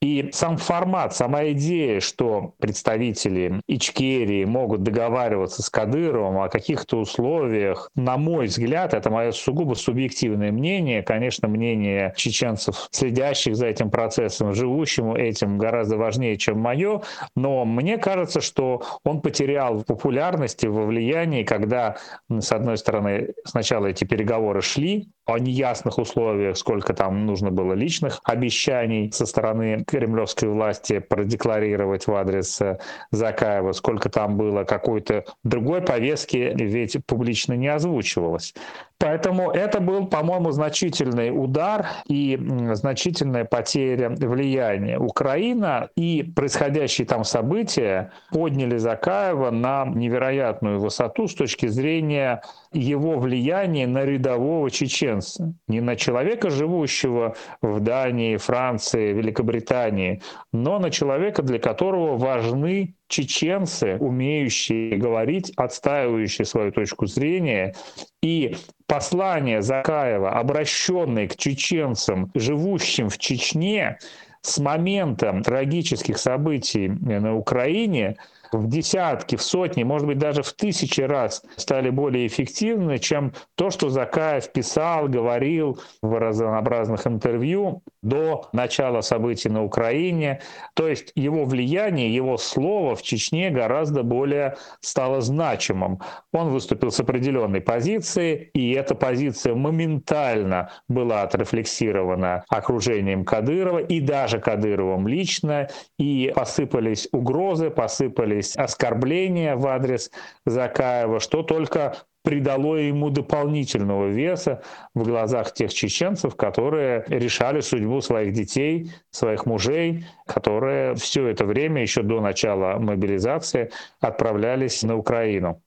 И 0.02 0.30
сам 0.34 0.58
формат, 0.58 1.16
сама 1.16 1.46
идея, 1.52 2.00
что 2.00 2.54
представители 2.60 3.62
Ичкерии 3.68 4.46
могут 4.46 4.84
договариваться 4.84 5.64
с 5.64 5.70
Кадыровым 5.70 6.40
о 6.40 6.50
каких-то 6.50 6.98
условиях, 6.98 7.90
на 7.96 8.18
мой 8.18 8.48
взгляд, 8.48 8.94
это 8.94 9.10
мое 9.10 9.32
сугубо 9.32 9.74
субъективное 9.74 10.52
мнение, 10.52 11.02
конечно, 11.02 11.48
мнение 11.48 12.14
чеченцев, 12.18 12.88
следящих 12.92 13.56
за 13.56 13.68
этим 13.68 13.90
процессом, 13.90 14.54
живущему 14.54 15.16
этим 15.16 15.58
гораздо 15.58 15.98
важнее, 15.98 16.38
чем 16.38 16.60
мое, 16.60 17.02
но 17.36 17.66
мне 17.66 17.98
кажется, 17.98 18.42
что 18.42 18.84
он 19.04 19.22
потерял 19.22 19.78
в 19.78 19.86
популярности, 19.86 20.68
во 20.68 20.86
влиянии, 20.86 21.44
когда, 21.44 21.98
с 22.30 22.52
одной 22.52 22.78
стороны, 22.78 23.34
сначала 23.46 23.88
эти 23.88 24.04
переговоры 24.04 24.62
шли, 24.62 25.10
о 25.26 25.40
неясных 25.40 25.98
условиях, 25.98 26.58
сколько 26.58 26.94
там 26.94 27.26
нужно 27.26 27.52
было 27.52 27.74
личных 27.74 28.22
обещаний 28.24 29.12
со 29.12 29.26
стороны 29.26 29.84
кремлевской 29.84 30.50
власти 30.50 31.00
продекларировать 31.00 32.08
в 32.08 32.14
адрес 32.14 32.62
э, 32.62 32.78
Закаева, 33.12 33.72
сколько 33.72 34.10
там 34.10 34.38
было 34.38 34.64
какой-то 34.64 35.26
другой 35.44 35.82
повестки, 35.82 36.54
ведь 36.56 36.98
публично 37.06 37.54
не 37.54 37.68
озвучивалось. 37.68 38.54
Поэтому 38.98 39.52
это 39.52 39.82
был, 39.82 40.08
по-моему, 40.08 40.52
значительный 40.52 41.30
удар 41.30 41.88
и 42.08 42.40
значительная 42.74 43.44
потеря 43.44 44.10
влияния. 44.10 44.98
Украина 44.98 45.90
и 45.98 46.24
происходящие 46.24 47.06
там 47.06 47.24
события 47.24 48.12
подняли 48.32 48.78
Закаева 48.78 49.52
на 49.52 49.86
невероятную 49.86 50.80
высоту 50.80 51.28
с 51.28 51.36
точки 51.36 51.68
зрения 51.68 52.42
его 52.72 53.20
влияния 53.20 53.86
на 53.86 54.06
рядового 54.06 54.72
чеченца. 54.72 55.54
Не 55.68 55.82
на 55.82 55.96
человека, 55.98 56.50
живущего 56.50 57.36
в 57.62 57.82
Дании, 57.82 58.38
Франции, 58.38 59.14
Великобритании, 59.14 60.22
но 60.54 60.80
на 60.80 60.90
человека, 60.90 61.42
для 61.42 61.60
которого 61.60 62.18
важны 62.18 62.96
чеченцы, 63.08 63.98
умеющие 64.00 64.98
говорить, 64.98 65.52
отстаивающие 65.56 66.46
свою 66.46 66.72
точку 66.72 67.06
зрения. 67.06 67.76
И 68.22 68.56
послание 68.88 69.62
Закаева, 69.62 70.32
обращенное 70.32 71.28
к 71.28 71.36
чеченцам, 71.36 72.32
живущим 72.34 73.10
в 73.10 73.18
Чечне, 73.18 74.00
с 74.42 74.60
момента 74.60 75.42
трагических 75.44 76.18
событий 76.18 76.88
на 76.88 77.36
Украине– 77.36 78.18
в 78.58 78.68
десятки, 78.68 79.36
в 79.36 79.42
сотни, 79.42 79.84
может 79.84 80.08
быть, 80.08 80.18
даже 80.18 80.44
в 80.44 80.54
тысячи 80.54 81.02
раз 81.02 81.44
стали 81.56 81.90
более 81.90 82.28
эффективны, 82.28 83.00
чем 83.00 83.34
то, 83.56 83.70
что 83.70 83.90
Закаев 83.90 84.52
писал, 84.52 85.08
говорил 85.08 85.80
в 86.02 86.20
разнообразных 86.20 87.08
интервью 87.08 87.84
до 88.02 88.48
начала 88.54 89.02
событий 89.02 89.50
на 89.50 89.64
Украине. 89.64 90.42
То 90.74 90.88
есть 90.88 91.12
его 91.16 91.46
влияние, 91.46 92.14
его 92.14 92.38
слово 92.38 92.96
в 92.96 93.02
Чечне 93.02 93.50
гораздо 93.50 94.04
более 94.04 94.56
стало 94.80 95.22
значимым. 95.22 96.00
Он 96.32 96.50
выступил 96.50 96.92
с 96.92 97.00
определенной 97.00 97.62
позицией, 97.62 98.50
и 98.54 98.72
эта 98.74 98.96
позиция 98.96 99.56
моментально 99.56 100.72
была 100.88 101.24
отрефлексирована 101.24 102.44
окружением 102.50 103.26
Кадырова 103.26 103.80
и 103.80 104.00
даже 104.00 104.40
Кадыровым 104.40 105.08
лично, 105.08 105.68
и 105.98 106.32
посыпались 106.36 107.08
угрозы, 107.12 107.70
посыпались 107.70 108.45
есть 108.46 108.58
оскорбления 108.58 109.56
в 109.56 109.66
адрес 109.68 110.12
Закаева, 110.46 111.20
что 111.20 111.42
только 111.44 111.98
придало 112.24 112.76
ему 112.76 113.10
дополнительного 113.10 114.08
веса 114.08 114.64
в 114.96 115.04
глазах 115.04 115.54
тех 115.54 115.74
чеченцев, 115.74 116.36
которые 116.36 117.06
решали 117.08 117.62
судьбу 117.62 118.02
своих 118.02 118.34
детей, 118.34 118.92
своих 119.12 119.46
мужей, 119.46 120.06
которые 120.26 120.96
все 120.96 121.28
это 121.28 121.46
время, 121.46 121.82
еще 121.82 122.02
до 122.02 122.22
начала 122.22 122.80
мобилизации, 122.80 123.72
отправлялись 124.00 124.82
на 124.84 124.98
Украину. 124.98 125.62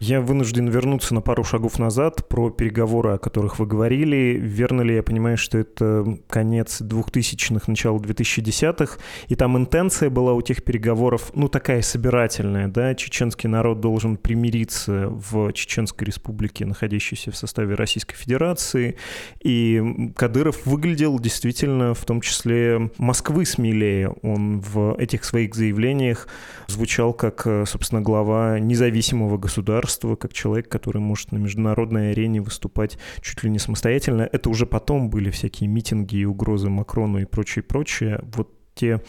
Я 0.00 0.20
вынужден 0.20 0.68
вернуться 0.68 1.14
на 1.14 1.20
пару 1.20 1.44
шагов 1.44 1.78
назад 1.78 2.28
про 2.28 2.50
переговоры, 2.50 3.12
о 3.12 3.18
которых 3.18 3.60
вы 3.60 3.66
говорили. 3.66 4.36
Верно 4.40 4.80
ли 4.82 4.96
я 4.96 5.02
понимаю, 5.04 5.36
что 5.36 5.58
это 5.58 6.18
конец 6.28 6.80
2000-х, 6.80 7.66
начало 7.68 7.98
2010-х, 7.98 8.98
и 9.28 9.36
там 9.36 9.56
интенция 9.56 10.10
была 10.10 10.32
у 10.32 10.42
тех 10.42 10.64
переговоров, 10.64 11.30
ну, 11.34 11.48
такая 11.48 11.82
собирательная, 11.82 12.66
да, 12.66 12.96
чеченский 12.96 13.48
народ 13.48 13.80
должен 13.80 14.16
примириться 14.16 15.08
в 15.08 15.52
Чеченской 15.52 16.06
республике, 16.06 16.66
находящейся 16.66 17.30
в 17.30 17.36
составе 17.36 17.76
Российской 17.76 18.16
Федерации, 18.16 18.96
и 19.40 20.10
Кадыров 20.16 20.66
выглядел 20.66 21.20
действительно, 21.20 21.94
в 21.94 22.04
том 22.04 22.20
числе 22.22 22.90
Москвы 22.98 23.44
смелее. 23.44 24.08
Он 24.22 24.60
в 24.60 24.96
этих 24.98 25.22
своих 25.24 25.54
заявлениях 25.54 26.26
звучал 26.66 27.12
как, 27.12 27.46
собственно, 27.66 28.00
глава 28.00 28.58
независимого 28.58 29.38
государства 29.38 29.59
государства, 29.60 30.16
как 30.16 30.32
человек, 30.32 30.68
который 30.68 31.00
может 31.00 31.32
на 31.32 31.36
международной 31.36 32.12
арене 32.12 32.40
выступать 32.40 32.98
чуть 33.20 33.42
ли 33.44 33.50
не 33.50 33.58
самостоятельно. 33.58 34.28
Это 34.30 34.48
уже 34.48 34.66
потом 34.66 35.10
были 35.10 35.30
всякие 35.30 35.68
митинги 35.68 36.16
и 36.16 36.24
угрозы 36.24 36.70
Макрону 36.70 37.18
и 37.18 37.24
прочее, 37.24 37.62
прочее. 37.62 38.20
Вот 38.34 38.48
те 38.74 39.00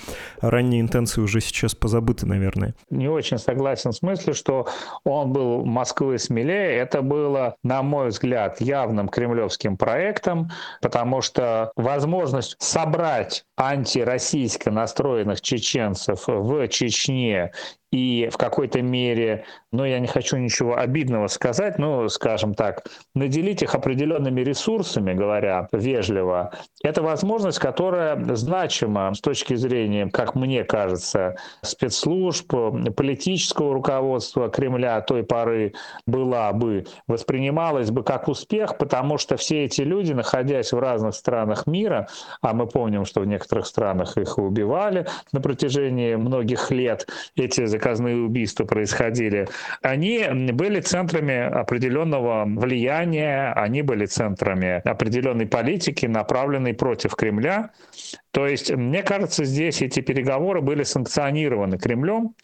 ранние 0.42 0.82
интенции 0.82 1.22
уже 1.22 1.40
сейчас 1.40 1.76
позабыты, 1.76 2.26
наверное. 2.26 2.76
Не 2.90 3.08
очень 3.08 3.38
согласен 3.38 3.92
в 3.92 3.96
смысле, 3.96 4.34
что 4.34 4.68
он 5.06 5.32
был 5.32 5.64
Москвы 5.64 6.20
смелее. 6.20 6.76
Это 6.78 7.02
было, 7.02 7.56
на 7.64 7.82
мой 7.82 8.10
взгляд, 8.10 8.60
явным 8.60 9.08
кремлевским 9.08 9.78
проектом, 9.78 10.52
потому 10.82 11.22
что 11.22 11.72
возможность 11.78 12.56
собрать 12.60 13.46
антироссийско 13.58 14.72
настроенных 14.72 15.40
чеченцев 15.40 16.24
в 16.28 16.68
Чечне 16.68 17.52
и 17.92 18.30
в 18.32 18.38
какой-то 18.38 18.82
мере, 18.82 19.44
ну, 19.72 19.84
я 19.84 20.00
не 20.00 20.08
хочу 20.08 20.38
ничего 20.38 20.78
обидного 20.78 21.28
сказать, 21.28 21.78
ну, 21.78 22.08
скажем 22.08 22.54
так, 22.54 22.86
наделить 23.16 23.62
их 23.62 23.76
определенными 23.76 24.42
ресурсами, 24.42 25.14
говоря 25.14 25.68
вежливо, 25.74 26.54
это 26.84 27.02
возможность, 27.02 27.60
которая 27.60 28.18
значима 28.36 29.14
с 29.14 29.20
точки 29.20 29.56
зрения, 29.56 30.10
как 30.10 30.36
мне 30.36 30.64
кажется, 30.64 31.36
спецслужб, 31.62 32.54
политического 32.96 33.74
руководства 33.74 34.50
Кремля 34.50 35.02
той 35.02 35.24
поры 35.24 35.74
была 36.06 36.54
бы, 36.54 36.86
воспринималась 37.08 37.92
бы 37.92 38.04
как 38.04 38.30
успех, 38.30 38.78
потому 38.78 39.18
что 39.18 39.36
все 39.36 39.66
эти 39.66 39.82
люди, 39.82 40.14
находясь 40.14 40.72
в 40.72 40.80
разных 40.80 41.14
странах 41.16 41.68
мира, 41.68 42.08
а 42.42 42.54
мы 42.54 42.68
помним, 42.68 43.04
что 43.04 43.22
в 43.22 43.26
некоторых 43.26 43.66
странах 43.66 44.18
их 44.18 44.38
убивали 44.38 45.08
на 45.34 45.42
протяжении 45.42 46.16
многих 46.16 46.72
лет, 46.72 47.08
эти 47.36 47.66
заказные 47.82 48.18
убийства 48.18 48.66
происходили, 48.66 49.48
они 49.82 50.24
были 50.52 50.80
центрами 50.82 51.36
определенного 51.36 52.46
влияния, 52.46 53.54
они 53.54 53.82
были 53.82 54.06
центрами 54.06 54.88
определенной 54.88 55.48
политики, 55.48 56.06
направленной 56.06 56.74
против 56.74 57.16
Кремля. 57.16 57.72
То 58.32 58.48
есть, 58.48 58.72
мне 58.72 59.02
кажется, 59.02 59.46
здесь 59.46 59.82
эти 59.82 60.02
переговоры 60.02 60.62
были 60.62 60.84
санкционированы 60.84 61.80
Кремлем, 61.80 62.36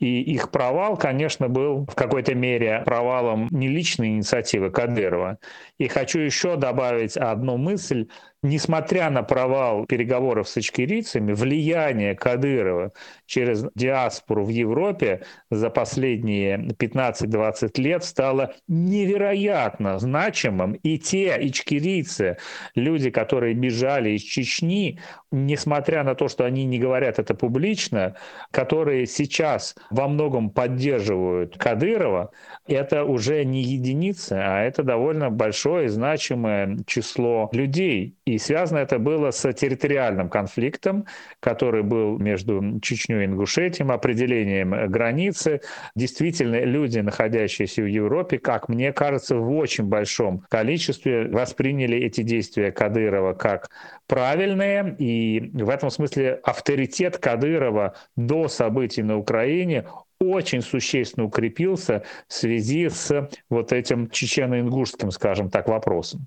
и 0.00 0.20
их 0.22 0.50
провал, 0.50 0.96
конечно, 0.96 1.48
был 1.48 1.86
в 1.86 1.94
какой-то 1.94 2.34
мере 2.34 2.82
провалом 2.84 3.48
не 3.50 3.68
личной 3.68 4.08
инициативы 4.08 4.70
Кадырова. 4.70 5.38
И 5.78 5.88
хочу 5.88 6.20
еще 6.20 6.56
добавить 6.56 7.16
одну 7.16 7.56
мысль 7.56 8.06
несмотря 8.44 9.10
на 9.10 9.22
провал 9.22 9.86
переговоров 9.86 10.48
с 10.48 10.58
ичкерийцами, 10.58 11.32
влияние 11.32 12.14
Кадырова 12.14 12.92
через 13.26 13.64
диаспору 13.74 14.44
в 14.44 14.48
Европе 14.48 15.22
за 15.50 15.70
последние 15.70 16.58
15-20 16.58 17.80
лет 17.80 18.04
стало 18.04 18.54
невероятно 18.68 19.98
значимым. 19.98 20.72
И 20.74 20.98
те 20.98 21.36
ичкерийцы, 21.40 22.36
люди, 22.74 23.10
которые 23.10 23.54
бежали 23.54 24.10
из 24.10 24.22
Чечни, 24.22 25.00
несмотря 25.30 26.04
на 26.04 26.14
то, 26.14 26.28
что 26.28 26.44
они 26.44 26.64
не 26.64 26.78
говорят 26.78 27.18
это 27.18 27.34
публично, 27.34 28.16
которые 28.50 29.06
сейчас 29.06 29.74
во 29.90 30.08
многом 30.08 30.50
поддерживают 30.50 31.56
Кадырова, 31.56 32.30
это 32.66 33.04
уже 33.04 33.44
не 33.44 33.62
единицы, 33.62 34.32
а 34.34 34.62
это 34.62 34.82
довольно 34.82 35.30
большое 35.30 35.86
и 35.86 35.88
значимое 35.88 36.78
число 36.86 37.48
людей. 37.52 38.16
И 38.24 38.38
связано 38.38 38.78
это 38.78 38.98
было 38.98 39.30
с 39.30 39.52
территориальным 39.52 40.28
конфликтом, 40.28 41.06
который 41.40 41.82
был 41.82 42.18
между 42.18 42.80
Чечней 42.80 43.13
и 43.20 43.24
Ингушетием, 43.26 43.90
определением 43.90 44.90
границы. 44.90 45.60
Действительно, 45.94 46.64
люди, 46.64 46.98
находящиеся 46.98 47.82
в 47.82 47.86
Европе, 47.86 48.38
как 48.38 48.68
мне 48.68 48.92
кажется, 48.92 49.36
в 49.36 49.50
очень 49.52 49.84
большом 49.84 50.44
количестве 50.48 51.28
восприняли 51.28 51.98
эти 51.98 52.22
действия 52.22 52.72
Кадырова 52.72 53.34
как 53.34 53.68
правильные. 54.06 54.96
И 54.98 55.50
в 55.52 55.68
этом 55.68 55.90
смысле 55.90 56.40
авторитет 56.42 57.18
Кадырова 57.18 57.94
до 58.16 58.48
событий 58.48 59.02
на 59.02 59.18
Украине 59.18 59.86
очень 60.20 60.62
существенно 60.62 61.26
укрепился 61.26 62.04
в 62.28 62.32
связи 62.32 62.88
с 62.88 63.28
вот 63.50 63.72
этим 63.72 64.06
чечено-ингушским, 64.06 65.10
скажем 65.10 65.50
так, 65.50 65.68
вопросом. 65.68 66.26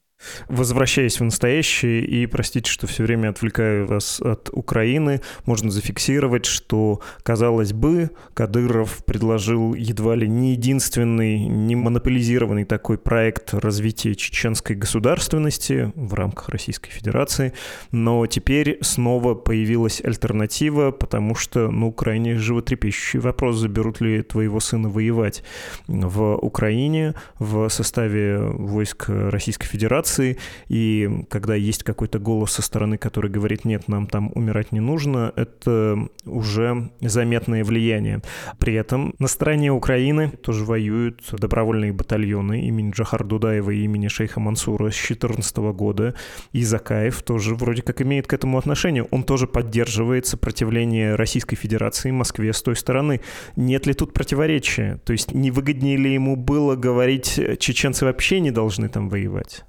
Возвращаясь 0.49 1.20
в 1.20 1.24
настоящее, 1.24 2.03
и 2.03 2.26
простите, 2.26 2.70
что 2.72 2.88
все 2.88 3.03
время 3.03 3.30
отвлекаю 3.30 3.86
вас 3.86 4.20
от 4.20 4.49
Украины, 4.51 5.22
можно 5.45 5.70
зафиксировать, 5.70 6.45
что, 6.45 7.01
казалось 7.24 7.74
бы, 7.74 8.09
Кадыров 8.34 9.05
предложил 9.05 9.74
едва 9.74 10.15
ли 10.15 10.28
не 10.28 10.51
единственный, 10.53 11.39
не 11.45 11.76
монополизированный 11.76 12.65
такой 12.65 12.97
проект 12.97 13.53
развития 13.53 14.15
чеченской 14.15 14.76
государственности 14.76 15.91
в 15.95 16.13
рамках 16.13 16.49
Российской 16.49 16.89
Федерации, 16.89 17.53
но 17.91 18.26
теперь 18.26 18.80
снова 18.82 19.36
появилась 19.36 20.01
альтернатива, 20.03 20.91
потому 20.91 21.36
что, 21.36 21.70
ну, 21.70 21.91
крайне 21.91 22.38
животрепещущий 22.38 23.20
вопрос, 23.20 23.57
заберут 23.57 24.01
ли 24.01 24.24
твоего 24.24 24.59
сына 24.59 24.89
воевать 24.89 25.43
в 25.88 26.36
Украине 26.38 27.13
в 27.38 27.70
составе 27.70 28.39
войск 28.39 29.05
Российской 29.09 29.68
Федерации, 29.68 30.07
ситуации, 30.08 30.38
и 30.70 31.26
когда 31.30 31.55
есть 31.55 31.84
какой-то 31.84 32.20
голос 32.20 32.53
со 32.53 32.62
стороны, 32.62 32.97
который 32.97 33.30
говорит, 33.30 33.66
нет, 33.66 33.88
нам 33.88 34.08
там 34.08 34.32
умирать 34.36 34.72
не 34.72 34.80
нужно, 34.80 35.32
это 35.36 36.08
уже 36.26 36.89
заметное 37.01 37.64
влияние. 37.64 38.22
При 38.60 38.74
этом 38.74 39.14
на 39.20 39.28
стороне 39.28 39.72
Украины 39.72 40.30
тоже 40.30 40.66
воюют 40.66 41.22
добровольные 41.32 41.93
батальоны 41.93 42.68
имени 42.68 42.91
Джахар 42.91 43.24
Дудаева 43.24 43.72
и 43.72 43.84
имени 43.84 44.08
шейха 44.08 44.39
Мансура 44.39 44.89
с 44.89 44.95
2014 44.95 45.58
года, 45.58 46.16
и 46.53 46.64
Закаев 46.64 47.22
тоже 47.24 47.55
вроде 47.55 47.82
как 47.82 48.01
имеет 48.01 48.28
к 48.28 48.34
этому 48.34 48.58
отношение. 48.58 49.03
Он 49.12 49.24
тоже 49.24 49.47
поддерживает 49.47 50.26
сопротивление 50.26 51.16
Российской 51.16 51.55
Федерации 51.55 52.12
Москве 52.12 52.53
с 52.53 52.62
той 52.62 52.76
стороны. 52.76 53.22
Нет 53.55 53.86
ли 53.86 53.93
тут 53.93 54.14
противоречия? 54.14 54.99
То 55.05 55.14
есть 55.14 55.34
не 55.34 55.51
выгоднее 55.51 55.97
ли 55.97 56.14
ему 56.14 56.36
было 56.36 56.76
говорить, 56.76 57.39
чеченцы 57.60 58.05
вообще 58.05 58.39
не 58.39 58.51
должны 58.51 58.89
там 58.89 59.10
воевать? 59.10 59.66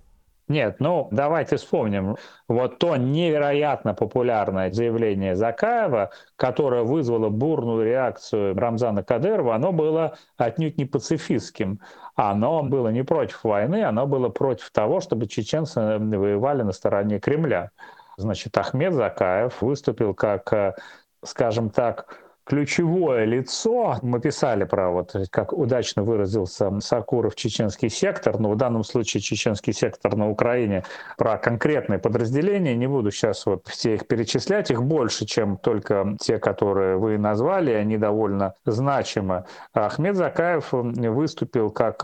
Нет, 0.48 0.76
ну 0.80 1.08
давайте 1.10 1.56
вспомним. 1.56 2.16
Вот 2.48 2.78
то 2.78 2.96
невероятно 2.96 3.92
популярное 3.92 4.72
заявление 4.72 5.36
Закаева, 5.36 6.10
которое 6.36 6.84
вызвало 6.84 7.28
бурную 7.28 7.84
реакцию 7.84 8.58
Рамзана 8.58 9.04
Кадырова, 9.04 9.54
оно 9.54 9.72
было 9.72 10.16
отнюдь 10.38 10.78
не 10.78 10.86
пацифистским. 10.86 11.80
Оно 12.16 12.62
было 12.62 12.88
не 12.88 13.04
против 13.04 13.44
войны, 13.44 13.84
оно 13.84 14.06
было 14.06 14.30
против 14.30 14.70
того, 14.70 15.00
чтобы 15.00 15.26
чеченцы 15.26 15.80
воевали 15.98 16.62
на 16.62 16.72
стороне 16.72 17.20
Кремля. 17.20 17.70
Значит, 18.16 18.56
Ахмед 18.56 18.94
Закаев 18.94 19.60
выступил 19.60 20.14
как, 20.14 20.52
э, 20.52 20.74
скажем 21.22 21.70
так, 21.70 22.27
ключевое 22.48 23.26
лицо, 23.26 23.98
мы 24.00 24.20
писали 24.20 24.64
про 24.64 24.90
вот, 24.90 25.14
как 25.30 25.52
удачно 25.52 26.02
выразился 26.02 26.80
Сакуров, 26.80 27.34
чеченский 27.34 27.90
сектор, 27.90 28.40
но 28.40 28.50
в 28.50 28.56
данном 28.56 28.84
случае 28.84 29.20
чеченский 29.20 29.74
сектор 29.74 30.16
на 30.16 30.30
Украине, 30.30 30.82
про 31.18 31.36
конкретные 31.36 31.98
подразделения, 31.98 32.74
не 32.74 32.86
буду 32.86 33.10
сейчас 33.10 33.44
вот 33.44 33.66
все 33.66 33.96
их 33.96 34.06
перечислять, 34.06 34.70
их 34.70 34.82
больше, 34.82 35.26
чем 35.26 35.58
только 35.58 36.16
те, 36.20 36.38
которые 36.38 36.96
вы 36.96 37.18
назвали, 37.18 37.72
они 37.72 37.98
довольно 37.98 38.54
значимы. 38.64 39.44
Ахмед 39.74 40.16
Закаев 40.16 40.72
выступил 40.72 41.70
как 41.70 42.02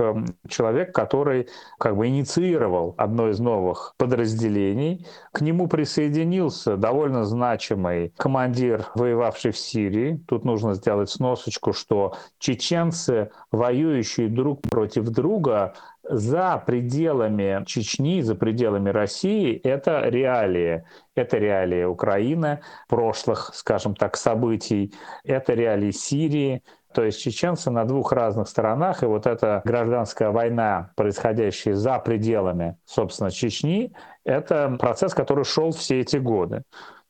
человек, 0.48 0.94
который 0.94 1.48
как 1.78 1.96
бы 1.96 2.06
инициировал 2.08 2.94
одно 2.98 3.30
из 3.30 3.40
новых 3.40 3.94
подразделений. 3.96 5.06
К 5.32 5.40
нему 5.40 5.68
присоединился 5.68 6.76
довольно 6.76 7.24
значимый 7.24 8.12
командир, 8.18 8.86
воевавший 8.94 9.52
в 9.52 9.56
Сирии, 9.56 10.20
тут 10.34 10.44
нужно 10.44 10.74
сделать 10.74 11.10
сносочку, 11.10 11.72
что 11.72 12.14
чеченцы, 12.40 13.30
воюющие 13.52 14.28
друг 14.28 14.62
против 14.62 15.04
друга, 15.04 15.74
за 16.02 16.62
пределами 16.66 17.64
Чечни, 17.66 18.20
за 18.20 18.34
пределами 18.34 18.90
России, 18.90 19.56
это 19.56 20.00
реалии. 20.08 20.84
Это 21.14 21.38
реалии 21.38 21.84
Украины, 21.84 22.60
прошлых, 22.88 23.52
скажем 23.54 23.94
так, 23.94 24.16
событий, 24.16 24.92
это 25.22 25.54
реалии 25.54 25.92
Сирии, 25.92 26.64
то 26.92 27.04
есть 27.04 27.20
чеченцы 27.20 27.70
на 27.70 27.84
двух 27.84 28.12
разных 28.12 28.48
сторонах, 28.48 29.04
и 29.04 29.06
вот 29.06 29.26
эта 29.26 29.62
гражданская 29.64 30.30
война, 30.30 30.90
происходящая 30.96 31.74
за 31.74 32.00
пределами, 32.00 32.76
собственно, 32.84 33.30
Чечни, 33.30 33.92
это 34.24 34.76
процесс, 34.80 35.14
который 35.14 35.44
шел 35.44 35.70
все 35.70 36.00
эти 36.00 36.16
годы. 36.16 36.64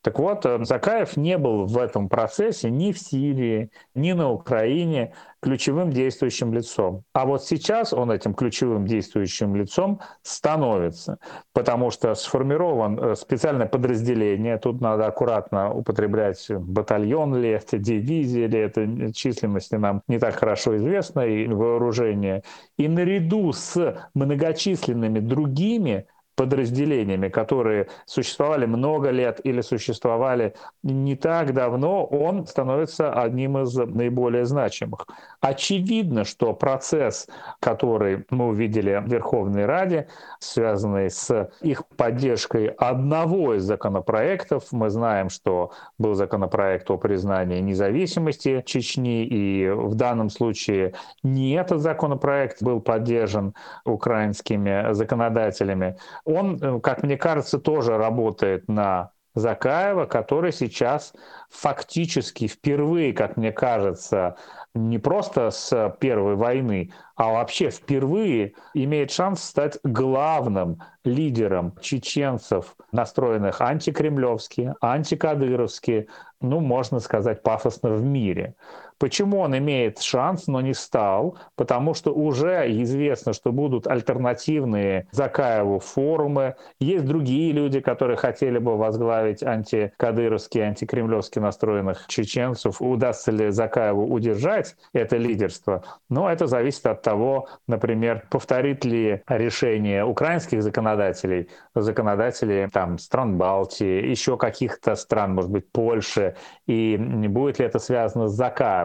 Так 0.04 0.18
вот, 0.18 0.44
э, 0.44 0.62
Закаев 0.64 1.16
не 1.16 1.38
был 1.38 1.64
в 1.64 1.78
этом 1.78 2.10
процессе 2.10 2.70
ни 2.70 2.92
в 2.92 2.98
Сирии, 2.98 3.70
ни 3.94 4.12
на 4.12 4.30
Украине 4.30 5.14
ключевым 5.40 5.90
действующим 5.90 6.52
лицом. 6.52 7.04
А 7.14 7.24
вот 7.24 7.42
сейчас 7.42 7.94
он 7.94 8.10
этим 8.10 8.34
ключевым 8.34 8.86
действующим 8.86 9.56
лицом 9.56 10.00
становится, 10.20 11.18
потому 11.54 11.90
что 11.90 12.14
сформирован 12.14 12.98
э, 12.98 13.14
специальное 13.14 13.66
подразделение, 13.66 14.58
тут 14.58 14.82
надо 14.82 15.06
аккуратно 15.06 15.72
употреблять 15.72 16.50
батальон 16.50 17.36
ли 17.36 17.48
это, 17.48 17.78
дивизия 17.78 18.46
ли 18.46 18.58
это, 18.58 19.10
численности 19.14 19.76
нам 19.76 20.02
не 20.06 20.18
так 20.18 20.34
хорошо 20.34 20.76
известно, 20.76 21.20
и 21.20 21.48
вооружение. 21.48 22.42
И 22.76 22.88
наряду 22.88 23.54
с 23.54 23.96
многочисленными 24.12 25.20
другими 25.20 26.06
подразделениями, 26.36 27.28
которые 27.28 27.88
существовали 28.06 28.66
много 28.66 29.10
лет 29.10 29.40
или 29.44 29.60
существовали 29.60 30.54
не 30.82 31.16
так 31.16 31.52
давно, 31.52 32.04
он 32.04 32.46
становится 32.46 33.12
одним 33.12 33.58
из 33.58 33.74
наиболее 33.76 34.44
значимых. 34.44 35.06
Очевидно, 35.40 36.24
что 36.24 36.52
процесс, 36.52 37.28
который 37.60 38.24
мы 38.30 38.48
увидели 38.48 39.00
в 39.04 39.08
Верховной 39.08 39.66
Раде, 39.66 40.08
связанный 40.38 41.10
с 41.10 41.50
их 41.60 41.86
поддержкой 41.96 42.66
одного 42.66 43.54
из 43.54 43.62
законопроектов, 43.62 44.64
мы 44.72 44.90
знаем, 44.90 45.28
что 45.28 45.72
был 45.98 46.14
законопроект 46.14 46.90
о 46.90 46.98
признании 46.98 47.60
независимости 47.60 48.62
Чечни, 48.66 49.24
и 49.24 49.70
в 49.70 49.94
данном 49.94 50.30
случае 50.30 50.94
не 51.22 51.52
этот 51.52 51.80
законопроект 51.80 52.62
был 52.62 52.80
поддержан 52.80 53.54
украинскими 53.84 54.92
законодателями, 54.92 55.96
он, 56.24 56.58
э, 56.62 56.80
как 56.80 57.02
мне 57.02 57.16
кажется, 57.16 57.58
тоже 57.58 57.96
работает 57.96 58.68
на 58.68 59.10
Закаева, 59.34 60.06
который 60.06 60.52
сейчас 60.52 61.12
фактически 61.50 62.46
впервые, 62.46 63.12
как 63.12 63.36
мне 63.36 63.50
кажется, 63.50 64.36
не 64.74 64.98
просто 64.98 65.50
с 65.50 65.96
первой 66.00 66.36
войны, 66.36 66.92
а 67.16 67.32
вообще 67.32 67.70
впервые 67.70 68.54
имеет 68.74 69.10
шанс 69.10 69.42
стать 69.42 69.78
главным 69.82 70.82
лидером 71.04 71.76
чеченцев, 71.80 72.76
настроенных 72.92 73.60
антикремлевски, 73.60 74.74
антикадыровски, 74.80 76.08
ну, 76.40 76.60
можно 76.60 77.00
сказать, 77.00 77.42
пафосно 77.42 77.90
в 77.90 78.02
мире. 78.02 78.54
Почему 78.98 79.40
он 79.40 79.56
имеет 79.58 80.00
шанс, 80.00 80.46
но 80.46 80.60
не 80.60 80.72
стал? 80.72 81.36
Потому 81.56 81.94
что 81.94 82.12
уже 82.12 82.70
известно, 82.82 83.32
что 83.32 83.52
будут 83.52 83.86
альтернативные 83.86 85.08
Закаеву 85.10 85.80
форумы. 85.80 86.54
Есть 86.78 87.04
другие 87.04 87.52
люди, 87.52 87.80
которые 87.80 88.16
хотели 88.16 88.58
бы 88.58 88.76
возглавить 88.76 89.42
антикадыровские, 89.42 90.64
антикремлевски 90.64 91.38
настроенных 91.40 92.06
чеченцев. 92.06 92.80
Удастся 92.80 93.32
ли 93.32 93.50
Закаеву 93.50 94.06
удержать 94.06 94.76
это 94.92 95.16
лидерство? 95.16 95.82
Но 96.08 96.30
это 96.30 96.46
зависит 96.46 96.86
от 96.86 97.02
того, 97.02 97.48
например, 97.66 98.26
повторит 98.30 98.84
ли 98.84 99.22
решение 99.28 100.04
украинских 100.04 100.62
законодателей, 100.62 101.48
законодателей 101.74 102.68
там, 102.70 102.98
стран 102.98 103.38
Балтии, 103.38 104.08
еще 104.08 104.36
каких-то 104.36 104.94
стран, 104.94 105.34
может 105.34 105.50
быть, 105.50 105.70
Польши, 105.72 106.36
и 106.66 106.96
будет 106.96 107.58
ли 107.58 107.66
это 107.66 107.78
связано 107.78 108.28
с 108.28 108.32
Закаевым. 108.32 108.83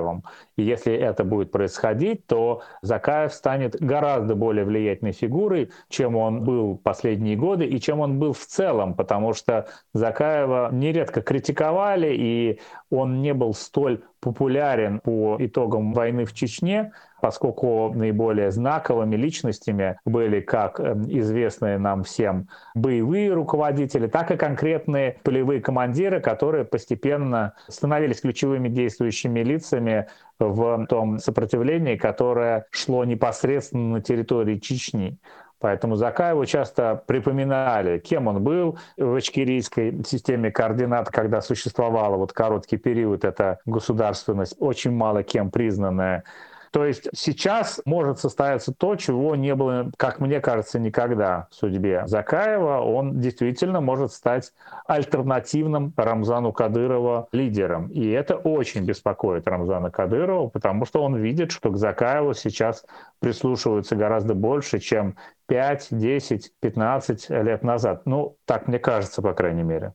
И 0.58 0.64
если 0.64 0.94
это 0.94 1.24
будет 1.24 1.52
происходить, 1.52 2.26
то 2.28 2.62
Закаев 2.82 3.34
станет 3.34 3.76
гораздо 3.80 4.36
более 4.36 4.66
влиятельной 4.66 5.14
фигурой, 5.14 5.72
чем 5.90 6.16
он 6.16 6.44
был 6.44 6.78
последние 6.78 7.36
годы 7.36 7.66
и 7.66 7.80
чем 7.80 8.00
он 8.00 8.20
был 8.20 8.34
в 8.34 8.46
целом, 8.46 8.94
потому 8.94 9.34
что 9.34 9.68
Закаева 9.94 10.70
нередко 10.72 11.22
критиковали, 11.22 12.14
и 12.14 12.60
он 12.90 13.22
не 13.22 13.34
был 13.34 13.54
столь 13.54 14.02
популярен 14.20 15.00
по 15.00 15.38
итогам 15.40 15.94
войны 15.94 16.26
в 16.26 16.34
Чечне, 16.34 16.92
поскольку 17.22 17.92
наиболее 17.94 18.52
знаковыми 18.52 19.16
личностями 19.16 20.00
были 20.06 20.40
как 20.40 20.80
эм, 20.80 21.04
известные 21.08 21.78
нам 21.78 22.04
всем 22.04 22.48
боевые 22.76 23.34
руководители, 23.34 24.08
так 24.08 24.32
и 24.32 24.38
конкретные 24.38 25.18
полевые 25.24 25.62
командиры, 25.62 26.22
которые 26.22 26.66
постепенно 26.66 27.54
становились 27.68 28.22
ключевыми 28.22 28.70
действующими 28.70 29.42
лицами 29.42 30.08
в 30.40 30.86
том 30.88 31.20
сопротивлении, 31.20 31.98
которое 31.98 32.66
шло 32.72 33.04
непосредственно 33.04 33.96
на 33.96 34.02
территории 34.02 34.58
Чечни. 34.58 35.18
Поэтому 35.60 35.96
Закаеву 35.96 36.46
часто 36.46 37.04
припоминали, 37.06 38.00
кем 38.00 38.28
он 38.28 38.44
был 38.44 38.78
в 38.98 39.20
ичкерийской 39.20 40.04
системе 40.06 40.52
координат, 40.52 41.10
когда 41.10 41.42
существовала 41.42 42.18
вот 42.18 42.34
короткий 42.34 42.78
период, 42.78 43.26
эта 43.26 43.60
государственность, 43.66 44.56
очень 44.60 44.92
мало 44.92 45.24
кем 45.24 45.52
признанная 45.52 46.24
то 46.72 46.86
есть 46.86 47.10
сейчас 47.14 47.82
может 47.86 48.20
состояться 48.20 48.74
то, 48.74 48.96
чего 48.96 49.36
не 49.36 49.56
было, 49.56 49.92
как 49.98 50.20
мне 50.20 50.40
кажется, 50.40 50.80
никогда 50.80 51.48
в 51.50 51.56
судьбе 51.56 52.04
Закаева. 52.06 52.82
Он 52.82 53.20
действительно 53.20 53.82
может 53.82 54.12
стать 54.12 54.54
альтернативным 54.88 55.94
Рамзану 55.98 56.54
Кадырова 56.54 57.28
лидером. 57.32 57.88
И 57.88 58.08
это 58.10 58.36
очень 58.36 58.86
беспокоит 58.86 59.48
Рамзана 59.48 59.90
Кадырова, 59.90 60.50
потому 60.50 60.86
что 60.86 61.04
он 61.04 61.16
видит, 61.16 61.52
что 61.52 61.72
к 61.72 61.78
Закаеву 61.78 62.34
сейчас 62.34 62.86
прислушиваются 63.20 63.96
гораздо 63.96 64.36
больше, 64.36 64.80
чем 64.80 65.16
5, 65.50 65.88
10, 65.92 66.52
15 66.62 67.30
лет 67.30 67.64
назад. 67.64 68.04
Ну, 68.06 68.38
так 68.46 68.68
мне 68.68 68.80
кажется, 68.80 69.22
по 69.22 69.34
крайней 69.34 69.64
мере. 69.64 69.94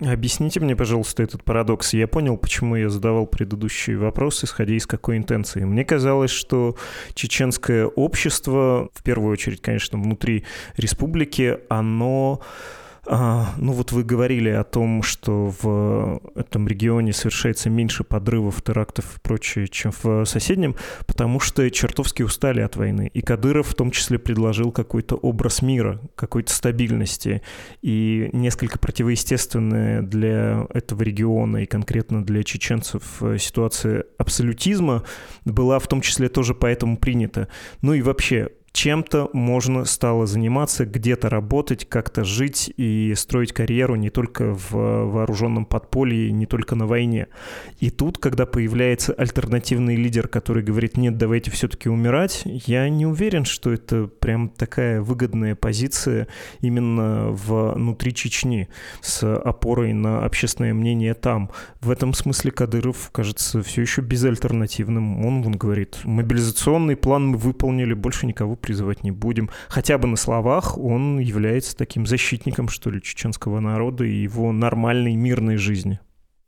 Объясните 0.00 0.58
мне, 0.58 0.74
пожалуйста, 0.74 1.22
этот 1.22 1.44
парадокс. 1.44 1.94
Я 1.94 2.08
понял, 2.08 2.36
почему 2.36 2.74
я 2.74 2.88
задавал 2.88 3.26
предыдущий 3.26 3.94
вопрос, 3.94 4.42
исходя 4.42 4.74
из 4.74 4.86
какой 4.86 5.16
интенции. 5.16 5.62
Мне 5.62 5.84
казалось, 5.84 6.32
что 6.32 6.76
чеченское 7.14 7.86
общество, 7.86 8.88
в 8.92 9.02
первую 9.04 9.32
очередь, 9.32 9.62
конечно, 9.62 9.96
внутри 9.96 10.44
республики, 10.76 11.58
оно 11.68 12.40
а, 13.06 13.54
ну 13.58 13.72
вот 13.72 13.92
вы 13.92 14.02
говорили 14.02 14.48
о 14.48 14.64
том, 14.64 15.02
что 15.02 15.52
в 15.60 16.20
этом 16.34 16.66
регионе 16.66 17.12
совершается 17.12 17.68
меньше 17.68 18.04
подрывов, 18.04 18.62
терактов 18.62 19.16
и 19.16 19.20
прочее, 19.20 19.68
чем 19.68 19.92
в 20.02 20.24
соседнем, 20.24 20.74
потому 21.06 21.40
что 21.40 21.70
чертовски 21.70 22.22
устали 22.22 22.60
от 22.60 22.76
войны. 22.76 23.10
И 23.12 23.20
Кадыров 23.20 23.68
в 23.68 23.74
том 23.74 23.90
числе 23.90 24.18
предложил 24.18 24.72
какой-то 24.72 25.16
образ 25.16 25.62
мира, 25.62 26.00
какой-то 26.14 26.52
стабильности. 26.52 27.42
И 27.82 28.30
несколько 28.32 28.78
противоестественная 28.78 30.02
для 30.02 30.66
этого 30.72 31.02
региона 31.02 31.58
и 31.58 31.66
конкретно 31.66 32.24
для 32.24 32.42
чеченцев 32.42 33.22
ситуация 33.38 34.04
абсолютизма 34.18 35.04
была 35.44 35.78
в 35.78 35.86
том 35.88 36.00
числе 36.00 36.28
тоже 36.28 36.54
поэтому 36.54 36.96
принята. 36.96 37.48
Ну 37.82 37.92
и 37.92 38.02
вообще, 38.02 38.48
чем-то 38.74 39.30
можно 39.32 39.84
стало 39.84 40.26
заниматься, 40.26 40.84
где-то 40.84 41.30
работать, 41.30 41.88
как-то 41.88 42.24
жить 42.24 42.72
и 42.76 43.14
строить 43.16 43.52
карьеру 43.52 43.94
не 43.94 44.10
только 44.10 44.52
в 44.52 44.72
вооруженном 44.72 45.64
подполье, 45.64 46.32
не 46.32 46.44
только 46.46 46.74
на 46.74 46.86
войне. 46.86 47.28
И 47.78 47.90
тут, 47.90 48.18
когда 48.18 48.46
появляется 48.46 49.12
альтернативный 49.12 49.94
лидер, 49.94 50.26
который 50.26 50.64
говорит, 50.64 50.96
нет, 50.96 51.16
давайте 51.16 51.52
все-таки 51.52 51.88
умирать, 51.88 52.42
я 52.44 52.88
не 52.88 53.06
уверен, 53.06 53.44
что 53.44 53.72
это 53.72 54.08
прям 54.08 54.48
такая 54.48 55.00
выгодная 55.00 55.54
позиция 55.54 56.26
именно 56.60 57.30
внутри 57.30 58.12
Чечни 58.12 58.68
с 59.00 59.22
опорой 59.36 59.92
на 59.92 60.24
общественное 60.24 60.74
мнение 60.74 61.14
там. 61.14 61.52
В 61.80 61.92
этом 61.92 62.12
смысле 62.12 62.50
Кадыров, 62.50 63.10
кажется, 63.12 63.62
все 63.62 63.82
еще 63.82 64.00
безальтернативным. 64.00 65.24
Он, 65.24 65.46
он 65.46 65.52
говорит, 65.52 66.00
мобилизационный 66.02 66.96
план 66.96 67.28
мы 67.28 67.36
выполнили, 67.36 67.94
больше 67.94 68.26
никого 68.26 68.56
призывать 68.64 69.02
не 69.04 69.10
будем. 69.10 69.50
Хотя 69.68 69.98
бы 69.98 70.08
на 70.08 70.16
словах 70.16 70.78
он 70.78 71.18
является 71.18 71.76
таким 71.76 72.06
защитником, 72.06 72.68
что 72.68 72.90
ли, 72.90 73.02
чеченского 73.02 73.60
народа 73.60 74.04
и 74.04 74.14
его 74.14 74.52
нормальной 74.52 75.14
мирной 75.16 75.56
жизни. 75.56 76.00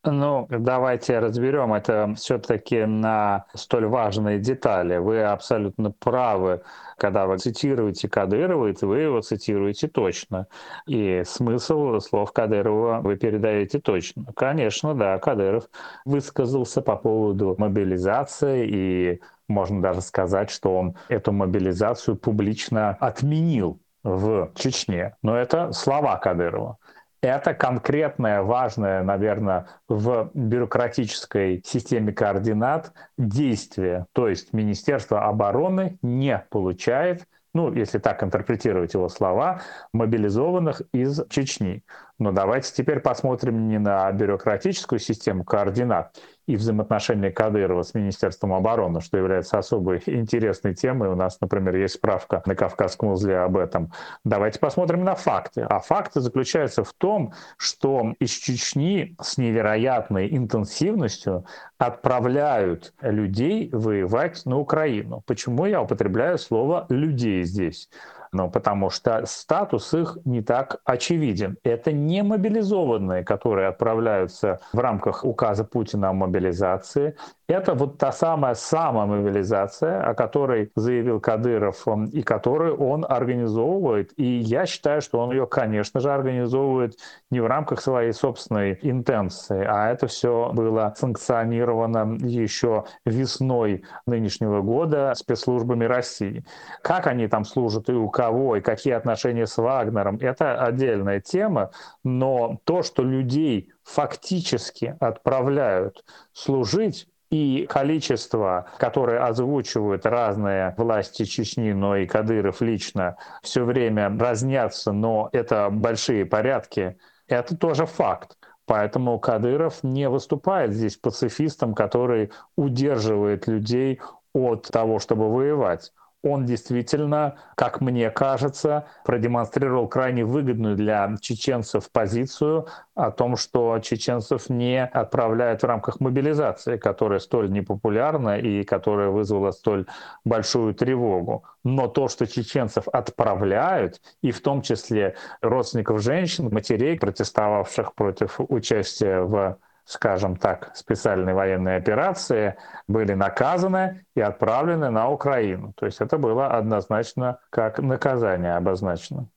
Ну, 0.08 0.46
давайте 0.48 1.18
разберем 1.18 1.74
это 1.74 2.14
все-таки 2.16 2.84
на 2.84 3.46
столь 3.54 3.86
важные 3.86 4.38
детали. 4.38 4.98
Вы 4.98 5.22
абсолютно 5.22 5.90
правы, 5.90 6.62
когда 6.96 7.26
вы 7.26 7.38
цитируете 7.38 8.08
Кадырова, 8.08 8.72
вы 8.82 8.98
его 9.00 9.20
цитируете 9.20 9.88
точно. 9.88 10.46
И 10.86 11.22
смысл 11.26 11.98
слов 11.98 12.32
Кадырова 12.32 13.00
вы 13.02 13.16
передаете 13.16 13.80
точно. 13.80 14.26
Конечно, 14.36 14.94
да, 14.94 15.18
Кадыров 15.18 15.64
высказался 16.04 16.82
по 16.82 16.94
поводу 16.96 17.56
мобилизации 17.58 18.68
и 18.68 19.20
можно 19.48 19.80
даже 19.80 20.00
сказать, 20.00 20.50
что 20.50 20.76
он 20.76 20.96
эту 21.08 21.32
мобилизацию 21.32 22.16
публично 22.16 22.90
отменил 23.00 23.80
в 24.02 24.52
Чечне. 24.54 25.16
Но 25.22 25.36
это 25.36 25.72
слова 25.72 26.16
Кадырова. 26.16 26.78
Это 27.22 27.54
конкретное, 27.54 28.42
важное, 28.42 29.02
наверное, 29.02 29.66
в 29.88 30.30
бюрократической 30.34 31.62
системе 31.64 32.12
координат 32.12 32.92
действие. 33.18 34.06
То 34.12 34.28
есть 34.28 34.52
Министерство 34.52 35.24
обороны 35.24 35.98
не 36.02 36.44
получает 36.50 37.26
ну, 37.56 37.72
если 37.72 37.98
так 37.98 38.22
интерпретировать 38.22 38.92
его 38.92 39.08
слова, 39.08 39.62
мобилизованных 39.94 40.82
из 40.92 41.26
Чечни. 41.30 41.82
Но 42.18 42.30
давайте 42.30 42.70
теперь 42.74 43.00
посмотрим 43.00 43.66
не 43.66 43.78
на 43.78 44.12
бюрократическую 44.12 44.98
систему 44.98 45.42
координат 45.42 46.14
и 46.46 46.56
взаимоотношения 46.56 47.30
Кадырова 47.30 47.82
с 47.82 47.94
Министерством 47.94 48.52
обороны, 48.52 49.00
что 49.00 49.16
является 49.18 49.58
особой 49.58 50.02
интересной 50.06 50.74
темой. 50.74 51.08
У 51.08 51.14
нас, 51.14 51.40
например, 51.40 51.76
есть 51.76 51.94
справка 51.94 52.42
на 52.46 52.54
Кавказском 52.54 53.10
узле 53.10 53.38
об 53.38 53.56
этом. 53.56 53.92
Давайте 54.24 54.58
посмотрим 54.58 55.04
на 55.04 55.14
факты. 55.14 55.62
А 55.62 55.80
факты 55.80 56.20
заключаются 56.20 56.84
в 56.84 56.92
том, 56.92 57.32
что 57.56 58.14
из 58.20 58.30
Чечни 58.30 59.16
с 59.20 59.38
невероятной 59.38 60.34
интенсивностью 60.36 61.44
отправляют 61.78 62.94
людей 63.00 63.68
воевать 63.72 64.44
на 64.46 64.58
Украину. 64.58 65.22
Почему 65.26 65.66
я 65.66 65.82
употребляю 65.82 66.38
слово 66.38 66.86
«людей» 66.88 67.42
здесь? 67.44 67.88
Ну, 68.32 68.50
потому 68.50 68.90
что 68.90 69.24
статус 69.26 69.94
их 69.94 70.18
не 70.24 70.42
так 70.42 70.80
очевиден. 70.84 71.56
Это 71.62 71.92
не 71.92 72.22
мобилизованные, 72.22 73.24
которые 73.24 73.68
отправляются 73.68 74.60
в 74.72 74.78
рамках 74.78 75.24
указа 75.24 75.64
Путина 75.64 76.10
о 76.10 76.12
мобилизации. 76.12 77.16
Это 77.48 77.74
вот 77.74 77.98
та 77.98 78.10
самая 78.10 78.54
самомобилизация, 78.54 80.02
о 80.02 80.14
которой 80.14 80.72
заявил 80.74 81.20
Кадыров 81.20 81.86
и 82.12 82.22
которую 82.22 82.76
он 82.76 83.06
организовывает. 83.08 84.12
И 84.16 84.24
я 84.24 84.66
считаю, 84.66 85.00
что 85.00 85.20
он 85.20 85.30
ее, 85.30 85.46
конечно 85.46 86.00
же, 86.00 86.12
организовывает 86.12 86.96
не 87.30 87.40
в 87.40 87.46
рамках 87.46 87.80
своей 87.80 88.12
собственной 88.12 88.78
интенции, 88.82 89.64
а 89.64 89.90
это 89.90 90.08
все 90.08 90.50
было 90.52 90.92
санкционировано 90.96 92.18
еще 92.20 92.84
весной 93.04 93.84
нынешнего 94.06 94.60
года 94.62 95.12
спецслужбами 95.14 95.84
России. 95.84 96.44
Как 96.82 97.06
они 97.06 97.28
там 97.28 97.44
служат 97.44 97.88
и 97.88 97.92
у 97.92 98.08
кого, 98.16 98.56
и 98.56 98.62
какие 98.62 98.94
отношения 98.94 99.46
с 99.46 99.58
Вагнером, 99.58 100.16
это 100.22 100.58
отдельная 100.58 101.20
тема, 101.20 101.70
но 102.02 102.58
то, 102.64 102.82
что 102.82 103.02
людей 103.02 103.74
фактически 103.84 104.96
отправляют 105.00 106.02
служить, 106.32 107.08
и 107.28 107.66
количество, 107.68 108.68
которое 108.78 109.18
озвучивают 109.22 110.06
разные 110.06 110.74
власти 110.78 111.24
Чечни, 111.24 111.72
но 111.72 111.96
и 111.96 112.06
Кадыров 112.06 112.62
лично, 112.62 113.16
все 113.42 113.64
время 113.64 114.16
разнятся, 114.18 114.92
но 114.92 115.28
это 115.32 115.68
большие 115.70 116.24
порядки, 116.24 116.96
это 117.26 117.54
тоже 117.54 117.84
факт. 117.84 118.38
Поэтому 118.64 119.18
Кадыров 119.18 119.82
не 119.82 120.08
выступает 120.08 120.72
здесь 120.72 120.96
пацифистом, 120.96 121.74
который 121.74 122.30
удерживает 122.56 123.46
людей 123.46 124.00
от 124.32 124.68
того, 124.68 125.00
чтобы 125.00 125.28
воевать 125.28 125.92
он 126.26 126.44
действительно, 126.44 127.36
как 127.54 127.80
мне 127.80 128.10
кажется, 128.10 128.86
продемонстрировал 129.04 129.88
крайне 129.88 130.24
выгодную 130.24 130.76
для 130.76 131.14
чеченцев 131.20 131.90
позицию 131.90 132.66
о 132.94 133.10
том, 133.10 133.36
что 133.36 133.78
чеченцев 133.78 134.48
не 134.48 134.84
отправляют 134.84 135.62
в 135.62 135.66
рамках 135.66 136.00
мобилизации, 136.00 136.76
которая 136.76 137.20
столь 137.20 137.50
непопулярна 137.50 138.38
и 138.38 138.64
которая 138.64 139.10
вызвала 139.10 139.52
столь 139.52 139.86
большую 140.24 140.74
тревогу. 140.74 141.44
Но 141.62 141.86
то, 141.86 142.08
что 142.08 142.26
чеченцев 142.26 142.88
отправляют, 142.88 144.00
и 144.22 144.32
в 144.32 144.40
том 144.40 144.62
числе 144.62 145.14
родственников 145.40 146.00
женщин, 146.00 146.48
матерей, 146.52 146.98
протестовавших 146.98 147.94
против 147.94 148.40
участия 148.48 149.20
в 149.20 149.58
скажем 149.86 150.36
так, 150.36 150.72
специальной 150.74 151.32
военной 151.32 151.76
операции, 151.76 152.56
были 152.88 153.14
наказаны 153.14 154.04
и 154.14 154.20
отправлены 154.20 154.90
на 154.90 155.08
Украину. 155.08 155.72
То 155.74 155.86
есть 155.86 156.00
это 156.00 156.18
было 156.18 156.48
однозначно 156.48 157.38
как 157.50 157.78
наказание 157.78 158.56
обозначено. 158.56 159.28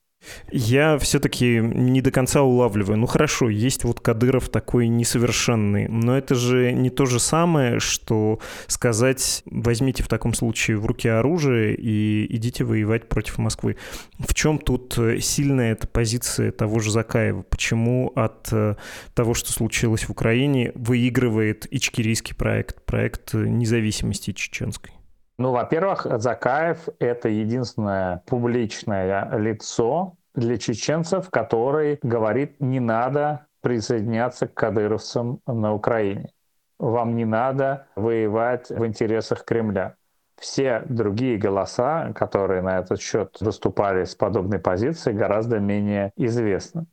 Я 0.51 0.97
все-таки 0.97 1.59
не 1.61 2.01
до 2.01 2.11
конца 2.11 2.41
улавливаю. 2.41 2.97
Ну 2.97 3.05
хорошо, 3.07 3.49
есть 3.49 3.84
вот 3.84 3.99
Кадыров 3.99 4.49
такой 4.49 4.88
несовершенный, 4.88 5.88
но 5.88 6.17
это 6.17 6.36
же 6.36 6.72
не 6.72 6.89
то 6.89 7.05
же 7.05 7.20
самое, 7.20 7.80
что 7.80 8.39
сказать, 8.67 9.43
возьмите 9.45 10.03
в 10.03 10.07
таком 10.07 10.34
случае 10.34 10.78
в 10.78 10.86
руки 10.86 11.07
оружие 11.07 11.76
и 11.76 12.26
идите 12.36 12.63
воевать 12.63 13.07
против 13.07 13.38
Москвы. 13.38 13.78
В 14.17 14.34
чем 14.34 14.59
тут 14.59 14.97
сильная 15.20 15.74
эта 15.74 15.88
позиция 15.88 16.51
того 16.51 16.80
же 16.80 16.91
Закаева? 16.91 17.43
Почему 17.43 18.11
от 18.15 18.49
э, 18.51 18.76
того, 19.13 19.34
что 19.34 19.51
случилось 19.51 20.03
в 20.03 20.09
Украине, 20.09 20.72
выигрывает 20.76 21.67
ичкерийский 21.72 22.36
проект, 22.36 22.84
проект 22.86 23.34
независимости 23.34 24.34
чеченской? 24.34 24.99
Ну, 25.39 25.51
во-первых, 25.53 26.05
Закаев— 26.19 26.89
это 26.99 27.29
единственное 27.29 28.21
публичное 28.25 29.37
лицо 29.37 30.17
для 30.35 30.57
чеченцев, 30.57 31.29
который 31.29 31.97
говорит, 32.03 32.59
не 32.59 32.81
надо 32.81 33.45
присоединяться 33.61 34.47
к 34.47 34.53
кадыровцам 34.53 35.39
на 35.47 35.73
Украине. 35.73 36.33
Вам 36.77 37.15
не 37.15 37.23
надо 37.23 37.87
воевать 37.95 38.69
в 38.69 38.85
интересах 38.85 39.45
Кремля. 39.45 39.95
Все 40.35 40.83
другие 40.89 41.37
голоса, 41.37 42.11
которые 42.15 42.61
на 42.61 42.79
этот 42.79 42.99
счет 42.99 43.37
выступали 43.39 44.03
с 44.03 44.15
подобной 44.15 44.59
позицией, 44.59 45.15
гораздо 45.15 45.59
менее 45.59 46.11
известны. 46.17 46.85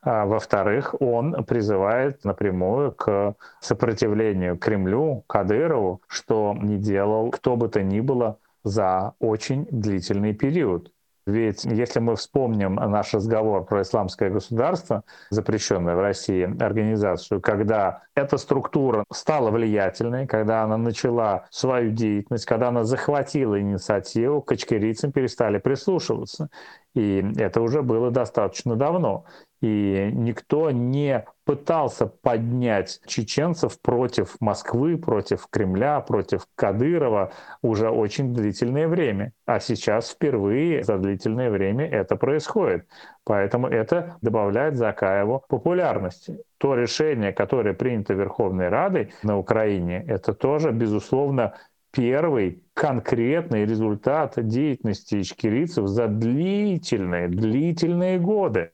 А 0.00 0.26
во-вторых, 0.26 0.94
он 1.00 1.44
призывает 1.44 2.24
напрямую 2.24 2.92
к 2.92 3.34
сопротивлению 3.60 4.56
Кремлю, 4.56 5.24
Кадырову, 5.26 6.02
что 6.06 6.54
не 6.60 6.78
делал 6.78 7.30
кто 7.30 7.56
бы 7.56 7.68
то 7.68 7.82
ни 7.82 8.00
было 8.00 8.38
за 8.62 9.14
очень 9.18 9.66
длительный 9.70 10.34
период. 10.34 10.92
Ведь 11.26 11.64
если 11.64 12.00
мы 12.00 12.16
вспомним 12.16 12.76
наш 12.76 13.12
разговор 13.12 13.66
про 13.66 13.82
исламское 13.82 14.30
государство, 14.30 15.04
запрещенное 15.28 15.94
в 15.94 16.00
России 16.00 16.44
организацию, 16.62 17.42
когда 17.42 18.04
эта 18.14 18.38
структура 18.38 19.04
стала 19.12 19.50
влиятельной, 19.50 20.26
когда 20.26 20.62
она 20.62 20.78
начала 20.78 21.44
свою 21.50 21.90
деятельность, 21.90 22.46
когда 22.46 22.68
она 22.68 22.84
захватила 22.84 23.60
инициативу, 23.60 24.40
к 24.40 24.48
качкарийцам 24.48 25.12
перестали 25.12 25.58
прислушиваться. 25.58 26.48
И 26.94 27.22
это 27.36 27.60
уже 27.60 27.82
было 27.82 28.10
достаточно 28.10 28.74
давно 28.74 29.26
и 29.60 30.10
никто 30.12 30.70
не 30.70 31.24
пытался 31.44 32.06
поднять 32.06 33.00
чеченцев 33.06 33.80
против 33.80 34.36
Москвы, 34.38 34.98
против 34.98 35.46
Кремля, 35.48 36.00
против 36.00 36.46
Кадырова 36.54 37.32
уже 37.62 37.88
очень 37.88 38.34
длительное 38.34 38.86
время. 38.86 39.32
А 39.46 39.58
сейчас 39.58 40.10
впервые 40.10 40.84
за 40.84 40.98
длительное 40.98 41.50
время 41.50 41.88
это 41.88 42.16
происходит. 42.16 42.86
Поэтому 43.24 43.66
это 43.66 44.18
добавляет 44.20 44.76
Закаеву 44.76 45.42
популярности. 45.48 46.38
То 46.58 46.74
решение, 46.74 47.32
которое 47.32 47.72
принято 47.72 48.12
Верховной 48.14 48.68
Радой 48.68 49.12
на 49.22 49.38
Украине, 49.38 50.04
это 50.06 50.34
тоже, 50.34 50.70
безусловно, 50.70 51.54
первый 51.90 52.62
конкретный 52.74 53.64
результат 53.64 54.34
деятельности 54.36 55.20
ичкерийцев 55.20 55.88
за 55.88 56.06
длительные, 56.06 57.28
длительные 57.28 58.18
годы. 58.18 58.70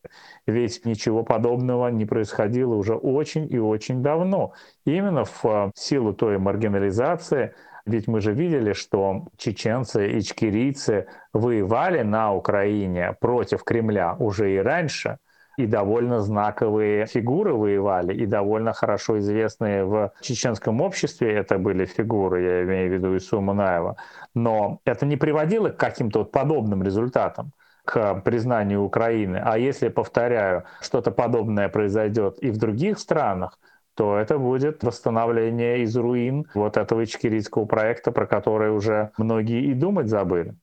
Ведь 0.47 0.85
ничего 0.85 1.23
подобного 1.23 1.89
не 1.89 2.05
происходило 2.05 2.75
уже 2.75 2.95
очень 2.95 3.51
и 3.51 3.59
очень 3.59 4.03
давно. 4.03 4.53
Именно 4.85 5.25
в 5.25 5.45
э, 5.45 5.71
силу 5.75 6.13
той 6.13 6.39
маргинализации, 6.39 7.55
ведь 7.87 8.09
мы 8.09 8.21
же 8.21 8.33
видели, 8.33 8.73
что 8.73 9.29
чеченцы 9.37 10.11
и 10.11 10.19
ичкерийцы 10.19 11.07
воевали 11.33 12.03
на 12.03 12.35
Украине 12.35 13.15
против 13.21 13.65
Кремля 13.65 14.17
уже 14.19 14.55
и 14.55 14.59
раньше– 14.59 15.19
и 15.57 15.67
довольно 15.67 16.21
знаковые 16.21 17.07
фигуры 17.07 17.55
воевали, 17.55 18.15
и 18.15 18.27
довольно 18.27 18.73
хорошо 18.73 19.19
известные 19.19 19.85
в 19.85 20.13
чеченском 20.21 20.81
обществе 20.81 21.33
это 21.33 21.59
были 21.59 21.85
фигуры, 21.85 22.43
я 22.43 22.63
имею 22.65 22.91
в 22.91 22.95
виду 22.95 23.17
Ису 23.17 23.41
Мунаева. 23.41 23.97
Но 24.35 24.81
это 24.85 25.07
не 25.07 25.17
приводило 25.17 25.69
к 25.69 25.77
каким-то 25.77 26.21
вот 26.21 26.33
подобным 26.33 26.83
результатам 26.83 27.53
к 27.85 28.15
признанию 28.25 28.83
Украины. 28.83 29.41
А 29.45 29.59
если, 29.59 29.89
повторяю, 29.89 30.65
что-то 30.81 31.11
подобное 31.11 31.69
произойдет 31.69 32.39
и 32.39 32.51
в 32.51 32.57
других 32.57 32.99
странах, 32.99 33.59
то 33.95 34.17
это 34.17 34.39
будет 34.39 34.83
восстановление 34.83 35.83
из 35.83 35.97
руин 35.97 36.47
вот 36.55 36.77
этого 36.77 37.05
ичкерийского 37.05 37.65
проекта, 37.65 38.11
про 38.11 38.27
который 38.27 38.71
уже 38.71 39.11
многие 39.19 39.65
и 39.65 39.75
думать 39.75 40.09
забыли. 40.09 40.55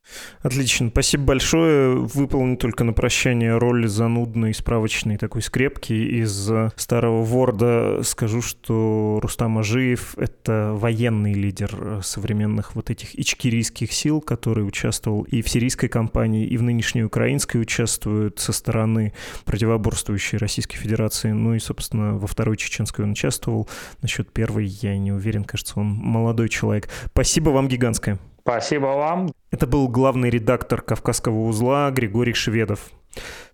Отлично, 0.42 0.90
спасибо 0.90 1.24
большое. 1.24 1.96
Выполню 1.96 2.58
только 2.58 2.84
на 2.84 2.94
прощание 2.94 3.58
роль 3.58 3.88
занудной 3.88 4.54
справочной 4.54 5.18
такой 5.18 5.42
скрепки 5.42 5.94
из 5.94 6.52
старого 6.76 7.24
Ворда. 7.24 8.02
Скажу, 8.04 8.42
что 8.42 9.20
Рустам 9.22 9.58
Ажиев— 9.58 10.16
это 10.18 10.74
военный 10.76 11.34
лидер 11.34 12.02
современных 12.04 12.76
вот 12.76 12.90
этих 12.90 13.18
ичкерийских 13.18 13.92
сил, 13.94 14.22
который 14.22 14.68
участвовал 14.68 15.24
и 15.24 15.42
в 15.42 15.50
сирийской 15.50 15.88
кампании, 15.88 16.46
и 16.46 16.58
в 16.58 16.64
нынешней 16.64 17.04
украинской 17.04 17.58
участвует 17.58 18.40
со 18.40 18.52
стороны 18.54 19.14
противоборствующей 19.46 20.38
Российской 20.38 20.78
Федерации, 20.78 21.32
ну 21.32 21.54
и, 21.54 21.60
собственно, 21.60 22.18
во 22.18 22.28
второй 22.28 22.58
чеченской 22.58 23.06
он 23.06 23.14
участвовал. 23.22 23.68
Насчет 24.02 24.32
первой 24.32 24.66
я 24.66 24.98
не 24.98 25.12
уверен, 25.12 25.44
кажется, 25.44 25.80
он 25.80 25.88
молодой 25.88 26.50
человек. 26.50 26.90
Спасибо 27.12 27.50
вам 27.52 27.68
гигантское. 27.68 28.18
Спасибо 28.42 28.86
вам. 28.86 29.32
Это 29.52 29.68
был 29.68 29.88
главный 29.88 30.32
редактор 30.32 30.82
«Кавказского 30.82 31.42
узла» 31.42 31.92
Григорий 31.92 32.34
Шведов. 32.34 32.90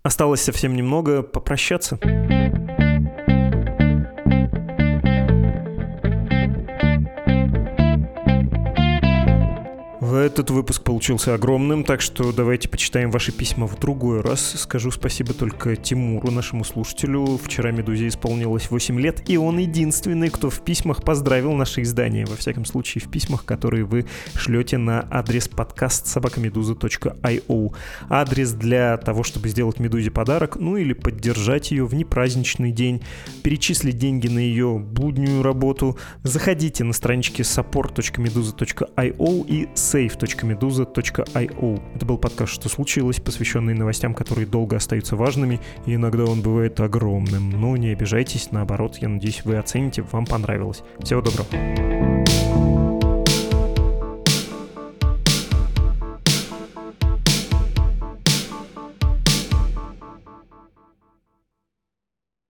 Осталось 0.02 0.42
совсем 0.42 0.76
немного 0.76 1.24
попрощаться. 1.24 2.00
Этот 10.14 10.52
выпуск 10.52 10.84
получился 10.84 11.34
огромным, 11.34 11.84
так 11.84 12.02
что 12.02 12.32
давайте 12.32 12.70
почитаем 12.70 13.12
ваши 13.12 13.34
письма 13.34 13.68
в 13.68 13.78
другой 13.78 14.22
раз. 14.22 14.54
Скажу 14.56 14.90
спасибо 14.90 15.34
только 15.34 15.76
Тимуру, 15.76 16.32
нашему 16.32 16.64
слушателю. 16.64 17.38
Вчера 17.44 17.72
«Медузе» 17.72 18.08
исполнилось 18.08 18.72
8 18.72 19.02
лет, 19.02 19.30
и 19.30 19.38
он 19.38 19.58
единственный, 19.58 20.30
кто 20.30 20.50
в 20.50 20.62
письмах 20.62 21.04
поздравил 21.04 21.52
наше 21.54 21.82
издание. 21.82 22.26
Во 22.26 22.38
всяком 22.38 22.64
случае, 22.64 23.02
в 23.02 23.12
письмах, 23.12 23.44
которые 23.44 23.84
вы 23.84 24.06
шлете 24.36 24.78
на 24.78 25.06
адрес 25.12 25.50
подкаст 25.50 26.08
собакамедуза.io. 26.08 27.76
Адрес 28.10 28.52
для 28.54 28.98
того, 28.98 29.24
чтобы 29.24 29.50
сделать 29.50 29.80
«Медузе» 29.80 30.12
подарок, 30.12 30.56
ну 30.56 30.78
или 30.78 30.94
поддержать 30.94 31.72
ее 31.72 31.86
в 31.86 31.94
непраздничный 31.94 32.72
день, 32.72 33.02
перечислить 33.44 33.98
деньги 33.98 34.28
на 34.28 34.40
ее 34.40 34.80
буднюю 34.80 35.44
работу. 35.44 35.98
Заходите 36.24 36.84
на 36.84 36.94
странички 36.94 37.42
support.meduza.io 37.42 39.48
и 39.48 39.68
save.meduza.io. 40.08 41.82
Это 41.96 42.06
был 42.06 42.18
подкаст 42.18 42.54
«Что 42.54 42.70
случилось?», 42.70 43.20
посвященный 43.20 43.74
новостям, 43.74 44.14
которые 44.14 44.48
долго 44.48 44.78
остаются 44.78 45.16
важными, 45.16 45.60
и 45.86 45.96
иногда 45.96 46.26
он 46.26 46.42
бывает 46.42 46.80
огромным. 46.80 47.50
Но 47.50 47.78
не 47.78 47.90
обижайтесь, 47.90 48.52
наоборот, 48.52 48.98
я 48.98 49.10
надеюсь, 49.10 49.44
вы 49.44 49.58
оцените, 49.58 50.04
вам 50.04 50.26
понравилось. 50.26 50.84
Всего 51.00 51.22
доброго. 51.22 52.87